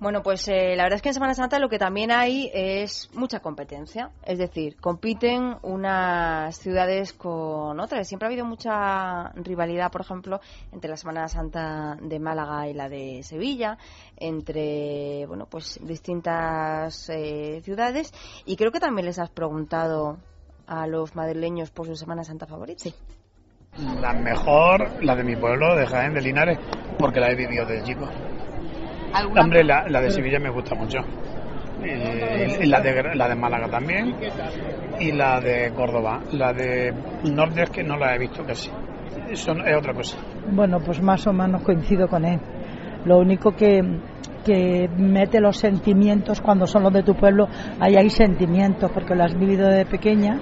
Bueno, 0.00 0.22
pues 0.22 0.46
eh, 0.46 0.76
la 0.76 0.84
verdad 0.84 0.96
es 0.96 1.02
que 1.02 1.08
en 1.08 1.14
Semana 1.14 1.34
Santa 1.34 1.58
lo 1.58 1.68
que 1.68 1.78
también 1.78 2.12
hay 2.12 2.48
es 2.54 3.10
mucha 3.14 3.40
competencia. 3.40 4.12
Es 4.22 4.38
decir, 4.38 4.76
compiten 4.80 5.56
unas 5.62 6.56
ciudades 6.56 7.12
con 7.12 7.80
otras. 7.80 8.06
Siempre 8.06 8.26
ha 8.26 8.30
habido 8.30 8.44
mucha 8.44 9.30
rivalidad, 9.34 9.90
por 9.90 10.02
ejemplo, 10.02 10.40
entre 10.70 10.88
la 10.88 10.96
Semana 10.96 11.26
Santa 11.26 11.96
de 12.00 12.20
Málaga 12.20 12.68
y 12.68 12.74
la 12.74 12.88
de 12.88 13.24
Sevilla, 13.24 13.76
entre 14.16 15.26
bueno, 15.26 15.46
pues 15.50 15.80
distintas 15.82 17.10
eh, 17.10 17.60
ciudades. 17.64 18.12
Y 18.46 18.54
creo 18.56 18.70
que 18.70 18.78
también 18.78 19.06
les 19.06 19.18
has 19.18 19.30
preguntado 19.30 20.18
a 20.68 20.86
los 20.86 21.16
madrileños 21.16 21.72
por 21.72 21.86
su 21.88 21.96
Semana 21.96 22.22
Santa 22.22 22.46
favorita. 22.46 22.84
Sí. 22.84 22.94
La 24.00 24.12
mejor, 24.12 25.04
la 25.04 25.16
de 25.16 25.24
mi 25.24 25.34
pueblo, 25.34 25.74
de 25.74 25.86
Jaén, 25.86 26.14
de 26.14 26.20
Linares, 26.20 26.58
porque 26.98 27.18
la 27.18 27.30
he 27.30 27.34
vivido 27.34 27.66
desde 27.66 27.84
chico. 27.84 28.08
Hombre, 29.40 29.64
la, 29.64 29.88
la 29.88 30.00
de 30.00 30.10
Sevilla 30.10 30.38
me 30.38 30.50
gusta 30.50 30.74
mucho. 30.74 30.98
Eh, 31.82 32.58
y 32.62 32.66
la 32.66 32.80
de, 32.80 33.14
la 33.14 33.28
de 33.28 33.34
Málaga 33.34 33.68
también. 33.68 34.14
Y 34.98 35.12
la 35.12 35.40
de 35.40 35.72
Córdoba. 35.74 36.20
La 36.32 36.52
de 36.52 36.92
Norte 37.32 37.62
es 37.62 37.70
que 37.70 37.82
no 37.82 37.96
la 37.96 38.14
he 38.14 38.18
visto 38.18 38.44
casi. 38.44 38.70
Eso 39.30 39.52
es 39.52 39.76
otra 39.76 39.94
cosa. 39.94 40.18
Bueno, 40.50 40.78
pues 40.80 41.00
más 41.02 41.26
o 41.26 41.32
menos 41.32 41.62
coincido 41.62 42.08
con 42.08 42.24
él. 42.24 42.40
Lo 43.04 43.18
único 43.18 43.52
que, 43.52 43.80
que 44.44 44.88
mete 44.96 45.40
los 45.40 45.56
sentimientos 45.56 46.40
cuando 46.40 46.66
son 46.66 46.82
los 46.82 46.92
de 46.92 47.02
tu 47.02 47.14
pueblo, 47.14 47.48
ahí 47.80 47.96
hay 47.96 48.10
sentimientos 48.10 48.90
porque 48.92 49.14
lo 49.14 49.24
has 49.24 49.38
vivido 49.38 49.68
de 49.68 49.86
pequeña. 49.86 50.38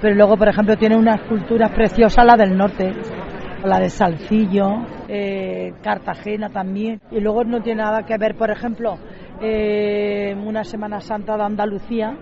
Pero 0.00 0.14
luego, 0.14 0.36
por 0.36 0.48
ejemplo, 0.48 0.76
tiene 0.76 0.96
unas 0.96 1.20
culturas 1.22 1.70
preciosas 1.72 2.24
la 2.24 2.36
del 2.36 2.56
norte, 2.56 2.92
la 3.64 3.78
de 3.80 3.90
Salcillo, 3.90 4.86
eh, 5.08 5.72
Cartagena 5.82 6.50
también. 6.50 7.00
Y 7.10 7.20
luego 7.20 7.44
no 7.44 7.62
tiene 7.62 7.82
nada 7.82 8.04
que 8.04 8.16
ver, 8.18 8.36
por 8.36 8.50
ejemplo, 8.50 8.96
eh, 9.40 10.34
una 10.44 10.64
Semana 10.64 11.00
Santa 11.00 11.36
de 11.36 11.42
Andalucía, 11.42 12.16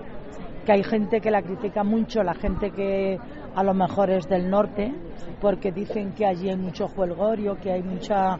que 0.64 0.72
hay 0.72 0.82
gente 0.82 1.20
que 1.20 1.30
la 1.30 1.43
critica 1.43 1.84
mucho, 1.84 2.22
la 2.22 2.34
gente 2.34 2.70
que 2.70 3.18
a 3.55 3.62
lo 3.62 3.74
mejor 3.74 4.11
es 4.11 4.28
del 4.28 4.51
norte, 4.51 4.93
porque 5.41 5.72
dicen 5.72 6.12
que 6.12 6.26
allí 6.26 6.49
hay 6.49 6.57
mucho 6.57 6.89
juelgorio, 6.89 7.57
que 7.61 7.72
hay 7.72 7.82
mucha 7.82 8.36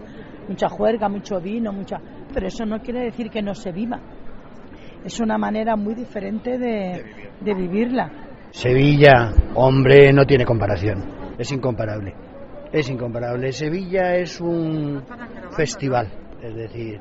mucha 0.49 0.69
juerga, 0.69 1.09
mucho 1.09 1.41
vino, 1.41 1.73
mucha, 1.73 2.01
pero 2.33 2.47
eso 2.47 2.65
no 2.65 2.81
quiere 2.81 3.01
decir 3.01 3.29
que 3.31 3.43
no 3.43 3.55
se 3.55 3.71
viva. 3.71 4.01
Es 5.05 5.21
una 5.21 5.39
manera 5.39 5.77
muy 5.77 5.95
diferente 5.95 6.59
de, 6.59 7.05
de 7.41 7.55
vivirla. 7.55 8.11
Sevilla, 8.51 9.33
hombre, 9.55 10.13
no 10.13 10.25
tiene 10.25 10.45
comparación. 10.45 11.05
Es 11.39 11.53
incomparable. 11.53 12.28
Es 12.73 12.91
incomparable. 12.91 13.53
Sevilla 13.53 14.17
es 14.17 14.41
un 14.41 15.03
festival. 15.57 16.09
Es 16.43 16.55
decir, 16.55 17.01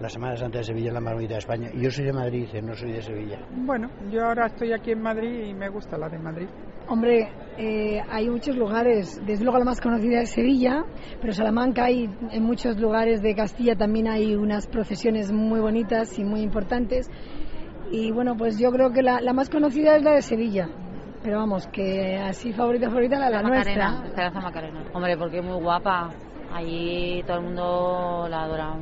la 0.00 0.08
Semana 0.08 0.36
Santa 0.36 0.58
de 0.58 0.64
Sevilla 0.64 0.88
es 0.88 0.94
la 0.94 1.00
más 1.00 1.14
bonita 1.14 1.34
de 1.34 1.38
España. 1.40 1.70
Y 1.74 1.82
yo 1.82 1.90
soy 1.90 2.04
de 2.04 2.12
Madrid, 2.12 2.48
eh, 2.52 2.62
no 2.62 2.74
soy 2.74 2.92
de 2.92 3.02
Sevilla. 3.02 3.38
Bueno, 3.54 3.90
yo 4.10 4.24
ahora 4.24 4.46
estoy 4.46 4.72
aquí 4.72 4.92
en 4.92 5.02
Madrid 5.02 5.48
y 5.48 5.54
me 5.54 5.68
gusta 5.68 5.98
la 5.98 6.08
de 6.08 6.18
Madrid. 6.18 6.46
Hombre, 6.88 7.28
eh, 7.58 8.00
hay 8.08 8.30
muchos 8.30 8.56
lugares, 8.56 9.20
desde 9.26 9.44
luego 9.44 9.58
la 9.58 9.64
más 9.64 9.80
conocida 9.80 10.22
es 10.22 10.30
Sevilla, 10.30 10.84
pero 11.20 11.32
Salamanca 11.32 11.84
hay 11.84 12.08
en 12.32 12.42
muchos 12.42 12.78
lugares 12.80 13.20
de 13.20 13.34
Castilla 13.34 13.76
también 13.76 14.08
hay 14.08 14.34
unas 14.34 14.66
procesiones 14.66 15.30
muy 15.30 15.60
bonitas 15.60 16.18
y 16.18 16.24
muy 16.24 16.40
importantes. 16.40 17.10
Y 17.92 18.12
bueno, 18.12 18.36
pues 18.36 18.58
yo 18.58 18.70
creo 18.70 18.92
que 18.92 19.02
la, 19.02 19.20
la 19.20 19.32
más 19.32 19.50
conocida 19.50 19.96
es 19.96 20.02
la 20.02 20.12
de 20.12 20.22
Sevilla. 20.22 20.68
Pero 21.22 21.38
vamos, 21.38 21.66
que 21.68 22.16
así 22.18 22.52
favorita, 22.52 22.88
favorita 22.88 23.18
la, 23.18 23.28
la, 23.30 23.42
Macarena, 23.42 23.90
nuestra. 23.90 24.08
Esperanza 24.08 24.40
Macarena. 24.40 24.84
Hombre, 24.94 25.16
porque 25.18 25.38
es 25.38 25.44
muy 25.44 25.60
guapa. 25.60 26.10
Allí 26.52 27.22
todo 27.26 27.38
el 27.38 27.44
mundo 27.44 28.26
la 28.28 28.42
adora. 28.44 28.74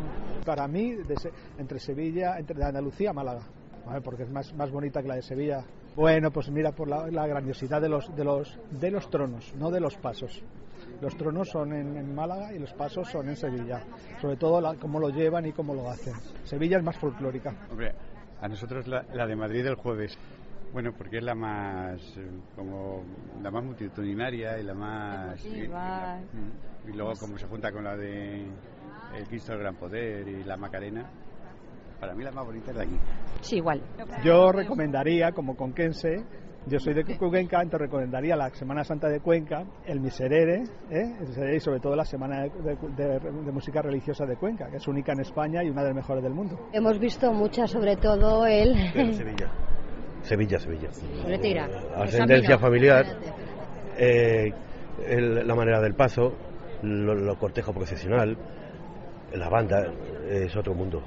Para 0.46 0.66
mí, 0.68 0.92
de 0.94 1.16
Se- 1.16 1.32
entre 1.58 1.78
Sevilla, 1.80 2.38
entre 2.38 2.56
de 2.56 2.64
Andalucía, 2.64 3.12
Málaga, 3.12 3.40
porque 4.04 4.22
es 4.22 4.30
más, 4.30 4.54
más 4.54 4.70
bonita 4.70 5.02
que 5.02 5.08
la 5.08 5.16
de 5.16 5.22
Sevilla. 5.22 5.64
Bueno, 5.96 6.30
pues 6.30 6.48
mira, 6.50 6.70
por 6.72 6.88
la, 6.88 7.08
la 7.10 7.26
grandiosidad 7.26 7.80
de 7.80 7.88
los, 7.88 8.14
de, 8.14 8.24
los, 8.24 8.56
de 8.70 8.90
los 8.92 9.10
tronos, 9.10 9.52
no 9.56 9.70
de 9.70 9.80
los 9.80 9.96
pasos. 9.96 10.42
Los 11.00 11.16
tronos 11.16 11.48
son 11.50 11.72
en, 11.72 11.96
en 11.96 12.14
Málaga 12.14 12.52
y 12.54 12.58
los 12.60 12.72
pasos 12.72 13.08
son 13.10 13.28
en 13.28 13.36
Sevilla. 13.36 13.82
Sobre 14.20 14.36
todo 14.36 14.60
la- 14.60 14.76
cómo 14.76 15.00
lo 15.00 15.10
llevan 15.10 15.44
y 15.46 15.52
cómo 15.52 15.74
lo 15.74 15.90
hacen. 15.90 16.14
Sevilla 16.44 16.78
es 16.78 16.84
más 16.84 16.96
folclórica. 16.98 17.52
Hombre, 17.70 17.92
a 18.40 18.48
nosotros 18.48 18.86
la, 18.86 19.04
la 19.12 19.26
de 19.26 19.34
Madrid 19.36 19.64
del 19.64 19.74
jueves. 19.74 20.16
Bueno, 20.72 20.92
porque 20.96 21.18
es 21.18 21.24
la 21.24 21.34
más 21.34 22.00
eh, 22.18 22.28
como 22.54 23.02
la 23.42 23.50
más 23.50 23.64
multitudinaria 23.64 24.58
y 24.58 24.64
la 24.64 24.74
más 24.74 25.44
y, 25.44 25.48
y 25.48 25.66
la- 25.68 26.20
y 26.86 26.92
luego 26.92 27.12
como 27.18 27.38
se 27.38 27.46
junta 27.46 27.72
con 27.72 27.84
la 27.84 27.96
de 27.96 28.44
el 29.16 29.26
Cristo 29.28 29.52
del 29.52 29.62
Gran 29.62 29.76
Poder 29.76 30.28
y 30.28 30.44
la 30.44 30.56
Macarena, 30.56 31.06
para 31.98 32.14
mí 32.14 32.22
la 32.22 32.32
más 32.32 32.44
bonita 32.44 32.70
es 32.70 32.76
de 32.76 32.82
aquí. 32.82 32.96
Sí, 33.40 33.56
igual. 33.56 33.80
Yo 34.22 34.52
recomendaría, 34.52 35.32
como 35.32 35.56
conquense, 35.56 36.22
yo 36.66 36.78
soy 36.78 36.92
de 36.94 37.04
Cuenca, 37.16 37.62
entonces 37.62 37.80
recomendaría 37.88 38.36
la 38.36 38.50
Semana 38.50 38.84
Santa 38.84 39.08
de 39.08 39.20
Cuenca, 39.20 39.64
el 39.86 40.00
Miserere, 40.00 40.62
¿eh? 40.90 41.16
El 41.20 41.28
Miserere 41.28 41.56
y 41.56 41.60
sobre 41.60 41.80
todo 41.80 41.96
la 41.96 42.04
Semana 42.04 42.42
de, 42.42 42.76
de- 42.94 43.18
de 43.20 43.52
Música 43.52 43.80
Religiosa 43.80 44.26
de 44.26 44.36
Cuenca, 44.36 44.68
que 44.70 44.76
es 44.76 44.86
única 44.86 45.12
en 45.12 45.20
España 45.20 45.64
y 45.64 45.70
una 45.70 45.80
de 45.82 45.88
las 45.88 45.96
mejores 45.96 46.22
del 46.22 46.34
mundo. 46.34 46.68
Hemos 46.72 46.98
visto 46.98 47.32
muchas, 47.32 47.70
sobre 47.70 47.96
todo 47.96 48.46
el... 48.46 48.74
Sevilla. 49.14 49.50
Sevilla, 50.22 50.58
Sevilla. 50.58 50.88
Tira. 51.40 51.68
Ascendencia 51.96 52.58
familiar, 52.58 53.06
eh, 53.96 54.52
el- 55.06 55.46
la 55.46 55.54
manera 55.54 55.80
del 55.80 55.94
paso, 55.94 56.34
lo, 56.82 57.14
lo 57.14 57.36
cortejo 57.36 57.72
procesional, 57.72 58.36
la 59.34 59.48
banda, 59.48 59.92
es 60.30 60.54
otro 60.56 60.74
mundo. 60.74 61.02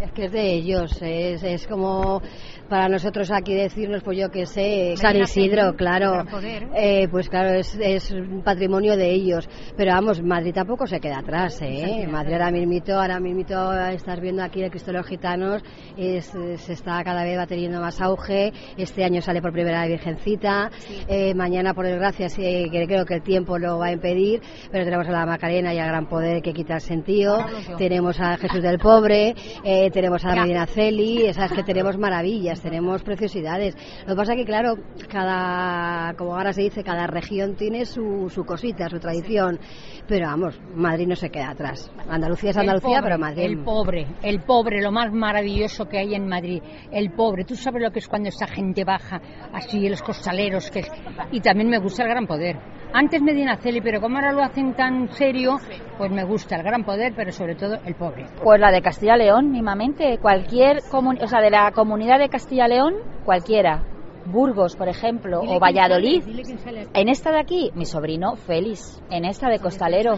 Es 0.00 0.12
que 0.12 0.24
es 0.26 0.32
de 0.32 0.52
ellos, 0.54 1.00
es, 1.02 1.42
es 1.42 1.66
como 1.66 2.20
para 2.68 2.88
nosotros 2.88 3.30
aquí 3.30 3.54
decirnos, 3.54 4.02
pues 4.02 4.18
yo 4.18 4.28
que 4.28 4.44
sé, 4.46 4.94
San 4.96 5.16
Isidro, 5.16 5.74
claro, 5.76 6.24
Poder. 6.30 6.68
eh, 6.74 7.08
pues 7.10 7.28
claro, 7.28 7.50
es, 7.58 7.76
es 7.80 8.10
un 8.10 8.42
patrimonio 8.42 8.96
de 8.96 9.10
ellos. 9.10 9.48
Pero 9.76 9.92
vamos, 9.92 10.20
Madrid 10.22 10.52
tampoco 10.52 10.86
se 10.86 10.98
queda 11.00 11.18
atrás, 11.18 11.60
¿eh? 11.62 12.06
Madrid 12.10 12.32
ahora 12.34 12.50
mismito, 12.50 12.98
ahora 13.00 13.20
mismito 13.20 13.72
estás 13.88 14.20
viendo 14.20 14.42
aquí 14.42 14.62
el 14.62 14.70
Cristo 14.70 14.90
de 14.92 14.98
los 14.98 15.06
Gitanos, 15.06 15.62
es, 15.96 16.26
se 16.56 16.72
está 16.72 17.02
cada 17.04 17.22
vez 17.24 17.38
va 17.38 17.46
teniendo 17.46 17.80
más 17.80 18.00
auge, 18.00 18.52
este 18.76 19.04
año 19.04 19.20
sale 19.22 19.40
por 19.40 19.52
primera 19.52 19.82
vez 19.82 19.90
Virgencita, 19.90 20.70
eh, 21.08 21.34
mañana 21.34 21.72
por 21.72 21.86
desgracia 21.86 22.28
sí, 22.28 22.68
que 22.70 22.86
creo 22.86 23.04
que 23.04 23.14
el 23.14 23.22
tiempo 23.22 23.58
lo 23.58 23.78
va 23.78 23.86
a 23.86 23.92
impedir, 23.92 24.40
pero 24.70 24.84
tenemos 24.84 25.06
a 25.08 25.12
la 25.12 25.26
Macarena 25.26 25.72
y 25.72 25.78
al 25.78 25.88
Gran 25.88 26.08
Poder 26.08 26.42
que 26.42 26.52
quita 26.52 26.74
el 26.74 26.80
sentido, 26.80 27.38
tenemos 27.78 28.18
a 28.20 28.36
Jesús 28.36 28.62
del 28.62 28.78
Pobre, 28.78 29.34
eh, 29.64 29.83
tenemos 29.90 30.24
a 30.24 30.28
la 30.34 30.42
Medina 30.42 30.66
Celi, 30.66 31.26
esas 31.26 31.52
que 31.52 31.62
tenemos 31.64 31.96
maravillas, 31.98 32.60
tenemos 32.60 33.02
preciosidades. 33.02 33.76
Lo 34.06 34.14
que 34.14 34.16
pasa 34.16 34.34
que, 34.34 34.44
claro, 34.44 34.74
cada, 35.10 36.14
como 36.14 36.36
ahora 36.36 36.52
se 36.52 36.62
dice, 36.62 36.82
cada 36.82 37.06
región 37.06 37.54
tiene 37.56 37.84
su, 37.86 38.28
su 38.28 38.44
cosita, 38.44 38.88
su 38.88 38.98
tradición, 38.98 39.58
pero 40.06 40.26
vamos, 40.26 40.60
Madrid 40.74 41.06
no 41.06 41.16
se 41.16 41.30
queda 41.30 41.50
atrás. 41.50 41.90
Andalucía 42.08 42.50
es 42.50 42.56
Andalucía, 42.56 42.98
pobre, 42.98 43.02
pero 43.02 43.18
Madrid... 43.18 43.44
El 43.44 43.64
pobre, 43.64 44.06
el 44.22 44.40
pobre, 44.42 44.82
lo 44.82 44.92
más 44.92 45.12
maravilloso 45.12 45.86
que 45.86 45.98
hay 45.98 46.14
en 46.14 46.26
Madrid. 46.28 46.62
El 46.90 47.12
pobre, 47.12 47.44
tú 47.44 47.54
sabes 47.54 47.82
lo 47.82 47.90
que 47.90 48.00
es 48.00 48.08
cuando 48.08 48.28
esa 48.28 48.46
gente 48.46 48.84
baja, 48.84 49.20
así, 49.52 49.88
los 49.88 50.02
costaleros, 50.02 50.70
que 50.70 50.80
es- 50.80 50.92
y 51.32 51.40
también 51.40 51.68
me 51.68 51.78
gusta 51.78 52.02
el 52.02 52.08
gran 52.10 52.26
poder. 52.26 52.56
Antes 52.96 53.20
Medina 53.20 53.56
Celi, 53.56 53.80
pero 53.80 54.00
como 54.00 54.18
ahora 54.18 54.32
lo 54.32 54.40
hacen 54.44 54.72
tan 54.74 55.08
serio, 55.14 55.56
pues 55.98 56.12
me 56.12 56.22
gusta 56.22 56.54
el 56.54 56.62
gran 56.62 56.84
poder, 56.84 57.12
pero 57.16 57.32
sobre 57.32 57.56
todo 57.56 57.74
el 57.84 57.96
pobre. 57.96 58.26
Pues 58.40 58.60
la 58.60 58.70
de 58.70 58.80
Castilla-León, 58.82 59.50
mismamente. 59.50 60.16
Cualquier 60.18 60.78
comun- 60.92 61.20
o 61.20 61.26
sea, 61.26 61.40
de 61.40 61.50
la 61.50 61.72
comunidad 61.72 62.20
de 62.20 62.28
Castilla-León, 62.28 62.94
cualquiera. 63.24 63.82
Burgos, 64.26 64.76
por 64.76 64.88
ejemplo, 64.88 65.40
Dile 65.40 65.56
o 65.56 65.58
Valladolid. 65.58 66.22
sale. 66.62 66.86
En 66.94 67.08
esta 67.08 67.32
de 67.32 67.40
aquí, 67.40 67.72
mi 67.74 67.84
sobrino 67.84 68.36
Félix. 68.36 69.02
En 69.10 69.24
esta 69.24 69.48
de 69.48 69.58
Costalero. 69.58 70.14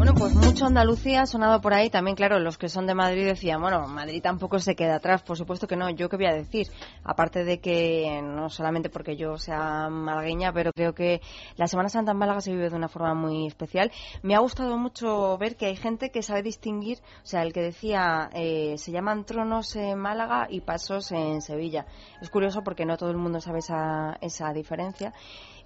Bueno, 0.00 0.14
pues 0.14 0.34
mucho 0.34 0.64
Andalucía 0.64 1.20
ha 1.20 1.26
sonado 1.26 1.60
por 1.60 1.74
ahí. 1.74 1.90
También, 1.90 2.16
claro, 2.16 2.38
los 2.38 2.56
que 2.56 2.70
son 2.70 2.86
de 2.86 2.94
Madrid 2.94 3.26
decían, 3.26 3.60
bueno, 3.60 3.86
Madrid 3.86 4.22
tampoco 4.22 4.58
se 4.58 4.74
queda 4.74 4.94
atrás. 4.94 5.20
Por 5.20 5.36
supuesto 5.36 5.66
que 5.66 5.76
no. 5.76 5.90
Yo 5.90 6.08
qué 6.08 6.16
voy 6.16 6.24
a 6.24 6.32
decir. 6.32 6.68
Aparte 7.04 7.44
de 7.44 7.60
que, 7.60 8.22
no 8.22 8.48
solamente 8.48 8.88
porque 8.88 9.18
yo 9.18 9.36
sea 9.36 9.90
malagueña, 9.90 10.54
pero 10.54 10.72
creo 10.72 10.94
que 10.94 11.20
la 11.56 11.66
Semana 11.66 11.90
Santa 11.90 12.12
en 12.12 12.16
Málaga 12.16 12.40
se 12.40 12.50
vive 12.50 12.70
de 12.70 12.76
una 12.76 12.88
forma 12.88 13.12
muy 13.12 13.46
especial. 13.46 13.92
Me 14.22 14.34
ha 14.34 14.38
gustado 14.38 14.78
mucho 14.78 15.36
ver 15.36 15.56
que 15.56 15.66
hay 15.66 15.76
gente 15.76 16.10
que 16.10 16.22
sabe 16.22 16.42
distinguir, 16.42 17.00
o 17.22 17.26
sea, 17.26 17.42
el 17.42 17.52
que 17.52 17.60
decía, 17.60 18.30
eh, 18.32 18.76
se 18.78 18.92
llaman 18.92 19.26
tronos 19.26 19.76
en 19.76 19.98
Málaga 19.98 20.46
y 20.48 20.62
pasos 20.62 21.12
en 21.12 21.42
Sevilla. 21.42 21.84
Es 22.22 22.30
curioso 22.30 22.62
porque 22.62 22.86
no 22.86 22.96
todo 22.96 23.10
el 23.10 23.18
mundo 23.18 23.42
sabe 23.42 23.58
esa, 23.58 24.16
esa 24.22 24.50
diferencia. 24.54 25.12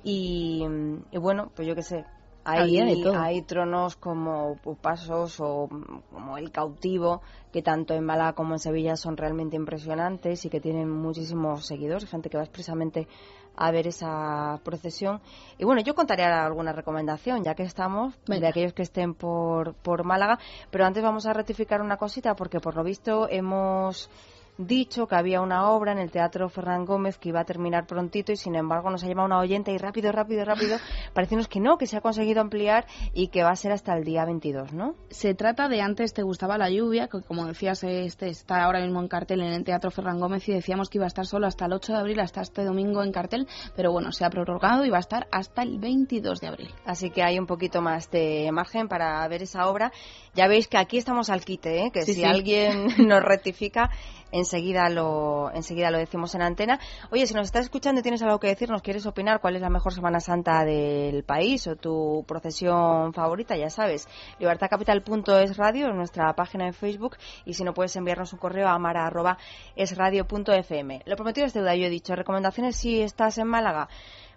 Y, 0.02 0.64
y 1.12 1.18
bueno, 1.18 1.52
pues 1.54 1.68
yo 1.68 1.76
qué 1.76 1.82
sé, 1.84 2.04
hay, 2.44 3.42
tronos 3.42 3.96
como 3.96 4.56
Pasos 4.80 5.40
o 5.40 5.68
como 6.12 6.38
El 6.38 6.50
Cautivo, 6.50 7.22
que 7.52 7.62
tanto 7.62 7.94
en 7.94 8.04
Málaga 8.04 8.34
como 8.34 8.54
en 8.54 8.58
Sevilla 8.58 8.96
son 8.96 9.16
realmente 9.16 9.56
impresionantes 9.56 10.44
y 10.44 10.50
que 10.50 10.60
tienen 10.60 10.90
muchísimos 10.90 11.66
seguidores, 11.66 12.08
gente 12.08 12.28
que 12.28 12.36
va 12.36 12.44
expresamente 12.44 13.08
a 13.56 13.70
ver 13.70 13.86
esa 13.86 14.60
procesión. 14.64 15.20
Y 15.58 15.64
bueno, 15.64 15.80
yo 15.80 15.94
contaré 15.94 16.24
alguna 16.24 16.72
recomendación, 16.72 17.44
ya 17.44 17.54
que 17.54 17.62
estamos, 17.62 18.14
de 18.26 18.46
aquellos 18.46 18.72
que 18.72 18.82
estén 18.82 19.14
por, 19.14 19.74
por 19.74 20.04
Málaga. 20.04 20.38
Pero 20.70 20.84
antes 20.84 21.02
vamos 21.02 21.26
a 21.26 21.32
rectificar 21.32 21.80
una 21.80 21.96
cosita, 21.96 22.34
porque 22.34 22.60
por 22.60 22.74
lo 22.74 22.82
visto 22.82 23.28
hemos 23.28 24.10
dicho 24.58 25.06
que 25.06 25.16
había 25.16 25.40
una 25.40 25.70
obra 25.70 25.92
en 25.92 25.98
el 25.98 26.10
Teatro 26.10 26.48
Ferran 26.48 26.84
Gómez 26.84 27.18
que 27.18 27.30
iba 27.30 27.40
a 27.40 27.44
terminar 27.44 27.86
prontito 27.86 28.32
y 28.32 28.36
sin 28.36 28.54
embargo 28.54 28.90
nos 28.90 29.02
ha 29.04 29.08
llamado 29.08 29.26
una 29.26 29.38
oyente 29.38 29.72
y 29.72 29.78
rápido, 29.78 30.12
rápido, 30.12 30.44
rápido, 30.44 30.76
parecenos 31.12 31.48
que 31.48 31.60
no, 31.60 31.76
que 31.76 31.86
se 31.86 31.96
ha 31.96 32.00
conseguido 32.00 32.40
ampliar 32.40 32.86
y 33.12 33.28
que 33.28 33.42
va 33.42 33.50
a 33.50 33.56
ser 33.56 33.72
hasta 33.72 33.96
el 33.96 34.04
día 34.04 34.24
22, 34.24 34.72
¿no? 34.72 34.94
Se 35.10 35.34
trata 35.34 35.68
de 35.68 35.80
Antes 35.80 36.14
te 36.14 36.22
gustaba 36.22 36.58
la 36.58 36.70
lluvia, 36.70 37.08
que 37.08 37.20
como 37.22 37.46
decías 37.46 37.82
este 37.84 38.28
está 38.28 38.64
ahora 38.64 38.80
mismo 38.80 39.00
en 39.00 39.08
cartel 39.08 39.40
en 39.40 39.52
el 39.52 39.64
Teatro 39.64 39.90
Ferran 39.90 40.20
Gómez 40.20 40.48
y 40.48 40.52
decíamos 40.52 40.88
que 40.88 40.98
iba 40.98 41.06
a 41.06 41.08
estar 41.08 41.26
solo 41.26 41.46
hasta 41.46 41.66
el 41.66 41.72
8 41.72 41.92
de 41.92 41.98
abril, 41.98 42.20
hasta 42.20 42.40
este 42.40 42.64
domingo 42.64 43.02
en 43.02 43.12
cartel, 43.12 43.46
pero 43.76 43.92
bueno, 43.92 44.12
se 44.12 44.24
ha 44.24 44.30
prorrogado 44.30 44.84
y 44.84 44.90
va 44.90 44.98
a 44.98 45.00
estar 45.00 45.26
hasta 45.30 45.62
el 45.62 45.78
22 45.78 46.40
de 46.40 46.46
abril. 46.46 46.70
Así 46.84 47.10
que 47.10 47.22
hay 47.22 47.38
un 47.38 47.46
poquito 47.46 47.82
más 47.82 48.10
de 48.10 48.50
margen 48.52 48.88
para 48.88 49.26
ver 49.28 49.42
esa 49.42 49.68
obra. 49.68 49.92
Ya 50.34 50.48
veis 50.48 50.66
que 50.68 50.76
aquí 50.78 50.98
estamos 50.98 51.30
al 51.30 51.44
quite, 51.44 51.84
¿eh? 51.84 51.90
que 51.92 52.02
Sí, 52.02 52.14
si 52.14 52.20
sí. 52.20 52.24
alguien 52.26 52.86
nos 53.08 53.22
rectifica, 53.22 53.90
enseguida 54.32 54.88
lo, 54.88 55.50
enseguida 55.54 55.90
lo 55.92 55.98
decimos 55.98 56.34
en 56.34 56.42
antena. 56.42 56.80
Oye, 57.10 57.26
si 57.26 57.34
nos 57.34 57.46
estás 57.46 57.64
escuchando 57.64 58.00
y 58.00 58.02
tienes 58.02 58.20
algo 58.22 58.40
que 58.40 58.48
decir, 58.48 58.68
nos 58.68 58.82
quieres 58.82 59.06
opinar 59.06 59.40
cuál 59.40 59.54
es 59.56 59.62
la 59.62 59.70
mejor 59.70 59.92
Semana 59.94 60.18
Santa 60.18 60.64
del 60.64 61.22
país 61.22 61.64
o 61.68 61.76
tu 61.76 62.24
procesión 62.26 63.12
favorita, 63.12 63.56
ya 63.56 63.70
sabes. 63.70 64.08
libertadcapital.es 64.40 65.56
radio 65.56 65.86
en 65.88 65.96
nuestra 65.96 66.32
página 66.34 66.64
de 66.66 66.72
Facebook 66.72 67.16
y 67.44 67.54
si 67.54 67.62
no 67.62 67.72
puedes 67.72 67.94
enviarnos 67.94 68.32
un 68.32 68.40
correo 68.40 68.66
a 68.68 68.76
mara.esradio.fm. 68.78 71.02
Lo 71.06 71.14
prometido 71.16 71.46
es 71.46 71.54
deuda, 71.54 71.76
yo 71.76 71.86
he 71.86 71.90
dicho. 71.90 72.16
Recomendaciones 72.16 72.74
si 72.76 73.00
estás 73.02 73.38
en 73.38 73.46
Málaga. 73.46 73.88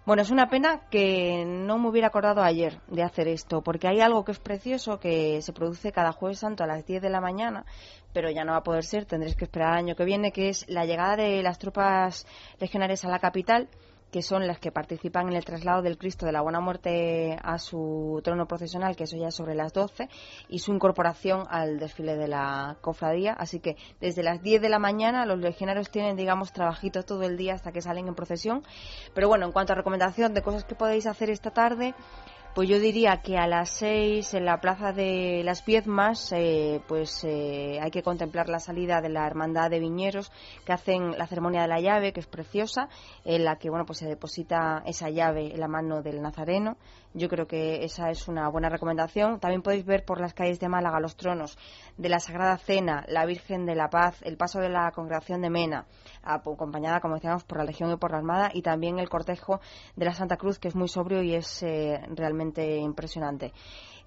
Bueno, 0.07 0.21
es 0.21 0.31
una 0.31 0.47
pena 0.47 0.87
que 0.89 1.43
no 1.45 1.77
me 1.77 1.89
hubiera 1.89 2.07
acordado 2.07 2.41
ayer 2.41 2.79
de 2.87 3.03
hacer 3.03 3.27
esto, 3.27 3.61
porque 3.61 3.89
hay 3.89 3.99
algo 3.99 4.23
que 4.23 4.31
es 4.31 4.39
precioso 4.39 5.01
que 5.01 5.41
se 5.41 5.51
produce 5.51 5.91
cada 5.91 6.13
jueves 6.13 6.39
santo 6.39 6.63
a 6.63 6.65
las 6.65 6.85
10 6.85 7.01
de 7.01 7.09
la 7.09 7.19
mañana, 7.19 7.65
pero 8.13 8.31
ya 8.31 8.45
no 8.45 8.53
va 8.53 8.59
a 8.59 8.63
poder 8.63 8.85
ser, 8.85 9.03
tendréis 9.03 9.35
que 9.35 9.43
esperar 9.43 9.73
al 9.73 9.79
año 9.79 9.95
que 9.97 10.05
viene, 10.05 10.31
que 10.31 10.47
es 10.47 10.65
la 10.69 10.85
llegada 10.85 11.17
de 11.17 11.43
las 11.43 11.59
tropas 11.59 12.25
legionarias 12.57 13.03
a 13.03 13.09
la 13.09 13.19
capital 13.19 13.67
que 14.11 14.21
son 14.21 14.47
las 14.47 14.59
que 14.59 14.71
participan 14.71 15.27
en 15.27 15.35
el 15.35 15.45
traslado 15.45 15.81
del 15.81 15.97
Cristo 15.97 16.25
de 16.25 16.31
la 16.31 16.41
Buena 16.41 16.59
Muerte 16.59 17.37
a 17.41 17.57
su 17.57 18.21
trono 18.23 18.47
procesional, 18.47 18.95
que 18.95 19.03
eso 19.03 19.17
ya 19.17 19.27
es 19.27 19.35
sobre 19.35 19.55
las 19.55 19.73
12, 19.73 20.09
y 20.49 20.59
su 20.59 20.73
incorporación 20.73 21.45
al 21.49 21.79
desfile 21.79 22.15
de 22.15 22.27
la 22.27 22.77
cofradía. 22.81 23.33
Así 23.33 23.59
que 23.59 23.75
desde 23.99 24.23
las 24.23 24.41
10 24.41 24.61
de 24.61 24.69
la 24.69 24.79
mañana 24.79 25.25
los 25.25 25.39
legionarios 25.39 25.89
tienen, 25.89 26.15
digamos, 26.15 26.53
trabajito 26.53 27.03
todo 27.03 27.23
el 27.23 27.37
día 27.37 27.53
hasta 27.53 27.71
que 27.71 27.81
salen 27.81 28.07
en 28.07 28.15
procesión. 28.15 28.63
Pero 29.13 29.27
bueno, 29.27 29.45
en 29.45 29.51
cuanto 29.51 29.73
a 29.73 29.75
recomendación 29.75 30.33
de 30.33 30.41
cosas 30.41 30.63
que 30.63 30.75
podéis 30.75 31.05
hacer 31.05 31.29
esta 31.29 31.51
tarde, 31.51 31.93
pues 32.57 32.69
yo 32.69 32.79
diría 32.79 33.21
que 33.21 33.37
a 33.37 33.45
las 33.45 33.69
seis 33.69 34.33
en 34.33 34.43
la 34.45 34.59
plaza 34.59 34.91
de 34.91 35.43
las 35.43 35.61
Piezmas, 35.61 36.31
eh, 36.31 36.81
pues 36.87 37.23
eh, 37.23 37.77
hay 37.79 37.91
que 37.91 38.01
contemplar 38.01 38.49
la 38.49 38.57
salida 38.57 38.99
de 38.99 39.09
la 39.09 39.27
hermandad 39.27 39.69
de 39.69 39.79
viñeros 39.79 40.31
que 40.65 40.73
hacen 40.73 41.11
la 41.19 41.27
ceremonia 41.27 41.61
de 41.61 41.67
la 41.67 41.79
llave, 41.79 42.13
que 42.13 42.19
es 42.19 42.25
preciosa, 42.25 42.89
en 43.23 43.43
la 43.43 43.57
que 43.57 43.69
bueno 43.69 43.85
pues 43.85 43.99
se 43.99 44.07
deposita 44.07 44.81
esa 44.87 45.11
llave 45.11 45.53
en 45.53 45.59
la 45.59 45.67
mano 45.67 46.01
del 46.01 46.19
Nazareno. 46.19 46.77
Yo 47.13 47.29
creo 47.29 47.45
que 47.45 47.83
esa 47.83 48.09
es 48.09 48.27
una 48.27 48.49
buena 48.49 48.69
recomendación. 48.69 49.39
También 49.39 49.61
podéis 49.61 49.85
ver 49.85 50.03
por 50.03 50.19
las 50.19 50.33
calles 50.33 50.59
de 50.59 50.67
Málaga 50.67 50.99
los 50.99 51.15
tronos 51.15 51.59
de 51.95 52.09
la 52.09 52.19
Sagrada 52.19 52.57
Cena, 52.57 53.05
la 53.07 53.27
Virgen 53.27 53.67
de 53.67 53.75
la 53.75 53.91
Paz, 53.91 54.19
el 54.23 54.35
paso 54.35 54.59
de 54.59 54.69
la 54.69 54.89
Congregación 54.95 55.41
de 55.41 55.51
Mena, 55.51 55.85
acompañada, 56.33 56.99
como 56.99 57.15
decíamos, 57.15 57.43
por 57.43 57.57
la 57.57 57.63
Legión 57.63 57.91
y 57.91 57.97
por 57.97 58.11
la 58.11 58.17
Armada, 58.17 58.51
y 58.53 58.61
también 58.61 58.99
el 58.99 59.09
cortejo 59.09 59.59
de 59.95 60.05
la 60.05 60.13
Santa 60.13 60.37
Cruz, 60.37 60.59
que 60.59 60.67
es 60.67 60.75
muy 60.75 60.87
sobrio 60.87 61.21
y 61.21 61.35
es 61.35 61.63
eh, 61.63 61.99
realmente 62.15 62.77
impresionante. 62.77 63.53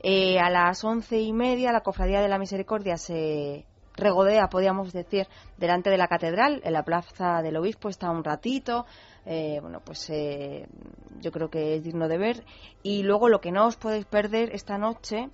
Eh, 0.02 0.38
a 0.38 0.50
las 0.50 0.82
once 0.84 1.18
y 1.20 1.32
media, 1.32 1.72
la 1.72 1.82
Cofradía 1.82 2.20
de 2.20 2.28
la 2.28 2.38
Misericordia 2.38 2.96
se 2.96 3.66
regodea, 3.96 4.48
podríamos 4.48 4.92
decir, 4.92 5.26
delante 5.58 5.90
de 5.90 5.98
la 5.98 6.08
catedral, 6.08 6.60
en 6.64 6.72
la 6.72 6.84
plaza 6.84 7.42
del 7.42 7.56
obispo, 7.56 7.88
está 7.88 8.10
un 8.10 8.24
ratito, 8.24 8.86
eh, 9.26 9.58
bueno, 9.60 9.80
pues 9.84 10.10
yo 11.20 11.30
creo 11.32 11.50
que 11.50 11.76
es 11.76 11.84
digno 11.84 12.08
de 12.08 12.16
ver. 12.16 12.44
Y 12.82 13.02
luego 13.02 13.28
lo 13.28 13.40
que 13.40 13.52
no 13.52 13.66
os 13.66 13.76
podéis 13.76 14.06
perder 14.06 14.54
esta 14.54 14.78
noche 14.78 15.28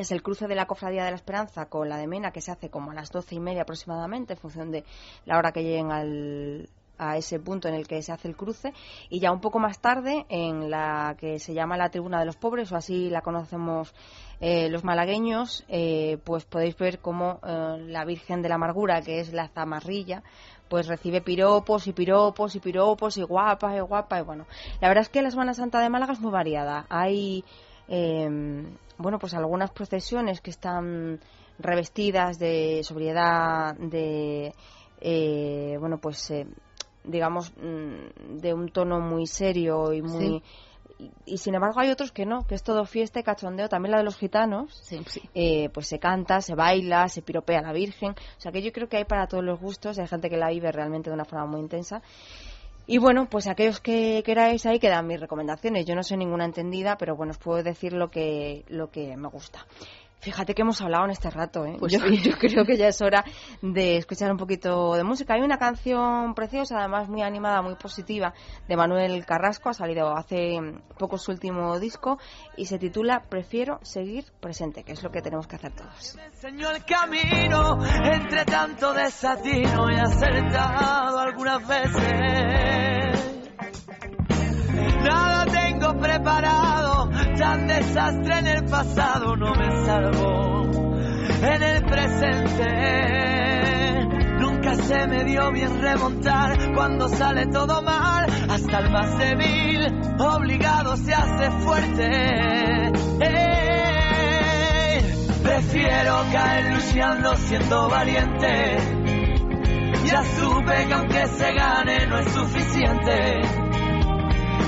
es 0.00 0.12
el 0.12 0.22
cruce 0.22 0.46
de 0.46 0.54
la 0.54 0.66
Cofradía 0.66 1.04
de 1.04 1.10
la 1.10 1.16
Esperanza 1.16 1.66
con 1.66 1.88
la 1.88 1.96
de 1.96 2.06
Mena, 2.06 2.30
que 2.30 2.40
se 2.40 2.50
hace 2.50 2.70
como 2.70 2.90
a 2.90 2.94
las 2.94 3.10
doce 3.10 3.34
y 3.34 3.40
media 3.40 3.62
aproximadamente, 3.62 4.34
en 4.34 4.38
función 4.38 4.70
de 4.70 4.84
la 5.24 5.38
hora 5.38 5.52
que 5.52 5.62
lleguen 5.62 5.92
al, 5.92 6.68
a 6.98 7.16
ese 7.16 7.38
punto 7.38 7.68
en 7.68 7.74
el 7.74 7.86
que 7.86 8.02
se 8.02 8.12
hace 8.12 8.28
el 8.28 8.36
cruce. 8.36 8.72
Y 9.08 9.20
ya 9.20 9.32
un 9.32 9.40
poco 9.40 9.58
más 9.58 9.80
tarde 9.80 10.26
en 10.28 10.70
la 10.70 11.16
que 11.18 11.38
se 11.38 11.54
llama 11.54 11.76
la 11.76 11.90
Tribuna 11.90 12.18
de 12.18 12.26
los 12.26 12.36
Pobres 12.36 12.70
o 12.72 12.76
así 12.76 13.10
la 13.10 13.22
conocemos 13.22 13.94
eh, 14.40 14.68
los 14.68 14.84
malagueños 14.84 15.64
pues 16.24 16.44
podéis 16.44 16.76
ver 16.76 16.98
cómo 16.98 17.40
la 17.42 18.04
Virgen 18.04 18.42
de 18.42 18.48
la 18.48 18.56
Amargura 18.56 19.00
que 19.00 19.20
es 19.20 19.32
la 19.32 19.48
zamarrilla 19.48 20.22
pues 20.68 20.88
recibe 20.88 21.20
piropos 21.20 21.86
y 21.86 21.92
piropos 21.92 22.56
y 22.56 22.60
piropos 22.60 23.16
y 23.16 23.22
guapa 23.22 23.76
y 23.76 23.80
guapa 23.80 24.18
y 24.18 24.22
bueno 24.22 24.46
la 24.80 24.88
verdad 24.88 25.02
es 25.02 25.08
que 25.08 25.22
la 25.22 25.30
Semana 25.30 25.54
Santa 25.54 25.80
de 25.80 25.88
Málaga 25.88 26.12
es 26.12 26.20
muy 26.20 26.32
variada. 26.32 26.86
Hay 26.88 27.44
eh, 27.88 28.28
bueno 28.98 29.18
pues 29.18 29.34
algunas 29.34 29.70
procesiones 29.70 30.40
que 30.40 30.50
están 30.50 31.20
revestidas 31.58 32.38
de 32.38 32.80
sobriedad 32.82 33.74
de 33.76 34.52
eh, 35.00 35.76
bueno 35.78 35.98
pues 35.98 36.30
eh, 36.30 36.46
digamos 37.04 37.52
mm, 37.56 38.38
de 38.40 38.54
un 38.54 38.68
tono 38.68 39.00
muy 39.00 39.26
serio 39.26 39.92
y 39.92 40.02
muy 40.02 40.42
y, 41.26 41.38
sin 41.38 41.54
embargo 41.54 41.80
hay 41.80 41.90
otros 41.90 42.12
que 42.12 42.24
no, 42.24 42.46
que 42.46 42.54
es 42.54 42.62
todo 42.62 42.84
fiesta 42.84 43.20
y 43.20 43.22
cachondeo. 43.22 43.68
También 43.68 43.92
la 43.92 43.98
de 43.98 44.04
los 44.04 44.16
gitanos, 44.16 44.80
eh, 45.34 45.68
pues 45.70 45.88
se 45.88 45.98
canta, 45.98 46.40
se 46.40 46.54
baila, 46.54 47.08
se 47.08 47.22
piropea 47.22 47.58
a 47.58 47.62
la 47.62 47.72
Virgen. 47.72 48.10
O 48.12 48.40
sea 48.40 48.52
que 48.52 48.62
yo 48.62 48.72
creo 48.72 48.88
que 48.88 48.98
hay 48.98 49.04
para 49.04 49.26
todos 49.26 49.44
los 49.44 49.60
gustos. 49.60 49.98
Hay 49.98 50.06
gente 50.06 50.30
que 50.30 50.36
la 50.36 50.50
vive 50.50 50.70
realmente 50.70 51.10
de 51.10 51.14
una 51.14 51.24
forma 51.24 51.46
muy 51.46 51.60
intensa. 51.60 52.00
Y 52.86 52.98
bueno, 52.98 53.28
pues 53.30 53.46
aquellos 53.46 53.80
que 53.80 54.22
queráis 54.24 54.66
ahí 54.66 54.78
quedan 54.78 55.06
mis 55.06 55.18
recomendaciones. 55.18 55.86
Yo 55.86 55.94
no 55.94 56.02
soy 56.02 56.18
ninguna 56.18 56.44
entendida, 56.44 56.96
pero 56.98 57.16
bueno, 57.16 57.30
os 57.30 57.38
puedo 57.38 57.62
decir 57.62 57.94
lo 57.94 58.10
que, 58.10 58.64
lo 58.68 58.90
que 58.90 59.16
me 59.16 59.28
gusta. 59.28 59.66
Fíjate 60.20 60.54
que 60.54 60.62
hemos 60.62 60.80
hablado 60.80 61.04
en 61.04 61.10
este 61.10 61.28
rato, 61.30 61.66
¿eh? 61.66 61.76
Pues 61.78 61.92
yo, 62.22 62.32
creo 62.38 62.64
que 62.64 62.76
ya 62.76 62.88
es 62.88 63.02
hora 63.02 63.24
de 63.60 63.98
escuchar 63.98 64.30
un 64.30 64.38
poquito 64.38 64.94
de 64.94 65.04
música. 65.04 65.34
Hay 65.34 65.42
una 65.42 65.58
canción 65.58 66.34
preciosa, 66.34 66.78
además 66.78 67.08
muy 67.08 67.22
animada, 67.22 67.60
muy 67.60 67.74
positiva, 67.76 68.32
de 68.66 68.76
Manuel 68.76 69.24
Carrasco, 69.26 69.68
ha 69.68 69.74
salido 69.74 70.16
hace 70.16 70.58
poco 70.98 71.18
su 71.18 71.30
último 71.30 71.78
disco 71.78 72.18
y 72.56 72.66
se 72.66 72.78
titula 72.78 73.24
Prefiero 73.28 73.80
seguir 73.82 74.24
presente, 74.40 74.82
que 74.82 74.92
es 74.92 75.02
lo 75.02 75.10
que 75.10 75.20
tenemos 75.20 75.46
que 75.46 75.56
hacer 75.56 75.72
todos. 75.72 76.16
enseñó 76.16 76.70
el 76.70 76.84
camino 76.84 77.78
entre 78.04 78.44
tanto 78.44 78.94
desatino 78.94 79.90
y 79.90 79.96
acertado 79.96 81.18
algunas 81.18 81.66
veces. 81.68 83.24
Nada 85.04 85.44
tengo 85.44 85.94
preparado, 86.00 87.10
tan 87.36 87.66
desastre 87.66 88.38
en 88.38 88.46
el 88.46 88.64
pasado 88.64 89.36
no 89.36 89.54
me 89.54 89.84
salvo 89.84 90.54
en 91.42 91.62
el 91.62 91.84
presente. 91.84 92.68
Nunca 94.38 94.74
se 94.74 95.06
me 95.06 95.24
dio 95.24 95.52
bien 95.52 95.80
remontar 95.80 96.72
cuando 96.74 97.08
sale 97.08 97.46
todo 97.46 97.82
mal, 97.82 98.26
hasta 98.48 98.78
el 98.78 98.90
más 98.90 99.18
débil, 99.18 99.86
obligado 100.18 100.96
se 100.96 101.14
hace 101.14 101.50
fuerte. 101.60 102.92
prefiero 105.42 106.24
caer 106.32 106.74
luchando 106.74 107.36
siendo 107.36 107.88
valiente. 107.88 108.78
Ya 110.06 110.22
supe 110.22 110.86
que 110.86 110.94
aunque 110.94 111.26
se 111.26 111.52
gane 111.54 112.06
no 112.06 112.18
es 112.18 112.32
suficiente 112.32 113.73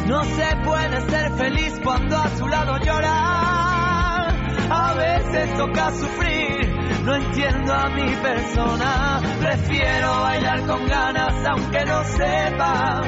no 0.07 0.25
se 0.25 0.57
puede 0.65 1.01
ser 1.11 1.33
feliz 1.37 1.81
cuando 1.83 2.17
a 2.17 2.29
su 2.31 2.49
lado 2.49 2.79
llorar. 2.79 4.37
A 4.69 4.95
veces 4.95 5.57
toca 5.57 5.91
sufrir, 5.91 7.03
no 7.05 7.15
entiendo 7.15 7.73
a 7.73 7.89
mi 7.91 8.15
persona. 8.17 9.21
Prefiero 9.41 10.21
bailar 10.21 10.67
con 10.67 10.87
ganas 10.87 11.47
aunque 11.47 11.85
no 11.85 12.05
sepa. 12.05 13.03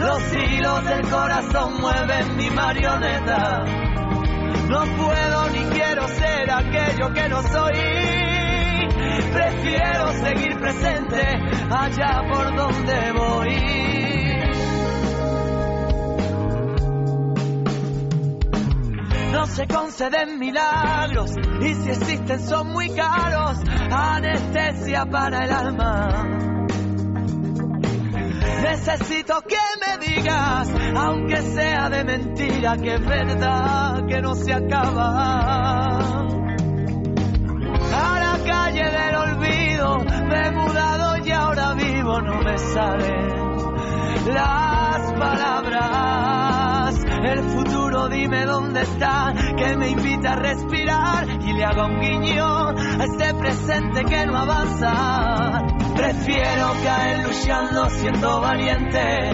Los 0.00 0.32
hilos 0.34 0.84
del 0.84 1.02
corazón 1.08 1.80
mueven 1.80 2.36
mi 2.36 2.50
marioneta. 2.50 3.64
No 4.68 4.80
puedo 4.96 5.50
ni 5.50 5.64
quiero 5.74 6.08
ser 6.08 6.50
aquello 6.50 7.12
que 7.12 7.28
no 7.28 7.42
soy. 7.42 8.24
Prefiero 9.32 10.12
seguir 10.24 10.58
presente 10.58 11.22
allá 11.70 12.22
por 12.30 12.56
donde 12.56 13.12
voy. 13.12 14.23
No 19.34 19.46
se 19.46 19.66
conceden 19.66 20.38
milagros 20.38 21.32
y 21.60 21.74
si 21.74 21.90
existen 21.90 22.38
son 22.38 22.68
muy 22.68 22.88
caros, 22.90 23.58
anestesia 23.90 25.06
para 25.06 25.44
el 25.44 25.52
alma. 25.52 26.08
Necesito 28.62 29.42
que 29.42 29.56
me 29.82 30.06
digas, 30.06 30.70
aunque 30.96 31.36
sea 31.36 31.90
de 31.90 32.04
mentira, 32.04 32.76
que 32.76 32.94
es 32.94 33.04
verdad 33.04 34.06
que 34.06 34.22
no 34.22 34.34
se 34.36 34.52
acaba. 34.52 35.48
A 37.92 38.20
la 38.20 38.38
calle 38.46 38.84
del 38.84 39.16
olvido 39.16 39.98
me 39.98 40.46
he 40.46 40.50
mudado 40.52 41.26
y 41.26 41.32
ahora 41.32 41.74
vivo, 41.74 42.20
no 42.20 42.40
me 42.40 42.56
salen 42.56 43.28
las 44.32 45.12
palabras. 45.12 46.33
El 47.24 47.42
futuro 47.42 48.08
dime 48.08 48.44
dónde 48.44 48.82
está, 48.82 49.32
que 49.56 49.76
me 49.76 49.88
invita 49.88 50.32
a 50.32 50.36
respirar 50.36 51.26
y 51.40 51.52
le 51.54 51.64
hago 51.64 51.86
un 51.86 52.00
guiño 52.00 52.68
a 52.68 53.04
este 53.04 53.34
presente 53.34 54.04
que 54.04 54.26
no 54.26 54.36
avanza. 54.36 55.62
Prefiero 55.96 56.72
caer 56.84 57.26
luchando 57.26 57.88
siendo 57.88 58.40
valiente. 58.42 59.30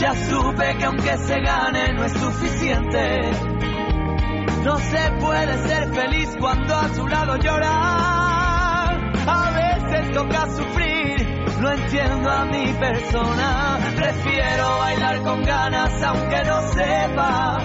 Ya 0.00 0.14
supe 0.14 0.76
que 0.76 0.84
aunque 0.84 1.16
se 1.16 1.40
gane 1.40 1.92
no 1.94 2.04
es 2.04 2.12
suficiente. 2.12 3.30
No 4.62 4.76
se 4.78 5.10
puede 5.18 5.66
ser 5.66 5.94
feliz 5.94 6.36
cuando 6.38 6.74
a 6.76 6.88
su 6.90 7.06
lado 7.08 7.36
llorar. 7.38 9.12
A 9.26 9.50
veces 9.50 10.12
toca 10.12 10.46
sufrir 10.50 11.19
no 11.60 11.70
entiendo 11.72 12.30
a 12.30 12.44
mi 12.46 12.72
persona, 12.72 13.78
prefiero 13.94 14.78
bailar 14.78 15.22
con 15.22 15.42
ganas 15.42 16.02
aunque 16.02 16.44
no 16.44 16.62
sepa. 16.72 17.58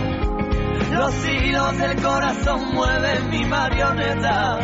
Los 0.91 1.27
hilos 1.27 1.77
del 1.77 2.01
corazón 2.01 2.73
mueven 2.73 3.29
mi 3.29 3.45
marioneta. 3.45 4.59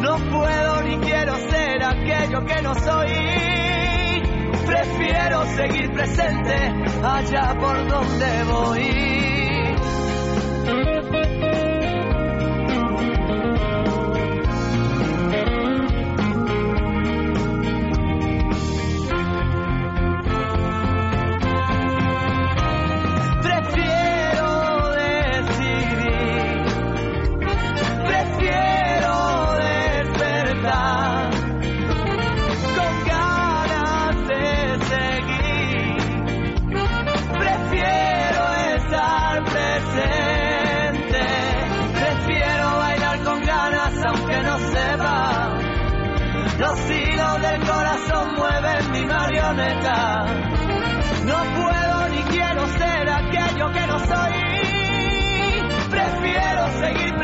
No 0.00 0.16
puedo 0.16 0.82
ni 0.82 0.96
quiero 0.98 1.36
ser 1.36 1.84
aquello 1.84 2.44
que 2.44 2.62
no 2.62 2.74
soy. 2.74 4.22
Prefiero 4.66 5.44
seguir 5.56 5.92
presente 5.92 6.72
allá 7.02 7.54
por 7.58 7.88
donde 7.88 8.44
voy. 8.44 9.04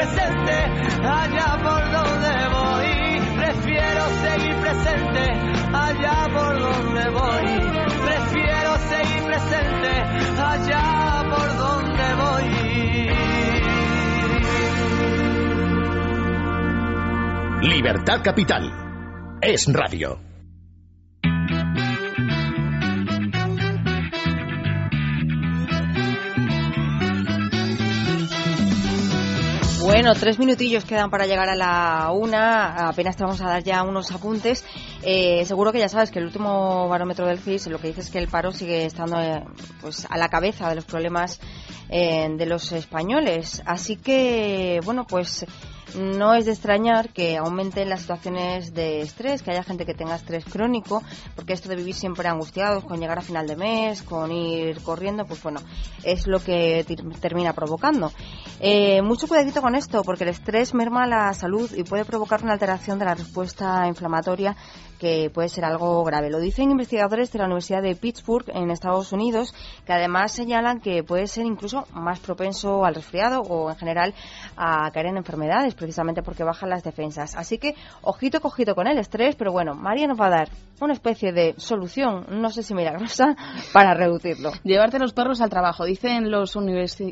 Presente 0.00 0.56
allá 1.04 1.58
por 1.62 1.82
donde 1.92 2.32
voy. 2.56 2.88
Prefiero 3.36 4.02
seguir 4.24 4.56
presente 4.60 5.24
allá 5.74 6.18
por 6.32 6.58
donde 6.58 7.10
voy. 7.10 7.48
Prefiero 8.08 8.70
seguir 8.92 9.22
presente 9.24 9.90
allá 10.42 11.22
por 11.28 11.48
donde 11.58 12.06
voy. 12.22 12.48
Libertad 17.68 18.22
Capital. 18.22 18.72
Es 19.42 19.70
radio. 19.72 20.29
Bueno, 29.82 30.12
tres 30.14 30.38
minutillos 30.38 30.84
quedan 30.84 31.10
para 31.10 31.26
llegar 31.26 31.48
a 31.48 31.56
la 31.56 32.10
una. 32.12 32.88
Apenas 32.88 33.16
te 33.16 33.24
vamos 33.24 33.40
a 33.40 33.48
dar 33.48 33.62
ya 33.62 33.82
unos 33.82 34.12
apuntes. 34.12 34.62
Eh, 35.02 35.44
seguro 35.46 35.72
que 35.72 35.78
ya 35.78 35.88
sabes 35.88 36.10
que 36.10 36.18
el 36.18 36.26
último 36.26 36.88
barómetro 36.88 37.26
del 37.26 37.38
CIS 37.38 37.68
lo 37.68 37.78
que 37.78 37.88
dice 37.88 38.02
es 38.02 38.10
que 38.10 38.18
el 38.18 38.28
paro 38.28 38.52
sigue 38.52 38.84
estando 38.84 39.18
eh, 39.20 39.44
pues 39.80 40.06
a 40.10 40.18
la 40.18 40.28
cabeza 40.28 40.68
de 40.68 40.74
los 40.74 40.84
problemas 40.84 41.40
eh, 41.88 42.28
de 42.36 42.46
los 42.46 42.70
españoles. 42.72 43.62
Así 43.64 43.96
que, 43.96 44.80
bueno, 44.84 45.06
pues 45.06 45.46
no 45.94 46.34
es 46.34 46.44
de 46.44 46.52
extrañar 46.52 47.08
que 47.08 47.36
aumenten 47.36 47.88
las 47.88 48.02
situaciones 48.02 48.74
de 48.74 49.00
estrés, 49.00 49.42
que 49.42 49.50
haya 49.50 49.62
gente 49.62 49.84
que 49.84 49.94
tenga 49.94 50.14
estrés 50.14 50.44
crónico, 50.44 51.02
porque 51.34 51.52
esto 51.52 51.68
de 51.68 51.76
vivir 51.76 51.94
siempre 51.94 52.28
angustiados 52.28 52.84
con 52.84 53.00
llegar 53.00 53.18
a 53.18 53.22
final 53.22 53.46
de 53.46 53.56
mes, 53.56 54.02
con 54.02 54.30
ir 54.30 54.80
corriendo, 54.82 55.24
pues 55.24 55.42
bueno, 55.42 55.60
es 56.04 56.26
lo 56.26 56.40
que 56.40 56.84
termina 57.20 57.52
provocando. 57.52 58.12
Eh, 58.60 59.02
mucho 59.02 59.26
cuidadito 59.26 59.62
con 59.62 59.74
esto, 59.74 60.02
porque 60.02 60.24
el 60.24 60.30
estrés 60.30 60.74
merma 60.74 61.06
la 61.06 61.32
salud 61.34 61.70
y 61.74 61.82
puede 61.82 62.04
provocar 62.04 62.42
una 62.42 62.52
alteración 62.52 62.98
de 62.98 63.06
la 63.06 63.14
respuesta 63.14 63.86
inflamatoria 63.88 64.56
que 65.00 65.30
puede 65.30 65.48
ser 65.48 65.64
algo 65.64 66.04
grave. 66.04 66.30
Lo 66.30 66.38
dicen 66.38 66.70
investigadores 66.70 67.32
de 67.32 67.38
la 67.38 67.46
Universidad 67.46 67.82
de 67.82 67.96
Pittsburgh 67.96 68.44
en 68.54 68.70
Estados 68.70 69.12
Unidos, 69.12 69.54
que 69.86 69.94
además 69.94 70.32
señalan 70.32 70.80
que 70.80 71.02
puede 71.02 71.26
ser 71.26 71.46
incluso 71.46 71.86
más 71.92 72.20
propenso 72.20 72.84
al 72.84 72.94
resfriado 72.94 73.40
o 73.40 73.70
en 73.70 73.76
general 73.76 74.14
a 74.56 74.90
caer 74.92 75.06
en 75.06 75.16
enfermedades, 75.16 75.74
precisamente 75.74 76.22
porque 76.22 76.44
bajan 76.44 76.68
las 76.68 76.84
defensas. 76.84 77.34
Así 77.34 77.56
que 77.56 77.74
ojito 78.02 78.40
cojito 78.40 78.74
con 78.74 78.86
el 78.86 78.98
estrés, 78.98 79.36
pero 79.36 79.52
bueno, 79.52 79.74
María 79.74 80.06
nos 80.06 80.20
va 80.20 80.26
a 80.26 80.30
dar 80.30 80.48
una 80.80 80.92
especie 80.92 81.32
de 81.32 81.54
solución, 81.56 82.26
no 82.30 82.50
sé 82.50 82.62
si 82.62 82.74
milagrosa, 82.74 83.36
para 83.72 83.94
reducirlo. 83.94 84.52
Llevarte 84.64 84.98
los 84.98 85.12
perros 85.12 85.40
al 85.40 85.50
trabajo. 85.50 85.84
Dicen 85.84 86.30
los, 86.30 86.56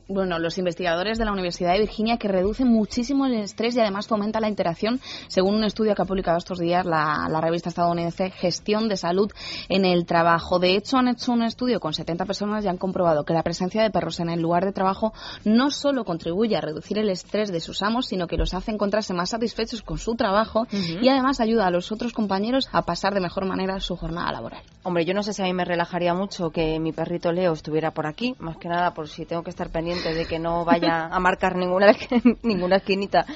bueno, 0.08 0.38
los 0.38 0.58
investigadores 0.58 1.18
de 1.18 1.24
la 1.24 1.32
Universidad 1.32 1.72
de 1.72 1.80
Virginia 1.80 2.18
que 2.18 2.28
reduce 2.28 2.64
muchísimo 2.64 3.26
el 3.26 3.34
estrés 3.34 3.76
y 3.76 3.80
además 3.80 4.06
fomenta 4.06 4.40
la 4.40 4.48
interacción, 4.48 5.00
según 5.28 5.54
un 5.54 5.64
estudio 5.64 5.94
que 5.94 6.02
ha 6.02 6.06
publicado 6.06 6.38
estos 6.38 6.58
días 6.58 6.84
la, 6.84 7.28
la 7.30 7.40
revista 7.40 7.70
estadounidense 7.78 8.30
Gestión 8.30 8.88
de 8.88 8.96
Salud 8.96 9.30
en 9.68 9.84
el 9.84 10.04
Trabajo. 10.04 10.58
De 10.58 10.74
hecho, 10.74 10.96
han 10.96 11.08
hecho 11.08 11.32
un 11.32 11.42
estudio 11.42 11.78
con 11.78 11.94
70 11.94 12.24
personas 12.26 12.64
y 12.64 12.68
han 12.68 12.76
comprobado 12.76 13.24
que 13.24 13.32
la 13.32 13.42
presencia 13.42 13.82
de 13.82 13.90
perros 13.90 14.18
en 14.20 14.28
el 14.28 14.40
lugar 14.40 14.64
de 14.64 14.72
trabajo 14.72 15.12
no 15.44 15.70
solo 15.70 16.04
contribuye 16.04 16.56
a 16.56 16.60
reducir 16.60 16.98
el 16.98 17.08
estrés 17.08 17.52
de 17.52 17.60
sus 17.60 17.82
amos, 17.82 18.06
sino 18.06 18.26
que 18.26 18.36
los 18.36 18.54
hace 18.54 18.72
encontrarse 18.72 19.14
más 19.14 19.30
satisfechos 19.30 19.82
con 19.82 19.98
su 19.98 20.16
trabajo 20.16 20.66
y 20.70 21.08
además 21.08 21.40
ayuda 21.40 21.66
a 21.66 21.70
los 21.70 21.92
otros 21.92 22.12
compañeros 22.12 22.68
a 22.72 22.82
pasar 22.82 23.14
de 23.14 23.20
mejor 23.20 23.44
manera 23.46 23.78
su 23.80 23.96
jornada 23.96 24.32
laboral. 24.32 24.62
Hombre, 24.82 25.04
yo 25.04 25.14
no 25.14 25.22
sé 25.22 25.32
si 25.32 25.42
a 25.42 25.44
mí 25.44 25.52
me 25.52 25.64
relajaría 25.64 26.14
mucho 26.14 26.50
que 26.50 26.80
mi 26.80 26.92
perrito 26.92 27.30
Leo 27.30 27.52
estuviera 27.52 27.92
por 27.92 28.06
aquí, 28.06 28.34
más 28.38 28.56
que 28.56 28.68
nada 28.68 28.92
por 28.94 29.08
si 29.08 29.24
tengo 29.24 29.42
que 29.42 29.50
estar 29.50 29.70
pendiente 29.70 30.14
de 30.14 30.26
que 30.26 30.38
no 30.38 30.64
vaya 30.64 31.06
a 31.12 31.20
marcar 31.20 31.56
ninguna, 31.56 31.92
ninguna 32.42 32.76
esquinita 32.76 33.26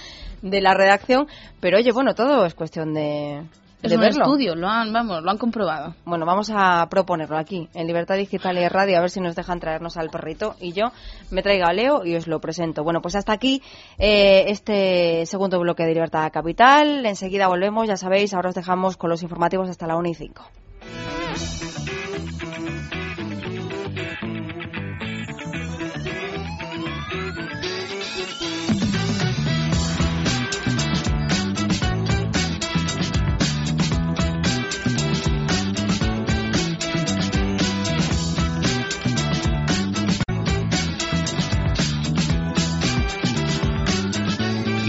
de 0.41 0.61
la 0.61 0.75
redacción, 0.75 1.29
pero 1.61 1.79
oye, 1.79 1.93
bueno, 1.93 2.15
todo 2.15 2.45
es 2.45 2.55
cuestión 2.55 2.95
de, 2.95 3.45
es 3.83 3.93
un 3.93 4.05
estudio, 4.05 4.55
lo 4.55 4.69
han, 4.69 4.93
vamos, 4.93 5.23
lo 5.23 5.31
han 5.31 5.39
comprobado. 5.39 5.95
Bueno, 6.05 6.25
vamos 6.25 6.51
a 6.55 6.87
proponerlo 6.89 7.37
aquí, 7.37 7.69
en 7.75 7.87
Libertad 7.87 8.17
Digital 8.17 8.57
y 8.59 8.69
Radio, 8.69 8.99
a 8.99 9.01
ver 9.01 9.11
si 9.11 9.21
nos 9.21 9.35
dejan 9.35 9.61
traernos 9.61 9.97
al 9.97 10.09
perrito. 10.09 10.55
Y 10.61 10.73
yo 10.73 10.93
me 11.31 11.43
traigo 11.43 11.67
a 11.67 11.73
Leo 11.73 12.05
y 12.05 12.15
os 12.15 12.27
lo 12.27 12.41
presento. 12.41 12.85
Bueno, 12.85 13.01
pues 13.01 13.17
hasta 13.17 13.33
aquí 13.33 13.63
eh, 13.99 14.45
este 14.49 15.27
segundo 15.27 15.59
bloque 15.59 15.85
de 15.85 15.95
Libertad 15.95 16.31
Capital. 16.33 17.05
Enseguida 17.07 17.49
volvemos, 17.49 17.89
ya 17.89 17.97
sabéis, 17.97 18.35
ahora 18.35 18.51
os 18.51 18.55
dejamos 18.55 18.97
con 18.97 19.11
los 19.11 19.23
informativos 19.23 19.69
hasta 19.69 19.87
la 19.87 19.97
1 19.97 20.09
y 20.09 20.15
5. 20.15 20.45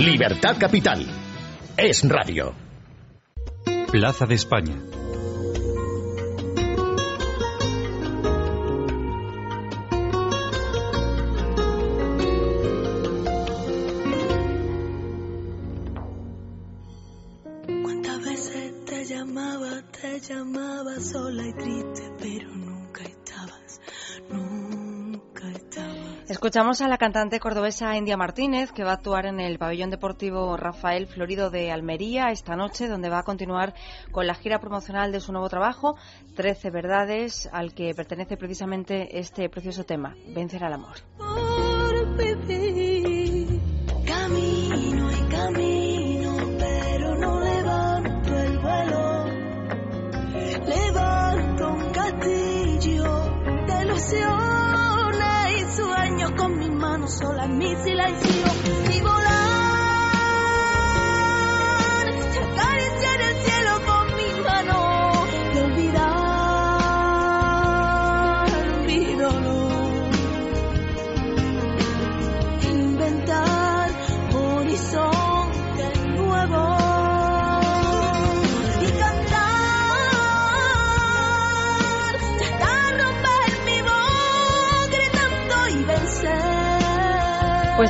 Libertad 0.03 0.57
Capital. 0.59 1.07
Es 1.77 2.03
radio. 2.03 2.53
Plaza 3.89 4.25
de 4.25 4.35
España. 4.35 4.75
Escuchamos 26.53 26.81
a 26.81 26.87
la 26.87 26.99
cantante 26.99 27.39
cordobesa 27.39 27.97
India 27.97 28.15
Martínez, 28.15 28.71
que 28.71 28.83
va 28.83 28.91
a 28.91 28.93
actuar 28.93 29.25
en 29.25 29.39
el 29.39 29.57
pabellón 29.57 29.89
deportivo 29.89 30.55
Rafael 30.55 31.07
Florido 31.07 31.49
de 31.49 31.71
Almería 31.71 32.29
esta 32.29 32.55
noche, 32.55 32.87
donde 32.87 33.09
va 33.09 33.17
a 33.17 33.23
continuar 33.23 33.73
con 34.11 34.27
la 34.27 34.35
gira 34.35 34.59
promocional 34.59 35.11
de 35.11 35.19
su 35.19 35.31
nuevo 35.31 35.49
trabajo, 35.49 35.95
Trece 36.35 36.69
Verdades, 36.69 37.49
al 37.51 37.73
que 37.73 37.95
pertenece 37.95 38.37
precisamente 38.37 39.17
este 39.17 39.49
precioso 39.49 39.83
tema, 39.83 40.15
Vencer 40.27 40.63
al 40.63 40.73
Amor. 40.73 40.97
Por 41.17 42.17
manos 57.03 57.17
solas, 57.17 57.49
mi 57.49 57.75
silencio 57.75 58.92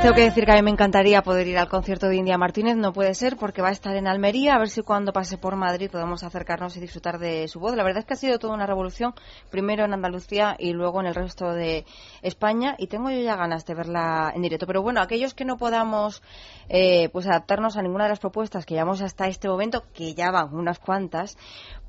tengo 0.03 0.15
que 0.15 0.23
decir 0.23 0.43
que 0.43 0.51
a 0.51 0.55
mí 0.55 0.61
me 0.61 0.69
encantaría 0.69 1.23
poder 1.23 1.47
ir 1.47 1.57
al 1.57 1.69
concierto 1.69 2.09
de 2.09 2.17
India 2.17 2.37
Martínez. 2.37 2.75
No 2.75 2.91
puede 2.91 3.15
ser 3.15 3.37
porque 3.37 3.61
va 3.61 3.69
a 3.69 3.71
estar 3.71 3.95
en 3.95 4.05
Almería. 4.05 4.55
A 4.55 4.59
ver 4.59 4.67
si 4.67 4.81
cuando 4.81 5.13
pase 5.13 5.37
por 5.37 5.55
Madrid 5.55 5.89
podemos 5.89 6.25
acercarnos 6.25 6.75
y 6.75 6.81
disfrutar 6.81 7.19
de 7.19 7.47
su 7.47 7.61
voz. 7.61 7.73
La 7.77 7.83
verdad 7.83 7.99
es 7.99 8.05
que 8.05 8.13
ha 8.15 8.17
sido 8.17 8.37
toda 8.37 8.53
una 8.53 8.65
revolución, 8.65 9.13
primero 9.49 9.85
en 9.85 9.93
Andalucía 9.93 10.57
y 10.59 10.73
luego 10.73 10.99
en 10.99 11.07
el 11.07 11.15
resto 11.15 11.53
de 11.53 11.85
España. 12.21 12.75
Y 12.77 12.87
tengo 12.87 13.11
yo 13.11 13.21
ya 13.21 13.37
ganas 13.37 13.65
de 13.65 13.75
verla 13.75 14.33
en 14.35 14.41
directo. 14.41 14.67
Pero 14.67 14.81
bueno, 14.81 14.99
aquellos 14.99 15.33
que 15.33 15.45
no 15.45 15.55
podamos 15.55 16.21
eh, 16.67 17.07
pues 17.13 17.25
adaptarnos 17.25 17.77
a 17.77 17.81
ninguna 17.81 18.03
de 18.03 18.09
las 18.09 18.19
propuestas 18.19 18.65
que 18.65 18.73
llevamos 18.73 19.01
hasta 19.01 19.29
este 19.29 19.47
momento, 19.47 19.85
que 19.93 20.13
ya 20.13 20.31
van 20.31 20.53
unas 20.53 20.79
cuantas, 20.79 21.37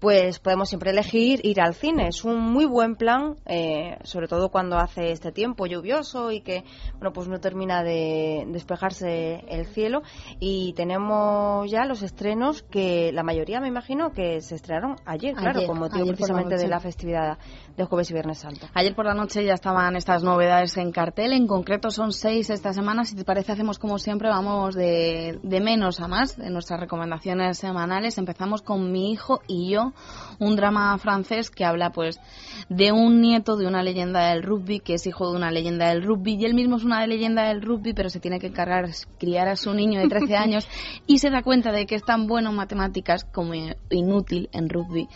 pues 0.05 0.39
podemos 0.39 0.69
siempre 0.69 0.91
elegir 0.91 1.41
ir 1.47 1.63
al 1.63 1.75
cine. 1.75 2.09
Es 2.09 2.25
un 2.25 2.39
muy 2.39 2.67
buen 2.67 2.95
plan, 2.95 3.37
eh, 3.47 3.97
sobre 4.03 4.29
todo 4.29 4.51
cuando 4.51 4.77
hace 4.77 5.13
este 5.13 5.33
tiempo 5.33 5.65
lluvioso 5.65 6.31
y 6.31 6.43
que 6.43 6.63
bueno 6.99 7.15
pues 7.15 7.27
no 7.27 7.41
termina 7.41 7.83
de 7.83 8.45
despejarse 8.49 9.47
el 9.49 9.65
cielo. 9.65 10.03
Y 10.41 10.75
tenemos 10.75 11.71
ya 11.71 11.87
los 11.87 12.03
estrenos 12.03 12.63
que 12.65 13.13
la 13.15 13.23
mayoría 13.23 13.63
me 13.63 13.69
imagino 13.69 14.13
que 14.13 14.43
se 14.43 14.57
estrenaron 14.57 14.97
ayer, 15.07 15.35
claro, 15.35 15.67
con 15.67 15.79
motivo 15.79 16.03
ayer 16.05 16.17
precisamente 16.17 16.59
de 16.59 16.69
la 16.69 16.81
festividad 16.81 17.39
de 17.77 17.85
Jueves 17.85 18.11
y 18.11 18.15
Viernes 18.15 18.39
Santo. 18.39 18.67
Ayer 18.75 18.95
por 18.95 19.07
la 19.07 19.15
noche 19.15 19.45
ya 19.45 19.55
estaban 19.55 19.97
estas 19.97 20.23
novedades 20.23 20.77
en 20.77 20.93
cartel, 20.93 21.33
en 21.33 21.47
concreto 21.47 21.91
son 21.91 22.13
seis 22.13 22.51
esta 22.51 22.73
semana, 22.73 23.05
si 23.05 23.17
te 23.17 23.25
parece 23.25 23.53
hacemos 23.53 23.79
como 23.79 23.99
siempre, 23.99 24.29
vamos 24.29 24.75
de, 24.75 25.39
de 25.43 25.61
menos 25.61 26.01
a 26.01 26.09
más, 26.09 26.37
de 26.37 26.51
nuestras 26.51 26.81
recomendaciones 26.81 27.59
semanales, 27.59 28.19
empezamos 28.19 28.63
con 28.63 28.93
Mi 28.93 29.11
hijo 29.11 29.41
y 29.47 29.71
yo, 29.71 29.93
un 30.39 30.57
drama 30.57 30.97
francés 30.99 31.51
que 31.51 31.65
habla 31.65 31.91
pues 31.91 32.21
de 32.69 32.93
un 32.93 33.21
nieto 33.21 33.57
de 33.57 33.67
una 33.67 33.83
leyenda 33.83 34.31
del 34.31 34.43
rugby, 34.43 34.81
que 34.81 34.95
es 34.95 35.07
hijo 35.07 35.31
de 35.31 35.37
una 35.37 35.51
leyenda 35.51 35.89
del 35.89 36.03
rugby, 36.03 36.35
y 36.35 36.45
él 36.45 36.55
mismo 36.55 36.77
es 36.77 36.85
una 36.85 37.07
leyenda 37.07 37.49
del 37.49 37.63
rugby, 37.63 37.93
pero 37.93 38.09
se 38.09 38.21
tiene 38.21 38.39
que 38.39 38.49
encargar 38.49 38.91
criar 39.19 39.49
a 39.49 39.57
su 39.57 39.73
niño 39.73 40.01
de 40.01 40.09
13 40.09 40.37
años 40.37 40.69
y 41.07 41.19
se 41.19 41.31
da 41.31 41.43
cuenta 41.43 41.73
de 41.73 41.87
que 41.87 41.95
es 41.95 42.05
tan 42.05 42.27
bueno 42.27 42.51
en 42.51 42.57
matemáticas 42.57 43.25
como 43.25 43.53
inútil 43.91 44.49
en 44.53 44.69
rugby. 44.69 45.09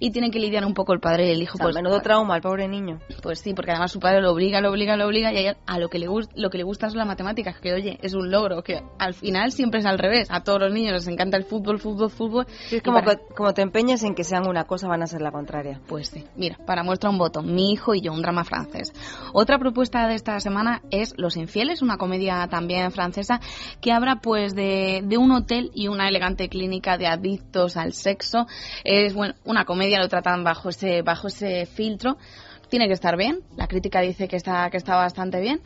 Y 0.00 0.10
tienen 0.10 0.30
que 0.30 0.38
lidiar 0.38 0.64
un 0.64 0.74
poco 0.74 0.92
el 0.92 1.00
padre 1.00 1.28
y 1.28 1.30
el 1.32 1.42
hijo. 1.42 1.58
O 1.60 1.72
sea, 1.72 1.82
menudo 1.82 2.00
trauma, 2.00 2.36
el 2.36 2.42
pobre 2.42 2.68
niño. 2.68 3.00
Pues 3.22 3.40
sí, 3.40 3.54
porque 3.54 3.70
además 3.72 3.92
su 3.92 4.00
padre 4.00 4.20
lo 4.20 4.32
obliga, 4.32 4.60
lo 4.60 4.70
obliga, 4.70 4.96
lo 4.96 5.06
obliga 5.06 5.32
y 5.32 5.36
a, 5.38 5.50
él- 5.50 5.56
a 5.66 5.78
lo 5.78 5.88
que 5.88 5.98
le 5.98 6.06
gusta, 6.06 6.32
lo 6.36 6.50
que 6.50 6.58
le 6.58 6.64
gusta 6.64 6.88
son 6.88 6.98
las 6.98 7.06
matemáticas, 7.06 7.58
que 7.60 7.72
oye, 7.72 7.98
es 8.02 8.14
un 8.14 8.30
logro, 8.30 8.62
que 8.62 8.82
al 8.98 9.14
final 9.14 9.52
siempre 9.52 9.80
es 9.80 9.86
al 9.86 9.98
revés. 9.98 10.28
A 10.30 10.42
todos 10.42 10.60
los 10.60 10.72
niños 10.72 10.92
les 10.92 11.08
encanta 11.08 11.36
el 11.36 11.44
fútbol, 11.44 11.78
fútbol, 11.78 12.10
fútbol. 12.10 12.46
Sí, 12.68 12.76
es 12.76 12.82
como, 12.82 13.00
para- 13.02 13.16
que- 13.16 13.34
como 13.34 13.52
te 13.54 13.62
empeñes 13.62 14.02
en 14.04 14.14
que 14.14 14.24
sean 14.24 14.46
una 14.48 14.64
cosa, 14.64 14.88
van 14.88 15.02
a 15.02 15.06
ser 15.06 15.20
la 15.22 15.30
contraria. 15.32 15.80
Pues 15.86 16.08
sí, 16.08 16.24
mira, 16.36 16.56
para 16.66 16.82
muestra 16.82 17.10
un 17.10 17.18
voto, 17.18 17.42
Mi 17.42 17.72
hijo 17.72 17.94
y 17.94 18.00
yo, 18.00 18.12
un 18.12 18.22
drama 18.22 18.44
francés. 18.44 18.92
Otra 19.32 19.58
propuesta 19.58 20.06
de 20.08 20.14
esta 20.14 20.38
semana 20.40 20.82
es 20.90 21.14
Los 21.16 21.36
infieles, 21.36 21.82
una 21.82 21.96
comedia 21.96 22.46
también 22.48 22.90
francesa 22.92 23.40
que 23.80 23.92
habla 23.92 24.16
pues 24.22 24.54
de, 24.54 25.02
de 25.04 25.16
un 25.18 25.30
hotel 25.32 25.70
y 25.74 25.88
una 25.88 26.08
elegante 26.08 26.48
clínica 26.48 26.98
de 26.98 27.06
adictos 27.06 27.76
al 27.76 27.92
sexo. 27.92 28.46
Es 28.84 29.14
bueno, 29.14 29.34
una 29.44 29.64
comedia, 29.64 29.85
lo 29.98 30.08
tratan 30.08 30.44
bajo 30.44 30.68
ese, 30.70 31.02
bajo 31.02 31.28
ese 31.28 31.66
filtro. 31.66 32.16
Tiene 32.68 32.88
que 32.88 32.94
estar 32.94 33.16
bien, 33.16 33.42
la 33.56 33.68
crítica 33.68 34.00
dice 34.00 34.26
que 34.26 34.34
está, 34.34 34.68
que 34.70 34.76
está 34.76 34.96
bastante 34.96 35.40
bien, 35.40 35.60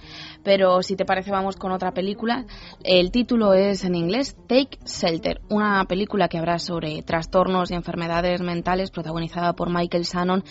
pero 0.45 0.83
si 0.83 0.97
te 0.97 1.07
parece 1.07 1.31
vamos 1.31 1.57
con 1.57 1.73
otra 1.73 1.93
película. 1.93 2.45
El 2.85 3.11
título 3.11 3.55
es 3.55 3.85
en 3.85 3.95
inglés 3.95 4.37
Take 4.47 4.79
Shelter, 4.85 5.41
una 5.49 5.83
película 5.87 6.29
que 6.29 6.37
habrá 6.37 6.59
sobre 6.59 7.01
trastornos 7.03 7.71
y 7.71 7.75
enfermedades 7.75 8.43
mentales 8.43 8.91
protagonizada 8.91 9.55
por 9.55 9.71
Michael 9.71 10.03
Shannon, 10.03 10.45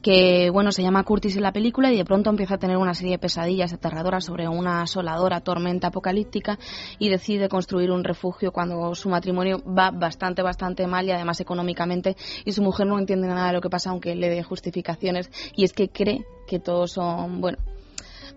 que 0.00 0.50
bueno, 0.50 0.70
se 0.70 0.84
llama 0.84 1.02
Curtis 1.02 1.36
en 1.36 1.42
la 1.42 1.52
película 1.52 1.92
y 1.92 1.96
de 1.96 2.04
pronto 2.04 2.30
empieza 2.30 2.54
a 2.54 2.58
tener 2.58 2.76
una 2.76 2.94
serie 2.94 3.12
de 3.12 3.18
pesadillas 3.18 3.72
aterradoras 3.72 4.24
sobre 4.24 4.46
una 4.46 4.82
asoladora 4.82 5.40
tormenta 5.40 5.88
apocalíptica 5.88 6.60
y 7.00 7.08
decide 7.08 7.48
construir 7.48 7.90
un 7.90 8.04
refugio 8.04 8.52
cuando 8.52 8.94
su 8.94 9.08
matrimonio 9.08 9.64
va 9.64 9.90
bastante, 9.90 10.42
bastante 10.42 10.86
mal 10.86 11.06
y 11.06 11.10
además 11.10 11.40
económicamente 11.40 12.16
y 12.44 12.52
su 12.52 12.62
mujer 12.62 12.86
no 12.86 13.00
entiende 13.00 13.26
nada 13.26 13.48
de 13.48 13.54
lo 13.54 13.60
que 13.60 13.68
pasa 13.68 13.90
aunque 13.90 14.14
le 14.14 14.28
dé 14.28 14.44
justificaciones 14.44 15.28
y 15.56 15.64
es 15.64 15.72
que 15.72 15.87
cree 15.90 16.24
que 16.46 16.58
todos 16.58 16.92
son, 16.92 17.40
bueno, 17.40 17.58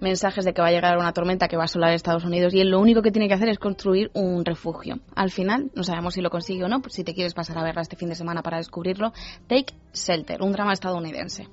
mensajes 0.02 0.44
de 0.44 0.54
que 0.54 0.62
va 0.62 0.68
a 0.68 0.72
llegar 0.72 0.98
una 0.98 1.14
tormenta 1.14 1.48
que 1.48 1.56
va 1.56 1.64
a 1.64 1.66
asolar 1.66 1.94
Estados 1.94 2.26
Unidos 2.26 2.54
y 2.54 2.60
él 2.60 2.70
lo 2.70 2.80
único 2.80 3.02
que 3.02 3.12
tiene 3.12 3.28
que 3.28 3.36
hacer 3.36 3.50
es 3.50 3.60
construir 3.60 4.12
un 4.14 4.44
refugio. 4.44 5.00
Al 5.16 5.30
final, 5.30 5.72
no 5.76 5.84
sabemos 5.84 6.16
si 6.16 6.22
lo 6.22 6.30
consigue 6.30 6.64
o 6.64 6.68
no, 6.68 6.82
pues 6.82 6.96
si 6.96 7.04
te 7.04 7.14
quieres 7.14 7.34
pasar 7.34 7.58
a 7.58 7.64
verla 7.64 7.82
este 7.82 7.96
fin 7.96 8.10
de 8.10 8.16
semana 8.16 8.42
para 8.42 8.58
descubrirlo, 8.58 9.14
Take 9.48 9.74
Shelter, 9.94 10.42
un 10.42 10.52
drama 10.52 10.74
estadounidense. 10.74 11.48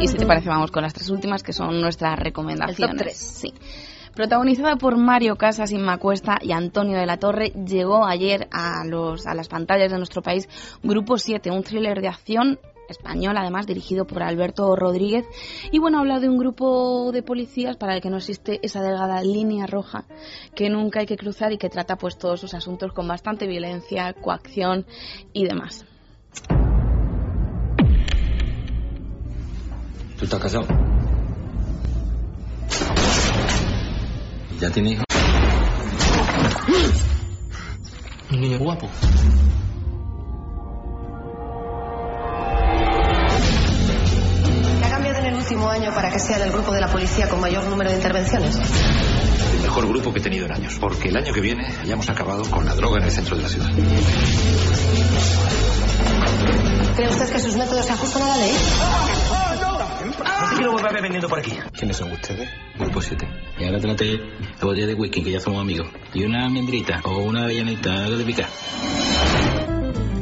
Y 0.00 0.08
si 0.08 0.18
te 0.18 0.26
parece, 0.26 0.50
vamos 0.50 0.70
con 0.70 0.82
las 0.82 0.92
tres 0.92 1.08
últimas 1.08 1.42
que 1.42 1.54
son 1.54 1.80
nuestras 1.80 2.18
recomendaciones. 2.18 2.78
El 2.78 2.88
top 2.90 2.98
tres. 2.98 3.16
Sí. 3.16 3.54
Protagonizada 4.14 4.76
por 4.76 4.96
Mario 4.96 5.36
Casas, 5.36 5.72
Inma 5.72 5.98
Cuesta 5.98 6.38
y 6.40 6.52
Antonio 6.52 6.96
de 6.96 7.06
la 7.06 7.18
Torre, 7.18 7.48
llegó 7.66 8.06
ayer 8.06 8.46
a, 8.52 8.84
los, 8.84 9.26
a 9.26 9.34
las 9.34 9.48
pantallas 9.48 9.90
de 9.90 9.98
nuestro 9.98 10.22
país 10.22 10.48
Grupo 10.84 11.18
7, 11.18 11.50
un 11.50 11.64
thriller 11.64 12.00
de 12.00 12.08
acción 12.08 12.60
español, 12.88 13.36
además 13.36 13.66
dirigido 13.66 14.06
por 14.06 14.22
Alberto 14.22 14.76
Rodríguez. 14.76 15.26
Y 15.72 15.80
bueno, 15.80 15.98
habla 15.98 16.20
de 16.20 16.28
un 16.28 16.38
grupo 16.38 17.10
de 17.12 17.24
policías 17.24 17.76
para 17.76 17.96
el 17.96 18.00
que 18.00 18.10
no 18.10 18.18
existe 18.18 18.60
esa 18.62 18.82
delgada 18.82 19.20
línea 19.22 19.66
roja 19.66 20.04
que 20.54 20.70
nunca 20.70 21.00
hay 21.00 21.06
que 21.06 21.16
cruzar 21.16 21.52
y 21.52 21.58
que 21.58 21.68
trata 21.68 21.96
pues 21.96 22.16
todos 22.16 22.40
sus 22.40 22.54
asuntos 22.54 22.92
con 22.92 23.08
bastante 23.08 23.48
violencia, 23.48 24.12
coacción 24.12 24.86
y 25.32 25.44
demás. 25.44 25.84
¿Tú 30.16 30.24
estás 30.24 30.40
casado? 30.40 30.66
¿Ya 34.60 34.70
tienes 34.70 34.92
hijos? 34.92 35.04
Un 38.30 38.40
niño 38.40 38.58
guapo. 38.58 38.88
¿Qué 44.78 44.84
ha 44.84 44.90
cambiado 44.90 45.18
en 45.18 45.26
el 45.26 45.34
último 45.34 45.68
año 45.68 45.92
para 45.94 46.10
que 46.10 46.18
sea 46.18 46.38
del 46.38 46.52
grupo 46.52 46.72
de 46.72 46.80
la 46.80 46.88
policía 46.88 47.28
con 47.28 47.40
mayor 47.40 47.64
número 47.64 47.90
de 47.90 47.96
intervenciones? 47.96 48.56
El 49.56 49.62
mejor 49.62 49.88
grupo 49.88 50.12
que 50.12 50.20
he 50.20 50.22
tenido 50.22 50.46
en 50.46 50.52
años. 50.52 50.78
Porque 50.80 51.08
el 51.08 51.16
año 51.16 51.32
que 51.32 51.40
viene 51.40 51.66
hayamos 51.82 52.08
acabado 52.08 52.44
con 52.50 52.64
la 52.64 52.74
droga 52.74 52.98
en 52.98 53.04
el 53.04 53.10
centro 53.10 53.36
de 53.36 53.42
la 53.42 53.48
ciudad. 53.48 53.70
¿Cree 56.96 57.08
usted 57.08 57.30
que 57.30 57.40
sus 57.40 57.56
métodos 57.56 57.84
se 57.84 57.92
ajustan 57.92 58.22
a 58.22 58.28
la 58.28 58.36
ley? 58.36 58.52
No 60.24 60.48
te 60.50 60.56
quiero 60.56 60.72
volver 60.72 60.86
a 60.86 60.92
ver 60.92 61.02
vendiendo 61.02 61.28
por 61.28 61.38
aquí. 61.38 61.52
¿Quiénes 61.72 61.96
son 61.96 62.10
ustedes? 62.12 62.48
Grupo 62.78 63.00
7. 63.00 63.28
Y 63.58 63.64
ahora 63.64 63.80
trate 63.80 64.16
la 64.16 64.64
botella 64.64 64.86
de 64.86 64.94
whisky, 64.94 65.22
que 65.22 65.32
ya 65.32 65.40
somos 65.40 65.60
amigos. 65.60 65.88
Y 66.12 66.24
una 66.24 66.46
almendrita 66.46 67.00
o 67.04 67.18
una 67.18 67.44
avellanita, 67.44 68.04
algo 68.04 68.16
de 68.16 68.24
picar. 68.24 68.46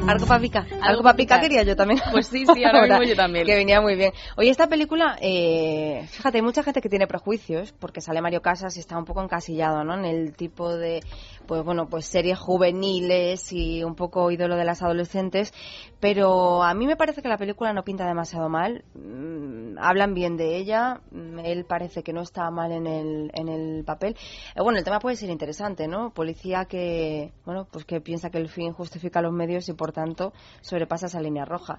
Algo 0.06 0.26
para 0.26 0.40
picar. 0.40 0.66
Algo 0.82 1.02
para 1.02 1.16
picar 1.16 1.40
quería 1.40 1.62
yo 1.62 1.76
también. 1.76 2.00
Pues 2.10 2.26
sí, 2.26 2.44
sí, 2.52 2.64
ahora 2.64 2.82
mismo 2.82 3.04
yo 3.04 3.14
también. 3.14 3.46
Que 3.46 3.54
venía 3.54 3.80
muy 3.80 3.94
bien. 3.94 4.12
Oye, 4.36 4.50
esta 4.50 4.66
película, 4.66 5.16
eh, 5.20 6.04
fíjate, 6.10 6.38
hay 6.38 6.42
mucha 6.42 6.64
gente 6.64 6.80
que 6.80 6.88
tiene 6.88 7.06
prejuicios 7.06 7.72
porque 7.72 8.00
sale 8.00 8.20
Mario 8.20 8.42
Casas 8.42 8.76
y 8.76 8.80
está 8.80 8.98
un 8.98 9.04
poco 9.04 9.22
encasillado, 9.22 9.84
¿no? 9.84 9.94
En 9.94 10.04
el 10.04 10.34
tipo 10.34 10.76
de, 10.76 11.02
pues 11.46 11.62
bueno, 11.64 11.88
pues 11.88 12.06
series 12.06 12.38
juveniles 12.38 13.52
y 13.52 13.84
un 13.84 13.94
poco 13.94 14.30
ídolo 14.32 14.56
de 14.56 14.64
las 14.64 14.82
adolescentes. 14.82 15.54
Pero 16.00 16.64
a 16.64 16.74
mí 16.74 16.86
me 16.86 16.96
parece 16.96 17.22
que 17.22 17.28
la 17.28 17.38
película 17.38 17.72
no 17.72 17.84
pinta 17.84 18.04
demasiado 18.04 18.48
mal. 18.48 18.84
Mm, 18.94 19.78
hablan 19.78 20.14
bien 20.14 20.36
de 20.36 20.56
ella. 20.56 21.00
Mm, 21.12 21.38
Él 21.44 21.64
parece 21.64 22.02
que 22.02 22.12
no 22.12 22.22
está 22.22 22.50
mal 22.50 22.72
en 22.72 22.88
el, 22.88 23.30
en 23.34 23.48
el 23.48 23.84
papel. 23.84 24.16
Eh, 24.56 24.62
bueno, 24.62 24.78
el 24.78 24.84
tema 24.84 24.98
puede 24.98 25.14
ser 25.14 25.30
interesante, 25.30 25.86
¿no? 25.86 26.10
Policía 26.10 26.64
que, 26.64 27.32
bueno, 27.44 27.68
pues 27.70 27.84
que 27.84 28.00
piensa 28.00 28.30
que 28.30 28.38
el 28.38 28.48
fin 28.48 28.72
justifica 28.72 29.22
los 29.22 29.32
medios 29.32 29.68
y 29.68 29.74
por 29.74 29.91
tanto 29.92 30.32
sobrepasa 30.60 31.06
esa 31.06 31.20
línea 31.20 31.44
roja. 31.44 31.78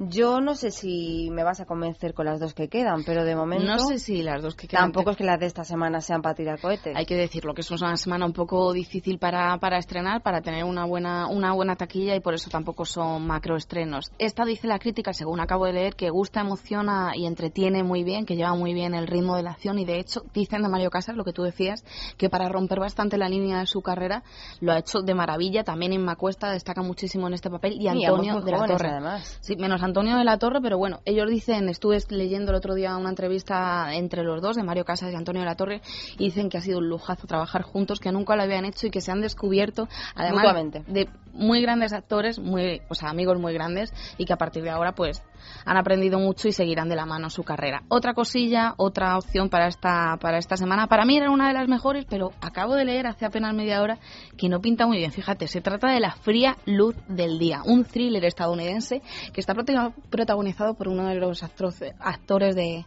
Yo 0.00 0.40
no 0.40 0.54
sé 0.54 0.70
si 0.70 1.28
me 1.32 1.42
vas 1.42 1.58
a 1.58 1.64
convencer 1.66 2.14
con 2.14 2.26
las 2.26 2.38
dos 2.38 2.54
que 2.54 2.68
quedan, 2.68 3.02
pero 3.04 3.24
de 3.24 3.34
momento. 3.34 3.66
No 3.66 3.80
sé 3.80 3.98
si 3.98 4.22
las 4.22 4.40
dos 4.40 4.54
que 4.54 4.68
quedan. 4.68 4.84
Tampoco 4.84 5.10
es 5.10 5.16
que 5.16 5.24
las 5.24 5.40
de 5.40 5.46
esta 5.46 5.64
semana 5.64 6.00
sean 6.00 6.22
para 6.22 6.36
tirar 6.36 6.60
cohetes. 6.60 6.94
Hay 6.96 7.04
que 7.04 7.16
decirlo, 7.16 7.52
que 7.52 7.62
es 7.62 7.70
una 7.72 7.96
semana 7.96 8.24
un 8.24 8.32
poco 8.32 8.72
difícil 8.72 9.18
para, 9.18 9.58
para 9.58 9.76
estrenar, 9.76 10.22
para 10.22 10.40
tener 10.40 10.62
una 10.62 10.84
buena, 10.84 11.26
una 11.26 11.52
buena 11.52 11.74
taquilla 11.74 12.14
y 12.14 12.20
por 12.20 12.34
eso 12.34 12.48
tampoco 12.48 12.84
son 12.84 13.26
macroestrenos. 13.26 14.12
Esta 14.18 14.44
dice 14.44 14.68
la 14.68 14.78
crítica, 14.78 15.12
según 15.12 15.40
acabo 15.40 15.66
de 15.66 15.72
leer, 15.72 15.96
que 15.96 16.10
gusta, 16.10 16.42
emociona 16.42 17.10
y 17.16 17.26
entretiene 17.26 17.82
muy 17.82 18.04
bien, 18.04 18.24
que 18.24 18.36
lleva 18.36 18.54
muy 18.54 18.74
bien 18.74 18.94
el 18.94 19.08
ritmo 19.08 19.34
de 19.34 19.42
la 19.42 19.50
acción 19.50 19.80
y 19.80 19.84
de 19.84 19.98
hecho 19.98 20.22
dicen 20.32 20.62
de 20.62 20.68
Mario 20.68 20.90
Casas, 20.90 21.16
lo 21.16 21.24
que 21.24 21.32
tú 21.32 21.42
decías, 21.42 21.84
que 22.16 22.30
para 22.30 22.48
romper 22.48 22.78
bastante 22.78 23.18
la 23.18 23.28
línea 23.28 23.58
de 23.58 23.66
su 23.66 23.82
carrera 23.82 24.22
lo 24.60 24.70
ha 24.70 24.78
hecho 24.78 25.00
de 25.00 25.14
maravilla. 25.14 25.64
También 25.64 25.92
en 25.92 26.04
Macuesta 26.04 26.52
destaca 26.52 26.82
muchísimo 26.82 27.26
en 27.26 27.34
este 27.34 27.50
papel 27.50 27.72
y 27.72 27.86
Y 27.86 27.88
Antonio 27.88 28.34
muy 28.34 28.44
de 28.44 28.52
la 28.52 28.64
Torre. 28.64 28.88
además. 28.90 29.38
Sí, 29.40 29.56
menos 29.56 29.82
Antonio 29.88 30.16
de 30.16 30.24
la 30.24 30.38
Torre, 30.38 30.60
pero 30.60 30.78
bueno, 30.78 31.00
ellos 31.04 31.28
dicen, 31.28 31.68
estuve 31.68 31.98
leyendo 32.10 32.50
el 32.52 32.56
otro 32.56 32.74
día 32.74 32.96
una 32.96 33.08
entrevista 33.08 33.94
entre 33.94 34.22
los 34.22 34.40
dos, 34.42 34.56
de 34.56 34.62
Mario 34.62 34.84
Casas 34.84 35.12
y 35.12 35.16
Antonio 35.16 35.40
de 35.40 35.46
la 35.46 35.56
Torre, 35.56 35.80
y 36.18 36.24
dicen 36.26 36.48
que 36.48 36.58
ha 36.58 36.60
sido 36.60 36.78
un 36.78 36.88
lujazo 36.88 37.26
trabajar 37.26 37.62
juntos, 37.62 37.98
que 37.98 38.12
nunca 38.12 38.36
lo 38.36 38.42
habían 38.42 38.64
hecho 38.64 38.86
y 38.86 38.90
que 38.90 39.00
se 39.00 39.10
han 39.10 39.20
descubierto, 39.20 39.88
además 40.14 40.44
Mutuamente. 40.44 40.84
de 40.86 41.08
muy 41.32 41.62
grandes 41.62 41.92
actores, 41.92 42.38
muy, 42.38 42.82
o 42.88 42.94
sea, 42.94 43.10
amigos 43.10 43.38
muy 43.38 43.52
grandes, 43.54 43.92
y 44.18 44.24
que 44.24 44.32
a 44.32 44.36
partir 44.36 44.62
de 44.62 44.70
ahora, 44.70 44.92
pues, 44.92 45.22
han 45.64 45.76
aprendido 45.76 46.18
mucho 46.18 46.48
y 46.48 46.52
seguirán 46.52 46.88
de 46.88 46.96
la 46.96 47.06
mano 47.06 47.30
su 47.30 47.42
carrera. 47.42 47.82
Otra 47.88 48.14
cosilla, 48.14 48.74
otra 48.76 49.16
opción 49.16 49.48
para 49.48 49.66
esta, 49.68 50.16
para 50.20 50.38
esta 50.38 50.56
semana, 50.56 50.86
para 50.86 51.04
mí 51.04 51.16
era 51.16 51.30
una 51.30 51.48
de 51.48 51.54
las 51.54 51.68
mejores, 51.68 52.04
pero 52.08 52.32
acabo 52.40 52.74
de 52.74 52.84
leer 52.84 53.06
hace 53.06 53.24
apenas 53.26 53.54
media 53.54 53.82
hora 53.82 53.98
que 54.36 54.48
no 54.48 54.60
pinta 54.60 54.86
muy 54.86 54.98
bien. 54.98 55.12
Fíjate, 55.12 55.46
se 55.46 55.60
trata 55.60 55.88
de 55.92 56.00
La 56.00 56.12
fría 56.12 56.56
luz 56.66 56.94
del 57.08 57.38
día, 57.38 57.62
un 57.64 57.84
thriller 57.84 58.24
estadounidense 58.24 59.02
que 59.32 59.40
está 59.40 59.54
prota- 59.54 59.92
protagonizado 60.10 60.74
por 60.74 60.88
uno 60.88 61.06
de 61.06 61.14
los 61.16 61.42
actores 61.42 62.54
de, 62.54 62.84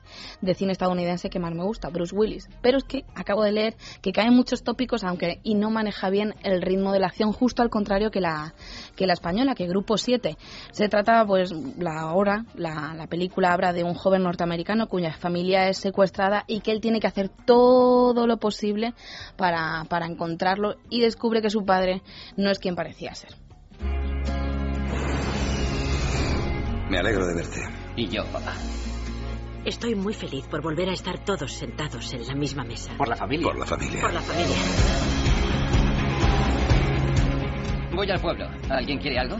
cine 0.56 0.72
estadounidense 0.72 1.30
que 1.30 1.40
más 1.40 1.54
me 1.54 1.64
gusta, 1.64 1.90
Bruce 1.90 2.16
Willis. 2.16 2.48
Pero 2.62 2.78
es 2.78 2.84
que 2.84 3.04
acabo 3.16 3.44
de 3.44 3.52
leer 3.52 3.76
que 4.02 4.12
caen 4.12 4.34
muchos 4.34 4.64
tópicos, 4.64 5.04
aunque 5.04 5.40
y 5.44 5.56
no 5.56 5.70
maneja 5.70 6.10
bien 6.10 6.36
el 6.44 6.62
ritmo 6.62 6.92
de 6.92 7.00
la 7.00 7.08
acción, 7.08 7.32
justo 7.32 7.62
al 7.62 7.70
contrario 7.70 8.12
que 8.12 8.22
la, 8.22 8.54
que 8.96 9.08
la 9.08 9.14
española, 9.14 9.56
que 9.56 9.68
Grupo 9.68 9.98
7. 9.98 10.38
Se 10.72 10.90
trata, 10.90 11.26
pues, 11.26 11.52
la 11.78 12.14
hora, 12.14 12.41
la, 12.56 12.94
la 12.96 13.08
película 13.08 13.54
habla 13.54 13.74
de 13.74 13.84
un 13.84 13.94
joven 13.94 14.24
norteamericano 14.24 14.88
cuya 14.88 15.14
familia 15.14 15.70
es 15.70 15.78
secuestrada 15.78 16.44
y 16.48 16.62
que 16.62 16.72
él 16.72 16.82
tiene 16.82 17.00
que 17.00 17.08
hacer 17.08 17.30
todo 17.30 18.28
lo 18.28 18.38
posible 18.38 18.94
para, 19.38 19.86
para 19.90 20.06
encontrarlo 20.06 20.76
y 20.90 21.02
descubre 21.02 21.42
que 21.42 21.50
su 21.50 21.66
padre 21.66 22.02
no 22.38 22.50
es 22.50 22.60
quien 22.60 22.76
parecía 22.76 23.14
ser. 23.16 23.36
Me 26.90 27.00
alegro 27.00 27.26
de 27.26 27.36
verte. 27.36 27.62
Y 27.96 28.08
yo, 28.10 28.26
papá. 28.26 28.54
Estoy 29.64 29.96
muy 29.96 30.14
feliz 30.14 30.48
por 30.48 30.62
volver 30.62 30.90
a 30.90 30.94
estar 30.94 31.24
todos 31.24 31.54
sentados 31.54 32.14
en 32.14 32.28
la 32.28 32.34
misma 32.36 32.64
mesa. 32.64 32.94
Por 32.98 33.08
la 33.08 33.16
familia. 33.16 33.48
Por 33.48 33.60
la 33.60 33.66
familia. 33.66 34.02
Por 34.02 34.14
la 34.14 34.22
familia. 34.22 34.58
Voy 37.94 38.10
al 38.10 38.20
pueblo. 38.20 38.50
¿Alguien 38.70 39.00
quiere 39.00 39.20
algo? 39.20 39.38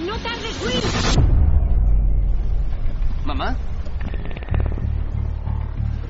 ¡No 0.00 0.16
tardes, 0.18 0.62
Will! 0.64 1.51
¿Mamá? 3.24 3.56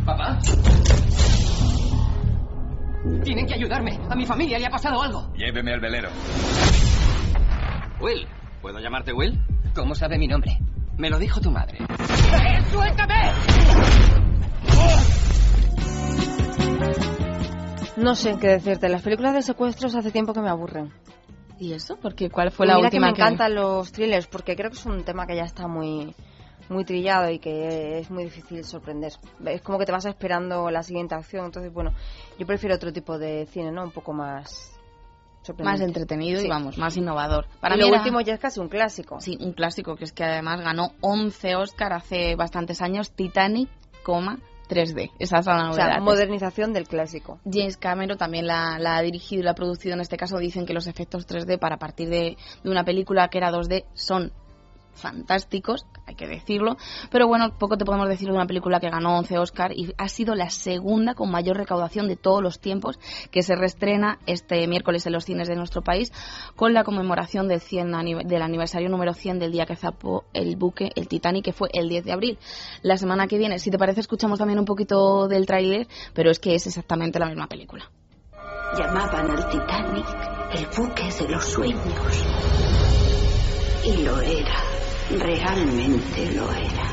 ¿Papá? 0.07 0.39
Tienen 3.23 3.47
que 3.47 3.55
ayudarme. 3.55 3.99
A 4.09 4.15
mi 4.15 4.25
familia 4.25 4.59
le 4.59 4.67
ha 4.67 4.71
pasado 4.71 5.03
algo. 5.03 5.33
Lléveme 5.35 5.75
al 5.75 5.81
velero. 5.81 6.09
Will. 8.01 8.27
¿Puedo 8.61 8.79
llamarte 8.79 9.13
Will? 9.13 9.39
¿Cómo 9.75 9.95
sabe 9.95 10.19
mi 10.19 10.27
nombre? 10.27 10.59
Me 10.97 11.11
lo 11.11 11.19
dijo 11.19 11.41
tu 11.41 11.51
madre. 11.51 11.79
¡Suéltame! 12.71 13.33
No 17.97 18.15
sé 18.15 18.37
qué 18.41 18.49
decirte. 18.49 18.89
Las 18.89 19.03
películas 19.03 19.35
de 19.35 19.43
secuestros 19.43 19.95
hace 19.95 20.11
tiempo 20.11 20.33
que 20.33 20.41
me 20.41 20.49
aburren. 20.49 20.93
¿Y 21.59 21.75
eso? 21.75 21.97
Porque 22.01 22.31
¿cuál 22.31 22.51
fue 22.51 22.67
la 22.67 22.77
mira 22.77 22.87
última 22.87 23.13
que 23.13 23.13
me 23.13 23.27
encantan 23.27 23.55
los 23.55 23.93
thrillers 23.93 24.27
porque 24.27 24.57
creo 24.57 24.71
que 24.71 24.77
es 24.77 24.87
un 24.87 25.05
tema 25.05 25.27
que 25.27 25.37
ya 25.37 25.45
está 25.45 25.69
muy 25.69 26.15
muy 26.69 26.85
trillado 26.85 27.31
y 27.31 27.39
que 27.39 27.99
es 27.99 28.11
muy 28.11 28.25
difícil 28.25 28.65
sorprender. 28.65 29.13
Es 29.47 29.63
como 29.63 29.79
que 29.79 29.85
te 29.87 29.93
vas 29.93 30.05
esperando 30.07 30.71
la 30.71 30.83
siguiente 30.83 31.15
acción. 31.15 31.45
Entonces, 31.47 31.73
bueno, 31.73 31.93
yo 32.39 32.47
prefiero 32.47 32.77
otro 32.77 32.93
tipo 32.93 33.19
de 33.19 33.47
cine, 33.47 33.71
¿no? 33.73 33.85
Un 33.85 33.91
poco 33.93 34.13
más 34.13 34.69
más 35.59 35.81
entretenido 35.81 36.39
y 36.39 36.45
Sí. 36.45 36.49
vamos, 36.49 36.79
más 36.79 36.97
innovador. 36.97 37.47
y 37.75 37.79
lo 37.81 37.85
mí 37.87 37.89
era- 37.89 37.99
último 37.99 38.21
ya 38.21 38.35
es 38.35 38.41
casi 38.41 38.61
un 38.61 38.69
clásico. 38.69 39.21
Sí, 39.21 39.37
un 39.41 39.53
clásico 39.55 39.97
que 39.97 40.05
es 40.05 40.13
que 40.13 40.23
además 40.23 40.61
ganó 40.61 40.93
11 41.01 41.57
Oscar 41.57 41.93
hace 41.93 42.37
bastantes 42.37 42.81
años, 42.81 43.11
Titanic, 43.11 43.69
coma 44.05 44.39
3D. 44.69 45.11
Esa 45.19 45.39
es 45.41 45.47
la 45.47 45.57
O 45.57 45.67
novedad. 45.71 45.91
sea, 45.95 46.01
modernización 46.01 46.73
del 46.73 46.87
clásico. 46.87 47.41
James 47.45 47.77
Cameron 47.77 48.17
también 48.17 48.47
la, 48.47 48.79
la 48.79 48.97
ha 48.99 49.03
dirigido 49.03 49.41
y 49.43 49.45
la 49.45 49.51
ha 49.51 49.55
producido 49.57 49.95
en 49.95 50.01
este 50.01 50.17
caso. 50.17 50.39
Dicen 50.39 50.65
que 50.65 50.75
los 50.75 50.87
efectos 50.87 51.27
3D 51.27 51.59
para 51.59 51.77
partir 51.77 52.09
de, 52.09 52.37
de 52.63 52.71
una 52.71 52.85
película 52.85 53.27
que 53.29 53.39
era 53.39 53.51
2D 53.51 53.85
son 53.95 54.33
fantásticos, 54.95 55.87
hay 56.07 56.15
que 56.15 56.27
decirlo. 56.27 56.77
Pero 57.11 57.27
bueno, 57.27 57.57
poco 57.59 57.77
te 57.77 57.85
podemos 57.85 58.09
decir 58.09 58.29
de 58.29 58.35
una 58.35 58.47
película 58.47 58.81
que 58.81 58.91
ganó 58.91 59.19
11 59.19 59.39
Oscar 59.39 59.73
y 59.73 59.93
ha 59.99 60.09
sido 60.09 60.35
la 60.35 60.51
segunda 60.51 61.15
con 61.15 61.31
mayor 61.31 61.57
recaudación 61.57 62.09
de 62.09 62.17
todos 62.17 62.43
los 62.43 62.61
tiempos 62.61 62.99
que 63.31 63.43
se 63.43 63.55
reestrena 63.57 64.19
este 64.27 64.67
miércoles 64.69 65.07
en 65.07 65.13
los 65.13 65.25
cines 65.25 65.49
de 65.49 65.57
nuestro 65.57 65.83
país 65.83 66.13
con 66.57 66.75
la 66.75 66.85
conmemoración 66.85 67.49
del, 67.49 67.61
100 67.61 67.93
anive- 67.93 68.25
del 68.27 68.43
aniversario 68.43 68.89
número 68.89 69.15
100 69.15 69.39
del 69.39 69.53
día 69.53 69.67
que 69.67 69.77
zapó 69.77 70.25
el 70.33 70.57
buque, 70.57 70.91
el 70.95 71.09
Titanic, 71.09 71.45
que 71.45 71.53
fue 71.53 71.69
el 71.73 71.89
10 71.89 72.05
de 72.05 72.13
abril. 72.13 72.39
La 72.83 72.97
semana 72.97 73.27
que 73.27 73.39
viene, 73.39 73.59
si 73.59 73.71
te 73.71 73.79
parece, 73.79 74.01
escuchamos 74.01 74.39
también 74.39 74.59
un 74.59 74.65
poquito 74.65 75.29
del 75.29 75.47
tráiler, 75.47 75.89
pero 76.15 76.31
es 76.31 76.39
que 76.39 76.55
es 76.55 76.67
exactamente 76.67 77.19
la 77.19 77.27
misma 77.27 77.47
película. 77.49 77.91
Llamaban 78.79 79.31
al 79.31 79.49
Titanic 79.51 80.07
el 80.55 80.67
buque 80.77 81.11
de 81.13 81.29
los 81.29 81.45
sueños. 81.45 81.79
Y 83.85 84.03
lo 84.03 84.21
era. 84.21 84.55
Realmente 85.19 86.33
lo 86.35 86.51
era. 86.53 86.87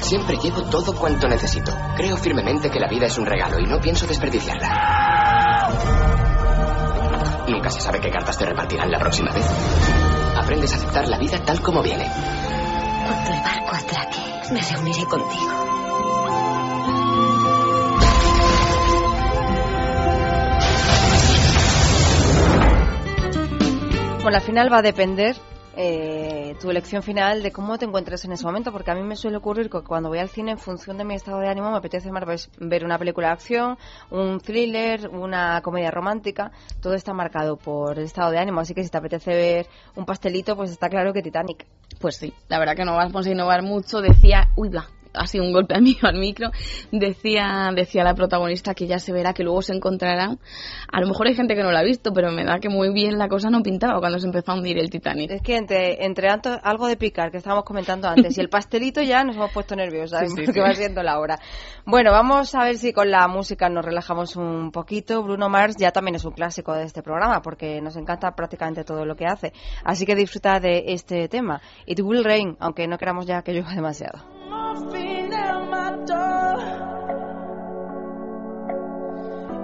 Siempre 0.00 0.36
llevo 0.36 0.62
todo 0.64 0.94
cuanto 0.94 1.26
necesito. 1.28 1.72
Creo 1.96 2.16
firmemente 2.16 2.70
que 2.70 2.78
la 2.78 2.88
vida 2.88 3.06
es 3.06 3.16
un 3.16 3.24
regalo 3.24 3.58
y 3.58 3.66
no 3.66 3.80
pienso 3.80 4.06
desperdiciarla. 4.06 5.70
Nunca 7.48 7.70
se 7.70 7.80
sabe 7.80 8.00
qué 8.00 8.10
cartas 8.10 8.36
te 8.36 8.44
repartirán 8.44 8.90
la 8.90 8.98
próxima 8.98 9.32
vez. 9.32 9.46
Aprendes 10.36 10.72
a 10.72 10.76
aceptar 10.76 11.08
la 11.08 11.18
vida 11.18 11.42
tal 11.44 11.60
como 11.60 11.82
viene. 11.82 12.06
Cuando 13.06 13.30
el 13.30 13.40
barco 13.42 13.76
atraque, 13.76 14.52
me 14.52 14.60
reuniré 14.60 15.04
contigo. 15.04 15.74
Bueno, 24.22 24.38
al 24.38 24.42
final 24.42 24.72
va 24.72 24.78
a 24.78 24.82
depender 24.82 25.36
eh, 25.76 26.54
tu 26.60 26.70
elección 26.70 27.02
final 27.02 27.42
de 27.42 27.52
cómo 27.52 27.78
te 27.78 27.84
encuentres 27.84 28.24
en 28.24 28.32
ese 28.32 28.44
momento, 28.44 28.72
porque 28.72 28.90
a 28.90 28.94
mí 28.94 29.02
me 29.02 29.16
suele 29.16 29.36
ocurrir 29.36 29.68
que 29.70 29.80
cuando 29.82 30.08
voy 30.08 30.18
al 30.18 30.28
cine, 30.28 30.52
en 30.52 30.58
función 30.58 30.98
de 30.98 31.04
mi 31.04 31.14
estado 31.14 31.38
de 31.40 31.48
ánimo, 31.48 31.70
me 31.70 31.76
apetece 31.78 32.10
más 32.12 32.24
ves- 32.24 32.50
ver 32.58 32.84
una 32.84 32.98
película 32.98 33.28
de 33.28 33.32
acción, 33.34 33.78
un 34.10 34.40
thriller, 34.40 35.08
una 35.08 35.60
comedia 35.62 35.90
romántica. 35.90 36.52
Todo 36.80 36.94
está 36.94 37.12
marcado 37.12 37.56
por 37.56 37.98
el 37.98 38.04
estado 38.04 38.30
de 38.30 38.38
ánimo, 38.38 38.60
así 38.60 38.74
que 38.74 38.84
si 38.84 38.90
te 38.90 38.98
apetece 38.98 39.30
ver 39.34 39.66
un 39.96 40.04
pastelito, 40.06 40.56
pues 40.56 40.70
está 40.70 40.88
claro 40.88 41.12
que 41.12 41.22
Titanic. 41.22 41.66
Pues 42.00 42.16
sí, 42.16 42.32
la 42.48 42.58
verdad 42.58 42.74
que 42.76 42.84
no 42.84 42.96
vamos 42.96 43.26
a 43.26 43.30
innovar 43.30 43.62
mucho. 43.62 44.00
Decía, 44.00 44.48
uy, 44.56 44.70
ha 45.14 45.26
sido 45.26 45.44
un 45.44 45.52
golpe 45.52 45.74
a 45.74 45.80
mí 45.80 45.96
al 46.02 46.18
micro. 46.18 46.50
Decía, 46.92 47.70
decía 47.74 48.04
la 48.04 48.14
protagonista 48.14 48.74
que 48.74 48.86
ya 48.86 48.98
se 48.98 49.12
verá, 49.12 49.32
que 49.32 49.44
luego 49.44 49.62
se 49.62 49.72
encontrarán. 49.72 50.38
A 50.92 51.00
lo 51.00 51.06
mejor 51.06 51.26
hay 51.26 51.34
gente 51.34 51.54
que 51.54 51.62
no 51.62 51.72
la 51.72 51.80
ha 51.80 51.84
visto, 51.84 52.12
pero 52.12 52.30
me 52.30 52.44
da 52.44 52.58
que 52.58 52.68
muy 52.68 52.92
bien 52.92 53.18
la 53.18 53.28
cosa 53.28 53.50
no 53.50 53.62
pintaba 53.62 53.98
cuando 54.00 54.18
se 54.18 54.26
empezó 54.26 54.52
a 54.52 54.56
hundir 54.56 54.78
el 54.78 54.90
Titanic. 54.90 55.30
Es 55.30 55.42
que 55.42 55.56
entre, 55.56 56.04
entre 56.04 56.28
algo 56.62 56.86
de 56.86 56.96
picar 56.96 57.30
que 57.30 57.38
estábamos 57.38 57.64
comentando 57.64 58.08
antes 58.08 58.36
y 58.36 58.40
el 58.40 58.48
pastelito 58.48 59.02
ya 59.02 59.24
nos 59.24 59.36
hemos 59.36 59.52
puesto 59.52 59.76
nerviosas 59.76 60.20
Sí, 60.20 60.28
sí, 60.28 60.34
porque 60.36 60.52
sí. 60.52 60.60
va 60.60 60.74
siendo 60.74 61.02
la 61.02 61.18
hora. 61.18 61.38
Bueno, 61.84 62.10
vamos 62.12 62.54
a 62.54 62.64
ver 62.64 62.78
si 62.78 62.92
con 62.92 63.10
la 63.10 63.26
música 63.28 63.68
nos 63.68 63.84
relajamos 63.84 64.36
un 64.36 64.70
poquito. 64.70 65.22
Bruno 65.22 65.48
Mars 65.48 65.76
ya 65.78 65.90
también 65.90 66.16
es 66.16 66.24
un 66.24 66.32
clásico 66.32 66.72
de 66.74 66.84
este 66.84 67.02
programa 67.02 67.42
porque 67.42 67.80
nos 67.80 67.96
encanta 67.96 68.34
prácticamente 68.34 68.84
todo 68.84 69.04
lo 69.04 69.16
que 69.16 69.26
hace. 69.26 69.52
Así 69.84 70.06
que 70.06 70.14
disfruta 70.14 70.60
de 70.60 70.84
este 70.88 71.28
tema. 71.28 71.60
It 71.86 72.00
will 72.00 72.24
rain, 72.24 72.56
aunque 72.60 72.86
no 72.86 72.98
queramos 72.98 73.26
ya 73.26 73.42
que 73.42 73.52
llueva 73.52 73.74
demasiado. 73.74 74.43
Morphine 74.74 75.32
at 75.32 75.70
my 75.70 75.90
door. 76.04 76.56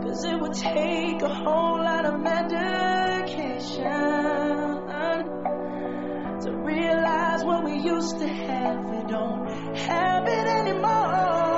Cause 0.02 0.24
it 0.24 0.40
would 0.40 0.54
take 0.54 1.22
a 1.22 1.34
whole 1.34 1.78
lot 1.78 2.04
of 2.04 2.20
medication 2.20 3.84
to 6.40 6.50
realize 6.64 7.44
what 7.44 7.64
we 7.64 7.78
used 7.78 8.18
to 8.18 8.26
have. 8.26 8.84
We 8.90 9.02
don't 9.10 9.76
have 9.76 10.26
it 10.26 10.46
anymore. 10.46 11.49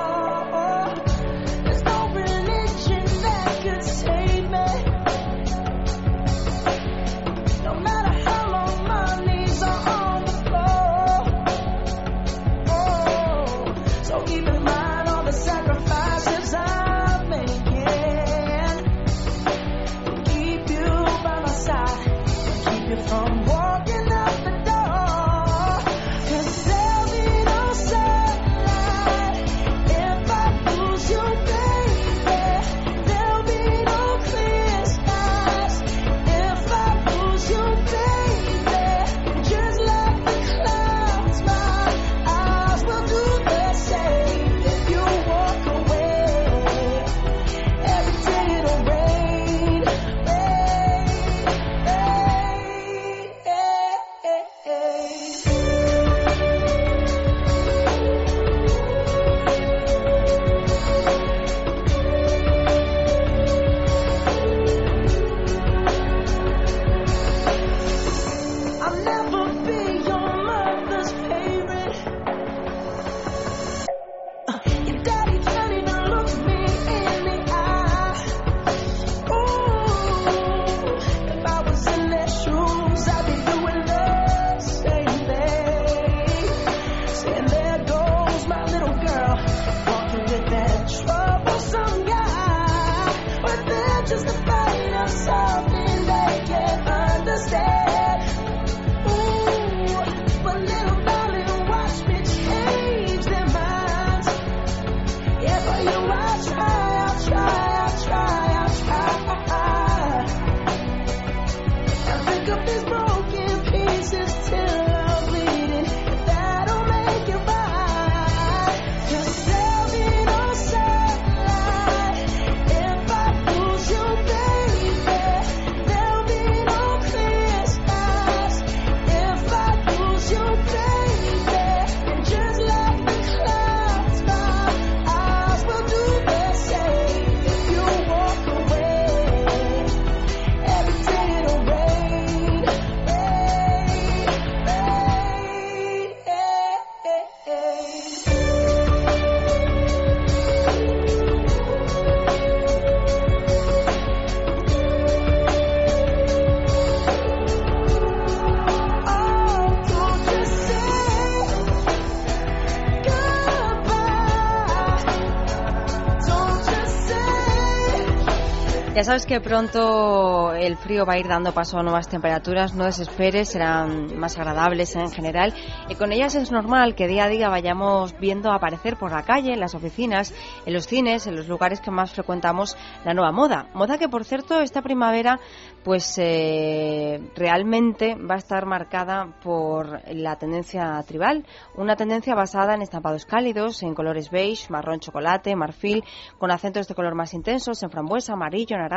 Sabes 169.04 169.26
que 169.26 169.40
pronto 169.40 170.54
el 170.54 170.76
frío 170.76 171.04
va 171.04 171.14
a 171.14 171.18
ir 171.18 171.26
dando 171.26 171.52
paso 171.52 171.76
a 171.76 171.82
nuevas 171.82 172.08
temperaturas, 172.08 172.72
no 172.72 172.84
desesperes, 172.84 173.48
serán 173.48 174.16
más 174.16 174.38
agradables 174.38 174.94
en 174.94 175.10
general 175.10 175.52
y 175.88 175.96
con 175.96 176.12
ellas 176.12 176.36
es 176.36 176.52
normal 176.52 176.94
que 176.94 177.08
día 177.08 177.24
a 177.24 177.28
día 177.28 177.48
vayamos 177.48 178.16
viendo 178.20 178.52
aparecer 178.52 178.96
por 178.96 179.10
la 179.10 179.24
calle, 179.24 179.54
en 179.54 179.58
las 179.58 179.74
oficinas, 179.74 180.32
en 180.66 180.72
los 180.72 180.86
cines, 180.86 181.26
en 181.26 181.34
los 181.34 181.48
lugares 181.48 181.80
que 181.80 181.90
más 181.90 182.12
frecuentamos 182.12 182.76
la 183.04 183.12
nueva 183.12 183.32
moda. 183.32 183.66
Moda 183.74 183.98
que 183.98 184.08
por 184.08 184.24
cierto 184.24 184.60
esta 184.60 184.82
primavera 184.82 185.40
pues 185.82 186.16
eh, 186.18 187.20
realmente 187.34 188.14
va 188.14 188.36
a 188.36 188.38
estar 188.38 188.66
marcada 188.66 189.34
por 189.42 190.00
la 190.14 190.36
tendencia 190.36 191.02
tribal, 191.08 191.44
una 191.74 191.96
tendencia 191.96 192.36
basada 192.36 192.76
en 192.76 192.82
estampados 192.82 193.26
cálidos, 193.26 193.82
en 193.82 193.96
colores 193.96 194.30
beige, 194.30 194.70
marrón 194.70 195.00
chocolate, 195.00 195.56
marfil, 195.56 196.04
con 196.38 196.52
acentos 196.52 196.86
de 196.86 196.94
color 196.94 197.16
más 197.16 197.34
intensos, 197.34 197.82
en 197.82 197.90
frambuesa, 197.90 198.34
amarillo, 198.34 198.76
naranja. 198.76 198.91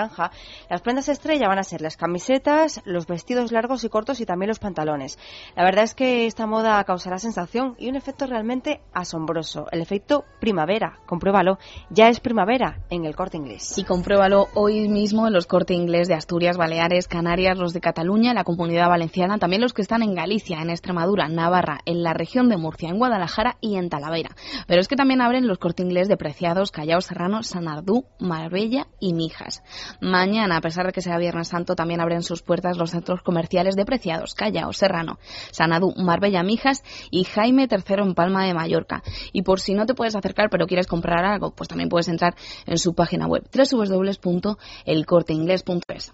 Las 0.69 0.81
prendas 0.81 1.09
estrella 1.09 1.47
van 1.47 1.59
a 1.59 1.63
ser 1.63 1.81
las 1.81 1.97
camisetas, 1.97 2.81
los 2.85 3.07
vestidos 3.07 3.51
largos 3.51 3.83
y 3.83 3.89
cortos 3.89 4.19
y 4.21 4.25
también 4.25 4.49
los 4.49 4.59
pantalones. 4.59 5.17
La 5.55 5.63
verdad 5.63 5.83
es 5.83 5.95
que 5.95 6.25
esta 6.25 6.45
moda 6.47 6.83
causará 6.83 7.17
sensación 7.17 7.75
y 7.77 7.89
un 7.89 7.95
efecto 7.95 8.27
realmente 8.27 8.81
asombroso. 8.93 9.67
El 9.71 9.81
efecto 9.81 10.25
primavera. 10.39 10.99
Compruébalo. 11.05 11.57
Ya 11.89 12.09
es 12.09 12.19
primavera 12.19 12.79
en 12.89 13.05
el 13.05 13.15
corte 13.15 13.37
inglés. 13.37 13.77
Y 13.77 13.83
compruébalo 13.83 14.47
hoy 14.53 14.87
mismo 14.89 15.27
en 15.27 15.33
los 15.33 15.47
corte 15.47 15.73
inglés 15.73 16.07
de 16.07 16.13
Asturias, 16.13 16.57
Baleares, 16.57 17.07
Canarias, 17.07 17.57
los 17.57 17.73
de 17.73 17.81
Cataluña, 17.81 18.33
la 18.33 18.43
Comunidad 18.43 18.89
Valenciana, 18.89 19.37
también 19.37 19.61
los 19.61 19.73
que 19.73 19.81
están 19.81 20.03
en 20.03 20.15
Galicia, 20.15 20.61
en 20.61 20.69
Extremadura, 20.69 21.27
Navarra, 21.27 21.79
en 21.85 22.03
la 22.03 22.13
región 22.13 22.49
de 22.49 22.57
Murcia, 22.57 22.89
en 22.89 22.97
Guadalajara 22.97 23.57
y 23.61 23.75
en 23.75 23.89
Talavera. 23.89 24.35
Pero 24.67 24.81
es 24.81 24.87
que 24.87 24.95
también 24.95 25.21
abren 25.21 25.47
los 25.47 25.57
corte 25.57 25.83
inglés 25.83 26.07
de 26.07 26.17
Preciados, 26.17 26.71
Callao 26.71 27.01
Serrano, 27.01 27.43
Sanardú, 27.43 28.05
Marbella 28.19 28.87
y 28.99 29.13
Mijas. 29.13 29.63
Mañana, 30.01 30.57
a 30.57 30.61
pesar 30.61 30.85
de 30.85 30.91
que 30.91 31.01
sea 31.01 31.17
Viernes 31.17 31.47
Santo, 31.49 31.75
también 31.75 32.01
abren 32.01 32.23
sus 32.23 32.41
puertas 32.41 32.77
los 32.77 32.91
centros 32.91 33.21
comerciales 33.21 33.75
de 33.75 33.85
Preciados, 33.85 34.33
Callao, 34.33 34.73
Serrano, 34.73 35.19
Sanadú, 35.51 35.93
Marbella, 35.97 36.43
Mijas 36.43 36.83
y 37.11 37.23
Jaime 37.23 37.67
III 37.69 38.03
en 38.03 38.15
Palma 38.15 38.45
de 38.45 38.53
Mallorca. 38.53 39.03
Y 39.33 39.43
por 39.43 39.59
si 39.59 39.73
no 39.73 39.85
te 39.85 39.93
puedes 39.93 40.15
acercar 40.15 40.49
pero 40.49 40.67
quieres 40.67 40.87
comprar 40.87 41.25
algo, 41.25 41.51
pues 41.51 41.67
también 41.67 41.89
puedes 41.89 42.07
entrar 42.07 42.35
en 42.65 42.77
su 42.77 42.93
página 42.93 43.27
web 43.27 43.43
www.elcorteinglés.es. 43.53 46.13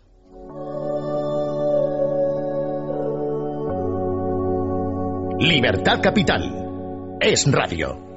Libertad 5.40 6.02
Capital. 6.02 7.18
Es 7.20 7.52
radio. 7.52 8.11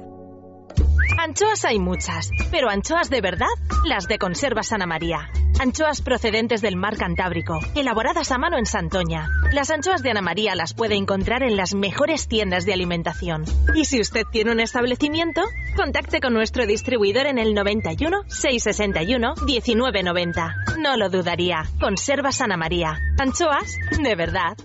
Anchoas 1.17 1.65
hay 1.65 1.79
muchas, 1.79 2.29
pero 2.51 2.69
anchoas 2.69 3.09
de 3.09 3.21
verdad, 3.21 3.47
las 3.85 4.07
de 4.07 4.17
Conservas 4.17 4.71
Ana 4.71 4.85
María. 4.85 5.29
Anchoas 5.59 6.01
procedentes 6.01 6.61
del 6.61 6.75
mar 6.75 6.97
Cantábrico, 6.97 7.59
elaboradas 7.75 8.31
a 8.31 8.37
mano 8.37 8.57
en 8.57 8.65
Santoña. 8.65 9.29
Las 9.53 9.71
anchoas 9.71 10.03
de 10.03 10.11
Ana 10.11 10.21
María 10.21 10.53
las 10.53 10.73
puede 10.73 10.95
encontrar 10.95 11.43
en 11.43 11.55
las 11.55 11.73
mejores 11.73 12.27
tiendas 12.27 12.65
de 12.65 12.73
alimentación. 12.73 13.45
Y 13.73 13.85
si 13.85 14.01
usted 14.01 14.23
tiene 14.31 14.51
un 14.51 14.59
establecimiento, 14.59 15.41
contacte 15.75 16.19
con 16.19 16.33
nuestro 16.33 16.65
distribuidor 16.65 17.25
en 17.25 17.39
el 17.39 17.53
91 17.53 18.23
661 18.27 19.33
1990. 19.45 20.55
No 20.79 20.97
lo 20.97 21.09
dudaría. 21.09 21.65
Conservas 21.79 22.41
Ana 22.41 22.57
María. 22.57 22.99
Anchoas 23.17 23.77
de 23.97 24.15
verdad. 24.15 24.57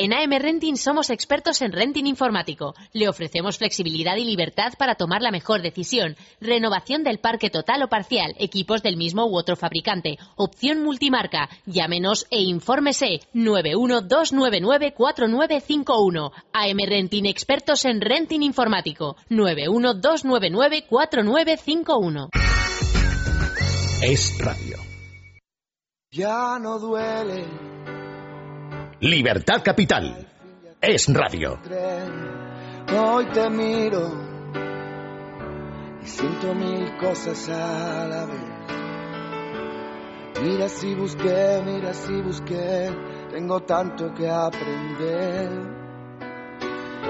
En 0.00 0.12
AM 0.12 0.30
Renting 0.30 0.76
somos 0.76 1.10
expertos 1.10 1.60
en 1.60 1.72
renting 1.72 2.06
informático. 2.06 2.76
Le 2.92 3.08
ofrecemos 3.08 3.58
flexibilidad 3.58 4.14
y 4.14 4.22
libertad 4.22 4.74
para 4.78 4.94
tomar 4.94 5.22
la 5.22 5.32
mejor 5.32 5.60
decisión. 5.60 6.14
Renovación 6.40 7.02
del 7.02 7.18
parque 7.18 7.50
total 7.50 7.82
o 7.82 7.88
parcial, 7.88 8.32
equipos 8.38 8.84
del 8.84 8.96
mismo 8.96 9.26
u 9.26 9.36
otro 9.36 9.56
fabricante. 9.56 10.16
Opción 10.36 10.84
multimarca. 10.84 11.48
Llámenos 11.66 12.28
e 12.30 12.42
infórmese 12.42 13.22
912994951. 13.34 16.30
AM 16.52 16.78
Renting 16.86 17.26
expertos 17.26 17.84
en 17.84 18.00
renting 18.00 18.44
informático. 18.44 19.16
912994951. 19.30 22.28
Es 24.02 24.38
radio. 24.38 24.76
Ya 26.12 26.56
no 26.60 26.78
duele. 26.78 27.77
Libertad 29.00 29.62
Capital. 29.62 30.26
Es 30.80 31.06
radio. 31.06 31.60
Hoy 32.98 33.26
te 33.26 33.48
miro 33.48 34.10
y 36.02 36.06
siento 36.06 36.52
mil 36.52 36.96
cosas 36.96 37.48
a 37.48 38.06
la 38.08 38.24
vez. 38.26 38.40
Mira 40.42 40.68
si 40.68 40.96
busqué, 40.96 41.62
mira 41.64 41.94
si 41.94 42.20
busqué, 42.22 42.90
tengo 43.30 43.60
tanto 43.60 44.12
que 44.14 44.28
aprender. 44.28 45.48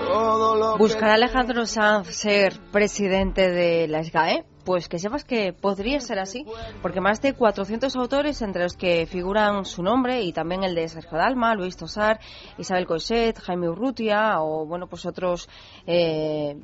Todo 0.08 0.56
lo 0.56 0.76
¿Buscará 0.76 1.14
Alejandro 1.14 1.64
Sanz 1.64 2.08
ser 2.08 2.60
presidente 2.70 3.50
de 3.50 3.88
la 3.88 4.04
SGAE? 4.04 4.44
Pues 4.68 4.86
que 4.86 4.98
sepas 4.98 5.24
que 5.24 5.54
podría 5.54 5.98
ser 5.98 6.18
así, 6.18 6.44
porque 6.82 7.00
más 7.00 7.22
de 7.22 7.32
400 7.32 7.96
autores, 7.96 8.42
entre 8.42 8.64
los 8.64 8.76
que 8.76 9.06
figuran 9.06 9.64
su 9.64 9.82
nombre 9.82 10.20
y 10.20 10.34
también 10.34 10.62
el 10.62 10.74
de 10.74 10.86
Sergio 10.90 11.16
Dalma, 11.16 11.54
Luis 11.54 11.78
Tosar, 11.78 12.20
Isabel 12.58 12.86
Coixet, 12.86 13.38
Jaime 13.38 13.70
Urrutia 13.70 14.42
o, 14.42 14.66
bueno, 14.66 14.86
pues 14.86 15.06
otros 15.06 15.48
eh, 15.86 16.54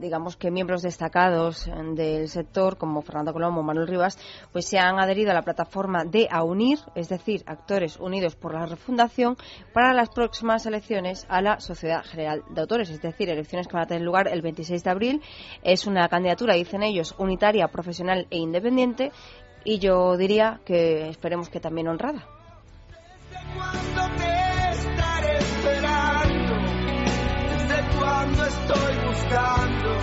digamos 0.00 0.36
que 0.36 0.50
miembros 0.50 0.82
destacados 0.82 1.68
del 1.94 2.28
sector 2.28 2.76
como 2.76 3.02
Fernando 3.02 3.32
Colombo 3.32 3.60
o 3.60 3.62
Manuel 3.62 3.88
Rivas 3.88 4.18
pues 4.52 4.66
se 4.66 4.78
han 4.78 4.98
adherido 4.98 5.30
a 5.30 5.34
la 5.34 5.42
plataforma 5.42 6.04
de 6.04 6.28
AUNIR, 6.30 6.78
es 6.94 7.08
decir, 7.08 7.42
Actores 7.46 7.98
Unidos 7.98 8.36
por 8.36 8.54
la 8.54 8.66
Refundación 8.66 9.36
para 9.72 9.92
las 9.92 10.10
próximas 10.10 10.66
elecciones 10.66 11.26
a 11.28 11.40
la 11.42 11.60
Sociedad 11.60 12.04
General 12.04 12.42
de 12.50 12.60
Autores, 12.60 12.90
es 12.90 13.00
decir, 13.00 13.28
elecciones 13.28 13.66
que 13.66 13.74
van 13.74 13.84
a 13.84 13.86
tener 13.86 14.02
lugar 14.02 14.28
el 14.28 14.42
26 14.42 14.82
de 14.82 14.90
abril. 14.90 15.22
Es 15.62 15.86
una 15.86 16.08
candidatura, 16.08 16.54
dicen 16.54 16.82
ellos, 16.82 17.14
unitaria, 17.18 17.68
profesional 17.68 18.26
e 18.30 18.38
independiente 18.38 19.12
y 19.64 19.78
yo 19.78 20.16
diría 20.16 20.60
que 20.64 21.08
esperemos 21.08 21.48
que 21.48 21.60
también 21.60 21.88
honrada. 21.88 22.26
Cuando 28.24 28.44
estoy 28.46 29.06
buscando 29.06 29.98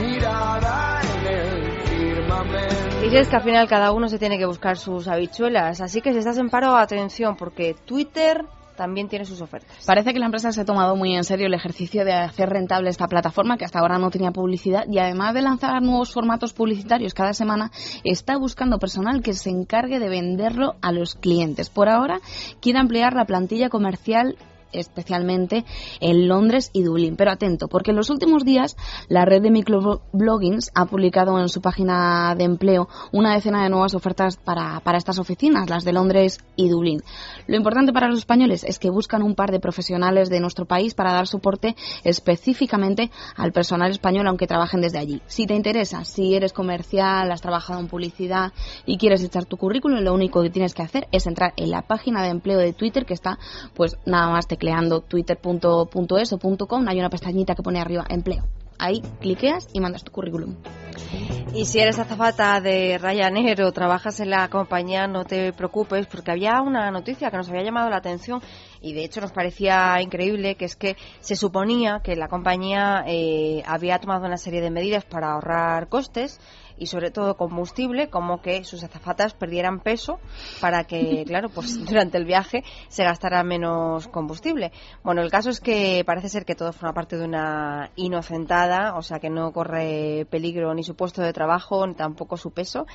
mirada 0.00 1.00
en 1.02 1.26
el 1.26 1.80
firmamento. 1.82 3.04
Y 3.04 3.10
si 3.10 3.16
es 3.16 3.28
que 3.28 3.36
al 3.36 3.42
final 3.42 3.68
cada 3.68 3.92
uno 3.92 4.08
se 4.08 4.18
tiene 4.18 4.38
que 4.38 4.46
buscar 4.46 4.78
sus 4.78 5.06
habichuelas, 5.06 5.82
así 5.82 6.00
que 6.00 6.12
si 6.12 6.18
estás 6.18 6.38
en 6.38 6.48
paro, 6.48 6.74
atención, 6.76 7.36
porque 7.36 7.76
Twitter 7.84 8.46
también 8.74 9.08
tiene 9.08 9.26
sus 9.26 9.42
ofertas. 9.42 9.84
Parece 9.84 10.14
que 10.14 10.18
la 10.18 10.24
empresa 10.24 10.50
se 10.52 10.62
ha 10.62 10.64
tomado 10.64 10.96
muy 10.96 11.14
en 11.14 11.24
serio 11.24 11.46
el 11.46 11.52
ejercicio 11.52 12.06
de 12.06 12.14
hacer 12.14 12.48
rentable 12.48 12.88
esta 12.88 13.06
plataforma 13.06 13.58
que 13.58 13.66
hasta 13.66 13.80
ahora 13.80 13.98
no 13.98 14.10
tenía 14.10 14.30
publicidad 14.30 14.84
y 14.90 14.98
además 14.98 15.34
de 15.34 15.42
lanzar 15.42 15.82
nuevos 15.82 16.14
formatos 16.14 16.54
publicitarios 16.54 17.12
cada 17.12 17.34
semana, 17.34 17.70
está 18.02 18.38
buscando 18.38 18.78
personal 18.78 19.22
que 19.22 19.34
se 19.34 19.50
encargue 19.50 19.98
de 19.98 20.08
venderlo 20.08 20.76
a 20.80 20.92
los 20.92 21.16
clientes. 21.16 21.68
Por 21.68 21.90
ahora 21.90 22.20
quiere 22.62 22.78
ampliar 22.78 23.12
la 23.12 23.26
plantilla 23.26 23.68
comercial 23.68 24.38
especialmente 24.72 25.64
en 26.00 26.28
Londres 26.28 26.70
y 26.72 26.82
Dublín. 26.82 27.16
Pero 27.16 27.30
atento, 27.30 27.68
porque 27.68 27.90
en 27.90 27.96
los 27.96 28.10
últimos 28.10 28.44
días 28.44 28.76
la 29.08 29.24
red 29.24 29.42
de 29.42 29.50
microbloggings 29.50 30.70
ha 30.74 30.86
publicado 30.86 31.38
en 31.38 31.48
su 31.48 31.60
página 31.60 32.34
de 32.36 32.44
empleo 32.44 32.88
una 33.12 33.34
decena 33.34 33.62
de 33.62 33.70
nuevas 33.70 33.94
ofertas 33.94 34.36
para, 34.36 34.80
para 34.80 34.98
estas 34.98 35.18
oficinas, 35.18 35.68
las 35.68 35.84
de 35.84 35.92
Londres 35.92 36.38
y 36.56 36.68
Dublín. 36.68 37.02
Lo 37.46 37.56
importante 37.56 37.92
para 37.92 38.08
los 38.08 38.18
españoles 38.18 38.64
es 38.64 38.78
que 38.78 38.90
buscan 38.90 39.22
un 39.22 39.34
par 39.34 39.50
de 39.50 39.60
profesionales 39.60 40.30
de 40.30 40.40
nuestro 40.40 40.64
país 40.66 40.94
para 40.94 41.12
dar 41.12 41.26
soporte 41.26 41.76
específicamente 42.04 43.10
al 43.36 43.52
personal 43.52 43.90
español, 43.90 44.26
aunque 44.26 44.46
trabajen 44.46 44.80
desde 44.80 44.98
allí. 44.98 45.22
Si 45.26 45.46
te 45.46 45.54
interesa, 45.54 46.04
si 46.04 46.34
eres 46.34 46.52
comercial, 46.52 47.30
has 47.30 47.40
trabajado 47.40 47.80
en 47.80 47.88
publicidad 47.88 48.52
y 48.86 48.98
quieres 48.98 49.22
echar 49.22 49.44
tu 49.44 49.56
currículum, 49.56 50.00
lo 50.00 50.14
único 50.14 50.42
que 50.42 50.50
tienes 50.50 50.74
que 50.74 50.82
hacer 50.82 51.08
es 51.12 51.26
entrar 51.26 51.52
en 51.56 51.70
la 51.70 51.82
página 51.82 52.22
de 52.22 52.28
empleo 52.28 52.58
de 52.58 52.72
Twitter 52.72 53.06
que 53.06 53.14
está, 53.14 53.38
pues 53.74 53.96
nada 54.06 54.30
más 54.30 54.46
te 54.46 54.56
tecleando 54.60 55.00
twitter.es 55.00 56.32
o 56.34 56.38
.com 56.68 56.86
hay 56.86 56.98
una 56.98 57.08
pestañita 57.08 57.54
que 57.54 57.62
pone 57.62 57.80
arriba 57.80 58.04
empleo. 58.10 58.44
Ahí 58.78 59.02
cliqueas 59.20 59.68
y 59.72 59.80
mandas 59.80 60.04
tu 60.04 60.12
currículum. 60.12 60.56
Y 61.54 61.64
si 61.64 61.80
eres 61.80 61.98
azafata 61.98 62.60
de 62.60 62.98
Ryanair 62.98 63.62
o 63.62 63.72
trabajas 63.72 64.20
en 64.20 64.30
la 64.30 64.48
compañía, 64.48 65.06
no 65.06 65.24
te 65.24 65.52
preocupes 65.52 66.06
porque 66.06 66.30
había 66.30 66.60
una 66.62 66.90
noticia 66.90 67.30
que 67.30 67.36
nos 67.36 67.48
había 67.48 67.64
llamado 67.64 67.90
la 67.90 67.96
atención 67.96 68.40
Y 68.80 68.92
de 68.92 69.04
hecho 69.04 69.20
nos 69.20 69.32
parecía 69.32 70.00
increíble 70.00 70.54
que 70.54 70.66
es 70.66 70.76
que 70.76 70.96
se 71.20 71.36
suponía 71.36 72.00
que 72.04 72.16
la 72.16 72.28
compañía 72.28 73.04
eh, 73.06 73.62
había 73.66 73.98
tomado 73.98 74.26
una 74.26 74.36
serie 74.36 74.60
de 74.60 74.70
medidas 74.70 75.04
para 75.04 75.32
ahorrar 75.32 75.88
costes 75.88 76.38
y 76.80 76.86
sobre 76.86 77.10
todo 77.10 77.36
combustible, 77.36 78.08
como 78.08 78.40
que 78.40 78.64
sus 78.64 78.82
azafatas 78.82 79.34
perdieran 79.34 79.80
peso 79.80 80.18
para 80.60 80.84
que, 80.84 81.24
claro, 81.28 81.50
pues 81.50 81.84
durante 81.84 82.16
el 82.16 82.24
viaje 82.24 82.64
se 82.88 83.04
gastara 83.04 83.44
menos 83.44 84.08
combustible. 84.08 84.72
Bueno, 85.04 85.22
el 85.22 85.30
caso 85.30 85.50
es 85.50 85.60
que 85.60 86.02
parece 86.04 86.30
ser 86.30 86.44
que 86.44 86.54
todo 86.54 86.72
forma 86.72 86.94
parte 86.94 87.18
de 87.18 87.24
una 87.26 87.90
inocentada, 87.96 88.96
o 88.96 89.02
sea 89.02 89.20
que 89.20 89.28
no 89.28 89.52
corre 89.52 90.26
peligro 90.30 90.74
ni 90.74 90.82
su 90.82 90.96
puesto 90.96 91.20
de 91.20 91.34
trabajo 91.34 91.86
ni 91.86 91.94
tampoco 91.94 92.38
su 92.38 92.50
peso. 92.50 92.86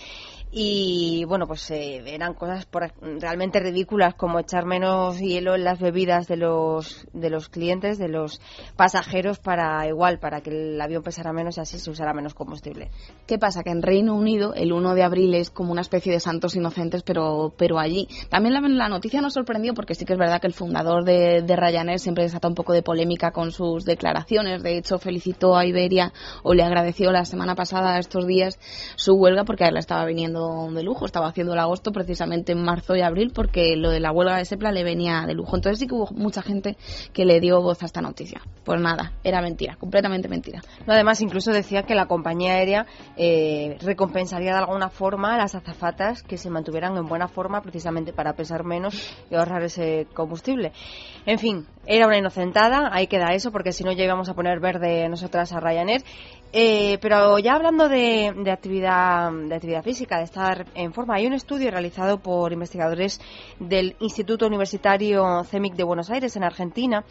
Y 0.51 1.25
bueno, 1.25 1.47
pues 1.47 1.69
eh, 1.71 2.01
eran 2.05 2.33
cosas 2.33 2.65
por, 2.65 2.93
realmente 3.01 3.59
ridículas 3.59 4.13
como 4.15 4.39
echar 4.39 4.65
menos 4.65 5.19
hielo 5.19 5.55
en 5.55 5.63
las 5.63 5.79
bebidas 5.79 6.27
de 6.27 6.37
los 6.37 7.07
de 7.13 7.29
los 7.29 7.49
clientes, 7.49 7.97
de 7.97 8.07
los 8.07 8.39
pasajeros 8.75 9.39
para 9.39 9.85
igual, 9.87 10.19
para 10.19 10.41
que 10.41 10.51
el 10.51 10.79
avión 10.79 11.03
pesara 11.03 11.33
menos 11.33 11.57
y 11.57 11.61
así 11.61 11.77
se 11.77 11.89
usara 11.89 12.13
menos 12.13 12.33
combustible. 12.33 12.91
¿Qué 13.25 13.37
pasa? 13.37 13.63
Que 13.63 13.71
en 13.71 13.81
Reino 13.81 14.15
Unido 14.15 14.53
el 14.53 14.71
1 14.71 14.95
de 14.95 15.03
abril 15.03 15.33
es 15.35 15.49
como 15.49 15.71
una 15.71 15.81
especie 15.81 16.11
de 16.13 16.19
santos 16.19 16.55
inocentes, 16.55 17.03
pero, 17.03 17.53
pero 17.57 17.79
allí. 17.79 18.07
También 18.29 18.53
la, 18.77 18.89
noticia 18.89 19.21
nos 19.21 19.33
sorprendió 19.33 19.73
porque 19.73 19.95
sí 19.95 20.05
que 20.05 20.13
es 20.13 20.19
verdad 20.19 20.39
que 20.39 20.47
el 20.47 20.53
fundador 20.53 21.03
de, 21.03 21.43
Ryanair 21.47 21.99
siempre 21.99 22.23
desata 22.23 22.47
un 22.47 22.55
poco 22.55 22.73
de 22.73 22.83
polémica 22.83 23.31
con 23.31 23.51
sus 23.51 23.85
declaraciones. 23.85 24.63
De 24.63 24.77
hecho, 24.77 24.99
felicitó 24.99 25.55
a 25.55 25.65
Iberia 25.65 26.13
o 26.43 26.53
le 26.53 26.63
agradeció 26.63 27.11
la 27.11 27.25
semana 27.25 27.55
pasada, 27.55 27.97
estos 27.97 28.27
días, 28.27 28.59
su 28.95 29.15
huelga 29.15 29.43
porque 29.43 29.63
a 29.63 29.67
él 29.67 29.77
estaba 29.77 30.05
viniendo 30.05 30.44
de 30.71 30.83
lujo. 30.83 31.05
Estaba 31.05 31.27
haciendo 31.27 31.53
el 31.53 31.59
agosto 31.59 31.91
precisamente 31.91 32.51
en 32.51 32.63
marzo 32.63 32.95
y 32.95 33.01
abril 33.01 33.31
porque 33.33 33.75
lo 33.75 33.89
de 33.89 33.99
la 33.99 34.11
huelga 34.11 34.37
de 34.37 34.45
Sepla 34.45 34.71
le 34.71 34.83
venía 34.83 35.23
de 35.25 35.33
lujo. 35.33 35.55
Entonces 35.55 35.79
sí 35.79 35.87
que 35.87 35.95
hubo 35.95 36.09
mucha 36.11 36.41
gente 36.41 36.77
que 37.13 37.25
le 37.25 37.39
dio 37.39 37.61
voz 37.61 37.81
a 37.83 37.85
esta 37.85 38.01
noticia. 38.01 38.41
Pues 38.63 38.79
nada, 38.81 39.13
era 39.23 39.41
mentira, 39.41 39.75
completamente 39.75 40.27
mentira. 40.27 40.61
además, 40.87 41.21
incluso 41.21 41.51
decía 41.51 41.83
que 41.83 41.95
la 41.95 42.07
compañía 42.07 42.53
aérea 42.53 42.85
eh, 43.17 43.77
recompensaría 43.81 44.51
de 44.51 44.59
alguna 44.59 44.89
forma 44.89 45.35
a 45.35 45.37
las 45.37 45.55
azafatas 45.55 46.23
que 46.23 46.37
se 46.37 46.49
mantuvieran 46.49 46.97
en 46.97 47.05
buena 47.05 47.27
forma 47.27 47.61
precisamente 47.61 48.13
para 48.13 48.33
pesar 48.33 48.63
menos 48.63 49.15
y 49.29 49.35
ahorrar 49.35 49.63
ese 49.63 50.07
combustible. 50.13 50.71
En 51.25 51.39
fin, 51.39 51.67
era 51.87 52.07
una 52.07 52.17
inocentada, 52.17 52.89
ahí 52.91 53.07
queda 53.07 53.33
eso, 53.33 53.51
porque 53.51 53.71
si 53.71 53.83
no 53.83 53.91
ya 53.91 54.03
íbamos 54.03 54.29
a 54.29 54.33
poner 54.33 54.59
verde 54.59 55.07
nosotras 55.09 55.53
a 55.53 55.59
Ryanair. 55.59 56.03
Eh, 56.57 56.99
pero 57.01 57.37
ya 57.37 57.55
hablando 57.55 57.89
de, 57.89 58.33
actividad, 58.49 59.29
de 59.31 59.55
actividad 59.55 59.83
física, 59.83 60.17
de 60.17 60.23
estar 60.25 60.65
en 60.75 60.93
forma, 60.93 61.15
hay 61.15 61.25
un 61.27 61.33
estudio 61.33 61.71
realizado 61.71 62.19
por 62.19 62.51
investigadores 62.51 63.19
del 63.59 63.95
Instituto 63.99 64.45
Universitario 64.45 65.43
CEMIC 65.43 65.75
de 65.75 65.83
Buenos 65.83 66.09
Aires, 66.09 66.35
en 66.35 66.43
Argentina, 66.43 67.05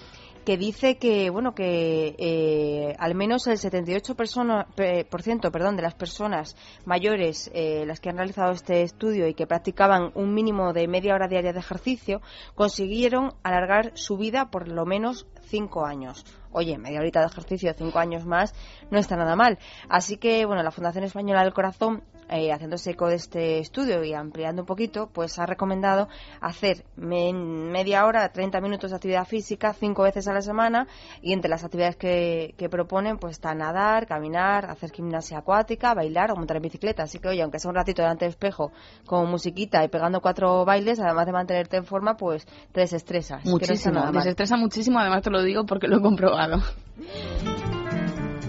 que 0.44 0.56
dice 0.56 0.96
que 0.98 1.30
bueno 1.30 1.54
que 1.54 2.14
eh, 2.18 2.94
al 2.98 3.14
menos 3.14 3.46
el 3.46 3.56
78% 3.56 4.14
persona, 4.14 4.66
por 5.10 5.22
ciento, 5.22 5.50
perdón, 5.50 5.76
de 5.76 5.82
las 5.82 5.94
personas 5.94 6.56
mayores 6.84 7.50
eh, 7.54 7.84
las 7.86 8.00
que 8.00 8.10
han 8.10 8.16
realizado 8.16 8.52
este 8.52 8.82
estudio 8.82 9.26
y 9.26 9.34
que 9.34 9.46
practicaban 9.46 10.12
un 10.14 10.34
mínimo 10.34 10.72
de 10.72 10.86
media 10.86 11.14
hora 11.14 11.28
diaria 11.28 11.52
de 11.52 11.58
ejercicio 11.58 12.20
consiguieron 12.54 13.32
alargar 13.42 13.92
su 13.94 14.16
vida 14.16 14.50
por 14.50 14.68
lo 14.68 14.84
menos 14.84 15.26
cinco 15.46 15.86
años 15.86 16.24
oye, 16.54 16.78
media 16.78 17.00
horita 17.00 17.20
de 17.20 17.26
ejercicio, 17.26 17.74
cinco 17.76 17.98
años 17.98 18.24
más, 18.24 18.54
no 18.90 18.98
está 18.98 19.16
nada 19.16 19.34
mal. 19.36 19.58
Así 19.88 20.16
que, 20.16 20.46
bueno, 20.46 20.62
la 20.62 20.70
Fundación 20.70 21.04
Española 21.04 21.42
del 21.42 21.52
Corazón, 21.52 22.04
eh, 22.28 22.52
haciéndose 22.52 22.92
eco 22.92 23.08
de 23.08 23.16
este 23.16 23.58
estudio 23.58 24.02
y 24.04 24.14
ampliando 24.14 24.62
un 24.62 24.66
poquito, 24.66 25.08
pues 25.12 25.38
ha 25.38 25.46
recomendado 25.46 26.08
hacer 26.40 26.84
media 26.96 28.06
hora, 28.06 28.28
30 28.30 28.60
minutos 28.60 28.90
de 28.90 28.96
actividad 28.96 29.26
física 29.26 29.72
cinco 29.72 30.02
veces 30.02 30.28
a 30.28 30.32
la 30.32 30.40
semana 30.40 30.86
y 31.22 31.32
entre 31.32 31.50
las 31.50 31.64
actividades 31.64 31.96
que, 31.96 32.54
que 32.56 32.68
proponen, 32.68 33.18
pues 33.18 33.32
está 33.32 33.54
nadar, 33.54 34.06
caminar, 34.06 34.70
hacer 34.70 34.90
gimnasia 34.90 35.38
acuática, 35.38 35.94
bailar 35.94 36.30
o 36.30 36.36
montar 36.36 36.56
en 36.56 36.62
bicicleta. 36.62 37.04
Así 37.04 37.18
que, 37.18 37.28
oye, 37.28 37.42
aunque 37.42 37.58
sea 37.58 37.70
un 37.70 37.76
ratito 37.76 38.02
delante 38.02 38.24
del 38.24 38.30
espejo 38.30 38.72
con 39.06 39.30
musiquita 39.30 39.84
y 39.84 39.88
pegando 39.88 40.20
cuatro 40.20 40.64
bailes, 40.64 41.00
además 41.00 41.26
de 41.26 41.32
mantenerte 41.32 41.76
en 41.76 41.84
forma, 41.84 42.16
pues 42.16 42.46
te 42.72 42.80
desestresas. 42.80 43.44
Muchísimo, 43.44 44.10
desestresa 44.12 44.56
muchísimo, 44.56 44.98
además 44.98 45.22
te 45.22 45.30
lo 45.30 45.42
digo 45.42 45.64
porque 45.66 45.88
lo 45.88 45.98
he 45.98 46.02
comprobado. 46.02 46.62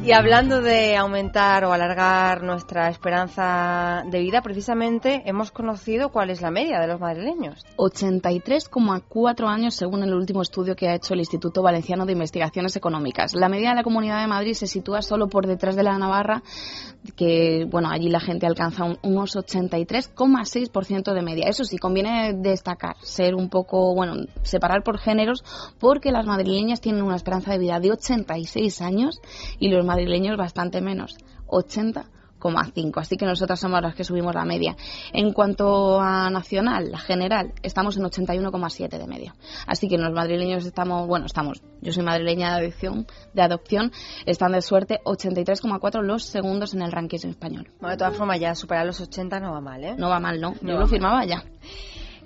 Y 0.06 0.12
hablando 0.12 0.62
de 0.62 0.96
aumentar 0.96 1.66
o 1.66 1.74
alargar 1.74 2.44
nuestra 2.44 2.90
esperanza 2.90 4.04
de 4.06 4.20
vida, 4.20 4.44
precisamente 4.44 5.24
hemos 5.26 5.50
conocido 5.50 6.10
cuál 6.10 6.30
es 6.30 6.44
la 6.44 6.52
media 6.52 6.80
de 6.80 6.86
los 6.86 7.00
madrileños. 7.00 7.66
83,4 7.78 9.48
años 9.48 9.74
según 9.74 10.04
el 10.04 10.14
último 10.14 10.44
estudio 10.44 10.76
que 10.76 10.90
ha 10.90 10.94
hecho 10.94 11.16
el 11.16 11.22
Instituto 11.22 11.64
Valenciano 11.64 12.06
de 12.06 12.12
Investigaciones 12.12 12.76
Económicas. 12.76 13.34
La 13.34 13.50
media 13.50 13.70
de 13.70 13.78
la 13.78 13.84
Comunidad 13.84 14.22
de 14.22 14.28
Madrid 14.28 14.54
se 14.54 14.68
sitúa 14.68 15.02
solo 15.02 15.28
por 15.28 15.48
detrás 15.48 15.76
de 15.76 15.82
la 15.82 15.98
Navarra, 15.98 16.44
que 17.16 17.66
bueno, 17.68 17.90
allí 17.90 18.10
la 18.10 18.20
gente 18.20 18.46
alcanza 18.46 18.84
unos 19.02 19.36
83,6% 19.36 21.14
de 21.16 21.22
media. 21.24 21.50
Eso 21.50 21.64
sí, 21.64 21.80
conviene 21.80 22.34
destacar, 22.34 22.96
ser 23.02 23.34
un 23.34 23.50
poco, 23.50 23.96
bueno, 23.96 24.28
separar 24.44 24.84
por 24.84 25.00
géneros, 25.00 25.44
porque 25.80 26.12
las 26.12 26.28
madrileñas 26.28 26.80
tienen 26.80 27.02
una 27.02 27.16
esperanza 27.16 27.54
de 27.54 27.58
vida 27.58 27.80
de 27.80 27.92
86 27.92 28.82
años 28.82 29.20
y 29.58 29.70
los 29.70 29.84
madrileños 29.84 29.95
bastante 30.38 30.82
menos, 30.82 31.16
80,5. 31.48 33.00
Así 33.00 33.18
que 33.18 33.26
nosotras 33.26 33.60
somos 33.60 33.82
las 33.82 33.96
que 33.96 34.04
subimos 34.04 34.34
la 34.34 34.46
media. 34.46 34.76
En 35.14 35.34
cuanto 35.34 36.00
a 36.00 36.30
nacional, 36.30 36.92
la 36.92 37.00
general, 37.00 37.54
estamos 37.64 37.98
en 37.98 38.04
81,7 38.04 38.98
de 38.98 39.08
media. 39.08 39.36
Así 39.68 39.88
que 39.88 39.98
los 39.98 40.12
madrileños 40.12 40.66
estamos, 40.66 41.08
bueno, 41.08 41.26
estamos, 41.26 41.62
yo 41.82 41.92
soy 41.92 42.04
madrileña 42.04 42.56
de 42.56 42.66
adopción, 42.66 43.08
de 43.34 43.42
adopción 43.42 43.92
están 44.26 44.52
de 44.52 44.62
suerte 44.62 45.00
83,4 45.06 46.02
los 46.02 46.24
segundos 46.24 46.74
en 46.74 46.82
el 46.82 46.92
ranking 46.92 47.20
español. 47.24 47.70
Bueno, 47.80 47.92
de 47.92 47.98
todas 47.98 48.16
formas, 48.16 48.40
ya 48.40 48.56
superar 48.56 48.86
los 48.86 49.00
80 49.02 49.40
no 49.40 49.52
va 49.52 49.62
mal, 49.62 49.84
¿eh? 49.84 49.96
No 49.98 50.10
va 50.10 50.20
mal, 50.20 50.40
no. 50.40 50.54
yo 50.62 50.78
lo 50.78 50.88
firmaba 50.88 51.26
ya. 51.26 51.44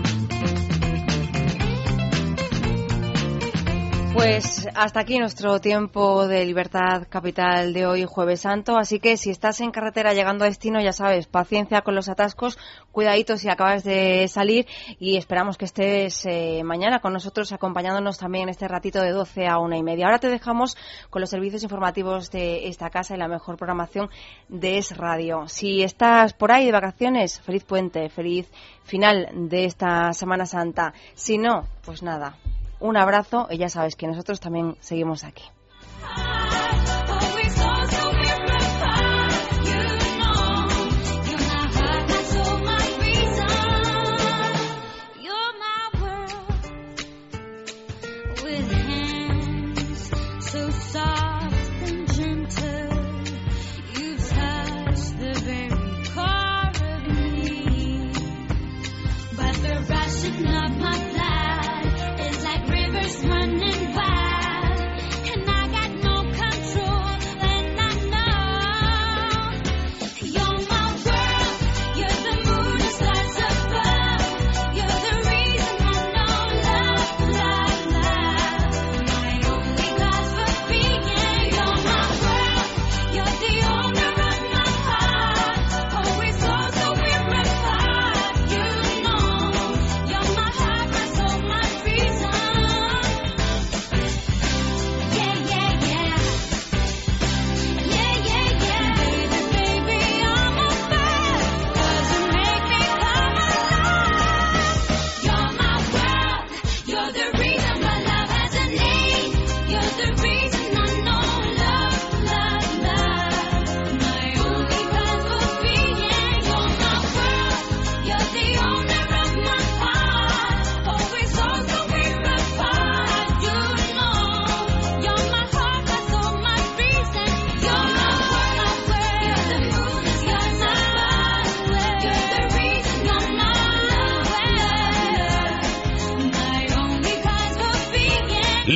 Pues 4.13 4.67
hasta 4.75 4.99
aquí 5.01 5.19
nuestro 5.19 5.59
tiempo 5.59 6.27
de 6.27 6.43
libertad 6.45 7.07
capital 7.07 7.73
de 7.73 7.85
hoy, 7.85 8.05
jueves 8.05 8.41
santo. 8.41 8.75
Así 8.77 8.99
que 8.99 9.17
si 9.17 9.29
estás 9.29 9.61
en 9.61 9.71
carretera 9.71 10.13
llegando 10.13 10.43
a 10.43 10.47
destino, 10.47 10.81
ya 10.81 10.93
sabes, 10.93 11.27
paciencia 11.27 11.81
con 11.81 11.93
los 11.95 12.09
atascos, 12.09 12.57
cuidadito 12.91 13.37
si 13.37 13.49
acabas 13.49 13.83
de 13.83 14.27
salir 14.27 14.65
y 14.99 15.17
esperamos 15.17 15.57
que 15.57 15.65
estés 15.65 16.25
eh, 16.25 16.63
mañana 16.63 16.99
con 16.99 17.13
nosotros 17.13 17.51
acompañándonos 17.53 18.17
también 18.17 18.49
este 18.49 18.67
ratito 18.67 18.99
de 19.01 19.11
12 19.11 19.47
a 19.47 19.59
una 19.59 19.77
y 19.77 19.83
media. 19.83 20.07
Ahora 20.07 20.19
te 20.19 20.29
dejamos 20.29 20.75
con 21.09 21.21
los 21.21 21.29
servicios 21.29 21.63
informativos 21.63 22.31
de 22.31 22.67
esta 22.67 22.89
casa 22.89 23.15
y 23.15 23.19
la 23.19 23.27
mejor 23.27 23.57
programación 23.57 24.09
de 24.47 24.79
Es 24.79 24.97
Radio. 24.97 25.47
Si 25.47 25.83
estás 25.83 26.33
por 26.33 26.51
ahí 26.51 26.65
de 26.65 26.71
vacaciones, 26.71 27.39
feliz 27.41 27.63
puente, 27.63 28.09
feliz 28.09 28.51
final 28.83 29.29
de 29.49 29.65
esta 29.65 30.13
Semana 30.13 30.45
Santa. 30.45 30.93
Si 31.13 31.37
no, 31.37 31.67
pues 31.85 32.01
nada, 32.01 32.35
un 32.79 32.97
abrazo 32.97 33.47
y 33.49 33.57
ya 33.57 33.69
sabes 33.69 33.95
que 33.95 34.07
nosotros 34.07 34.39
también 34.39 34.75
seguimos 34.79 35.23
aquí. 35.23 35.43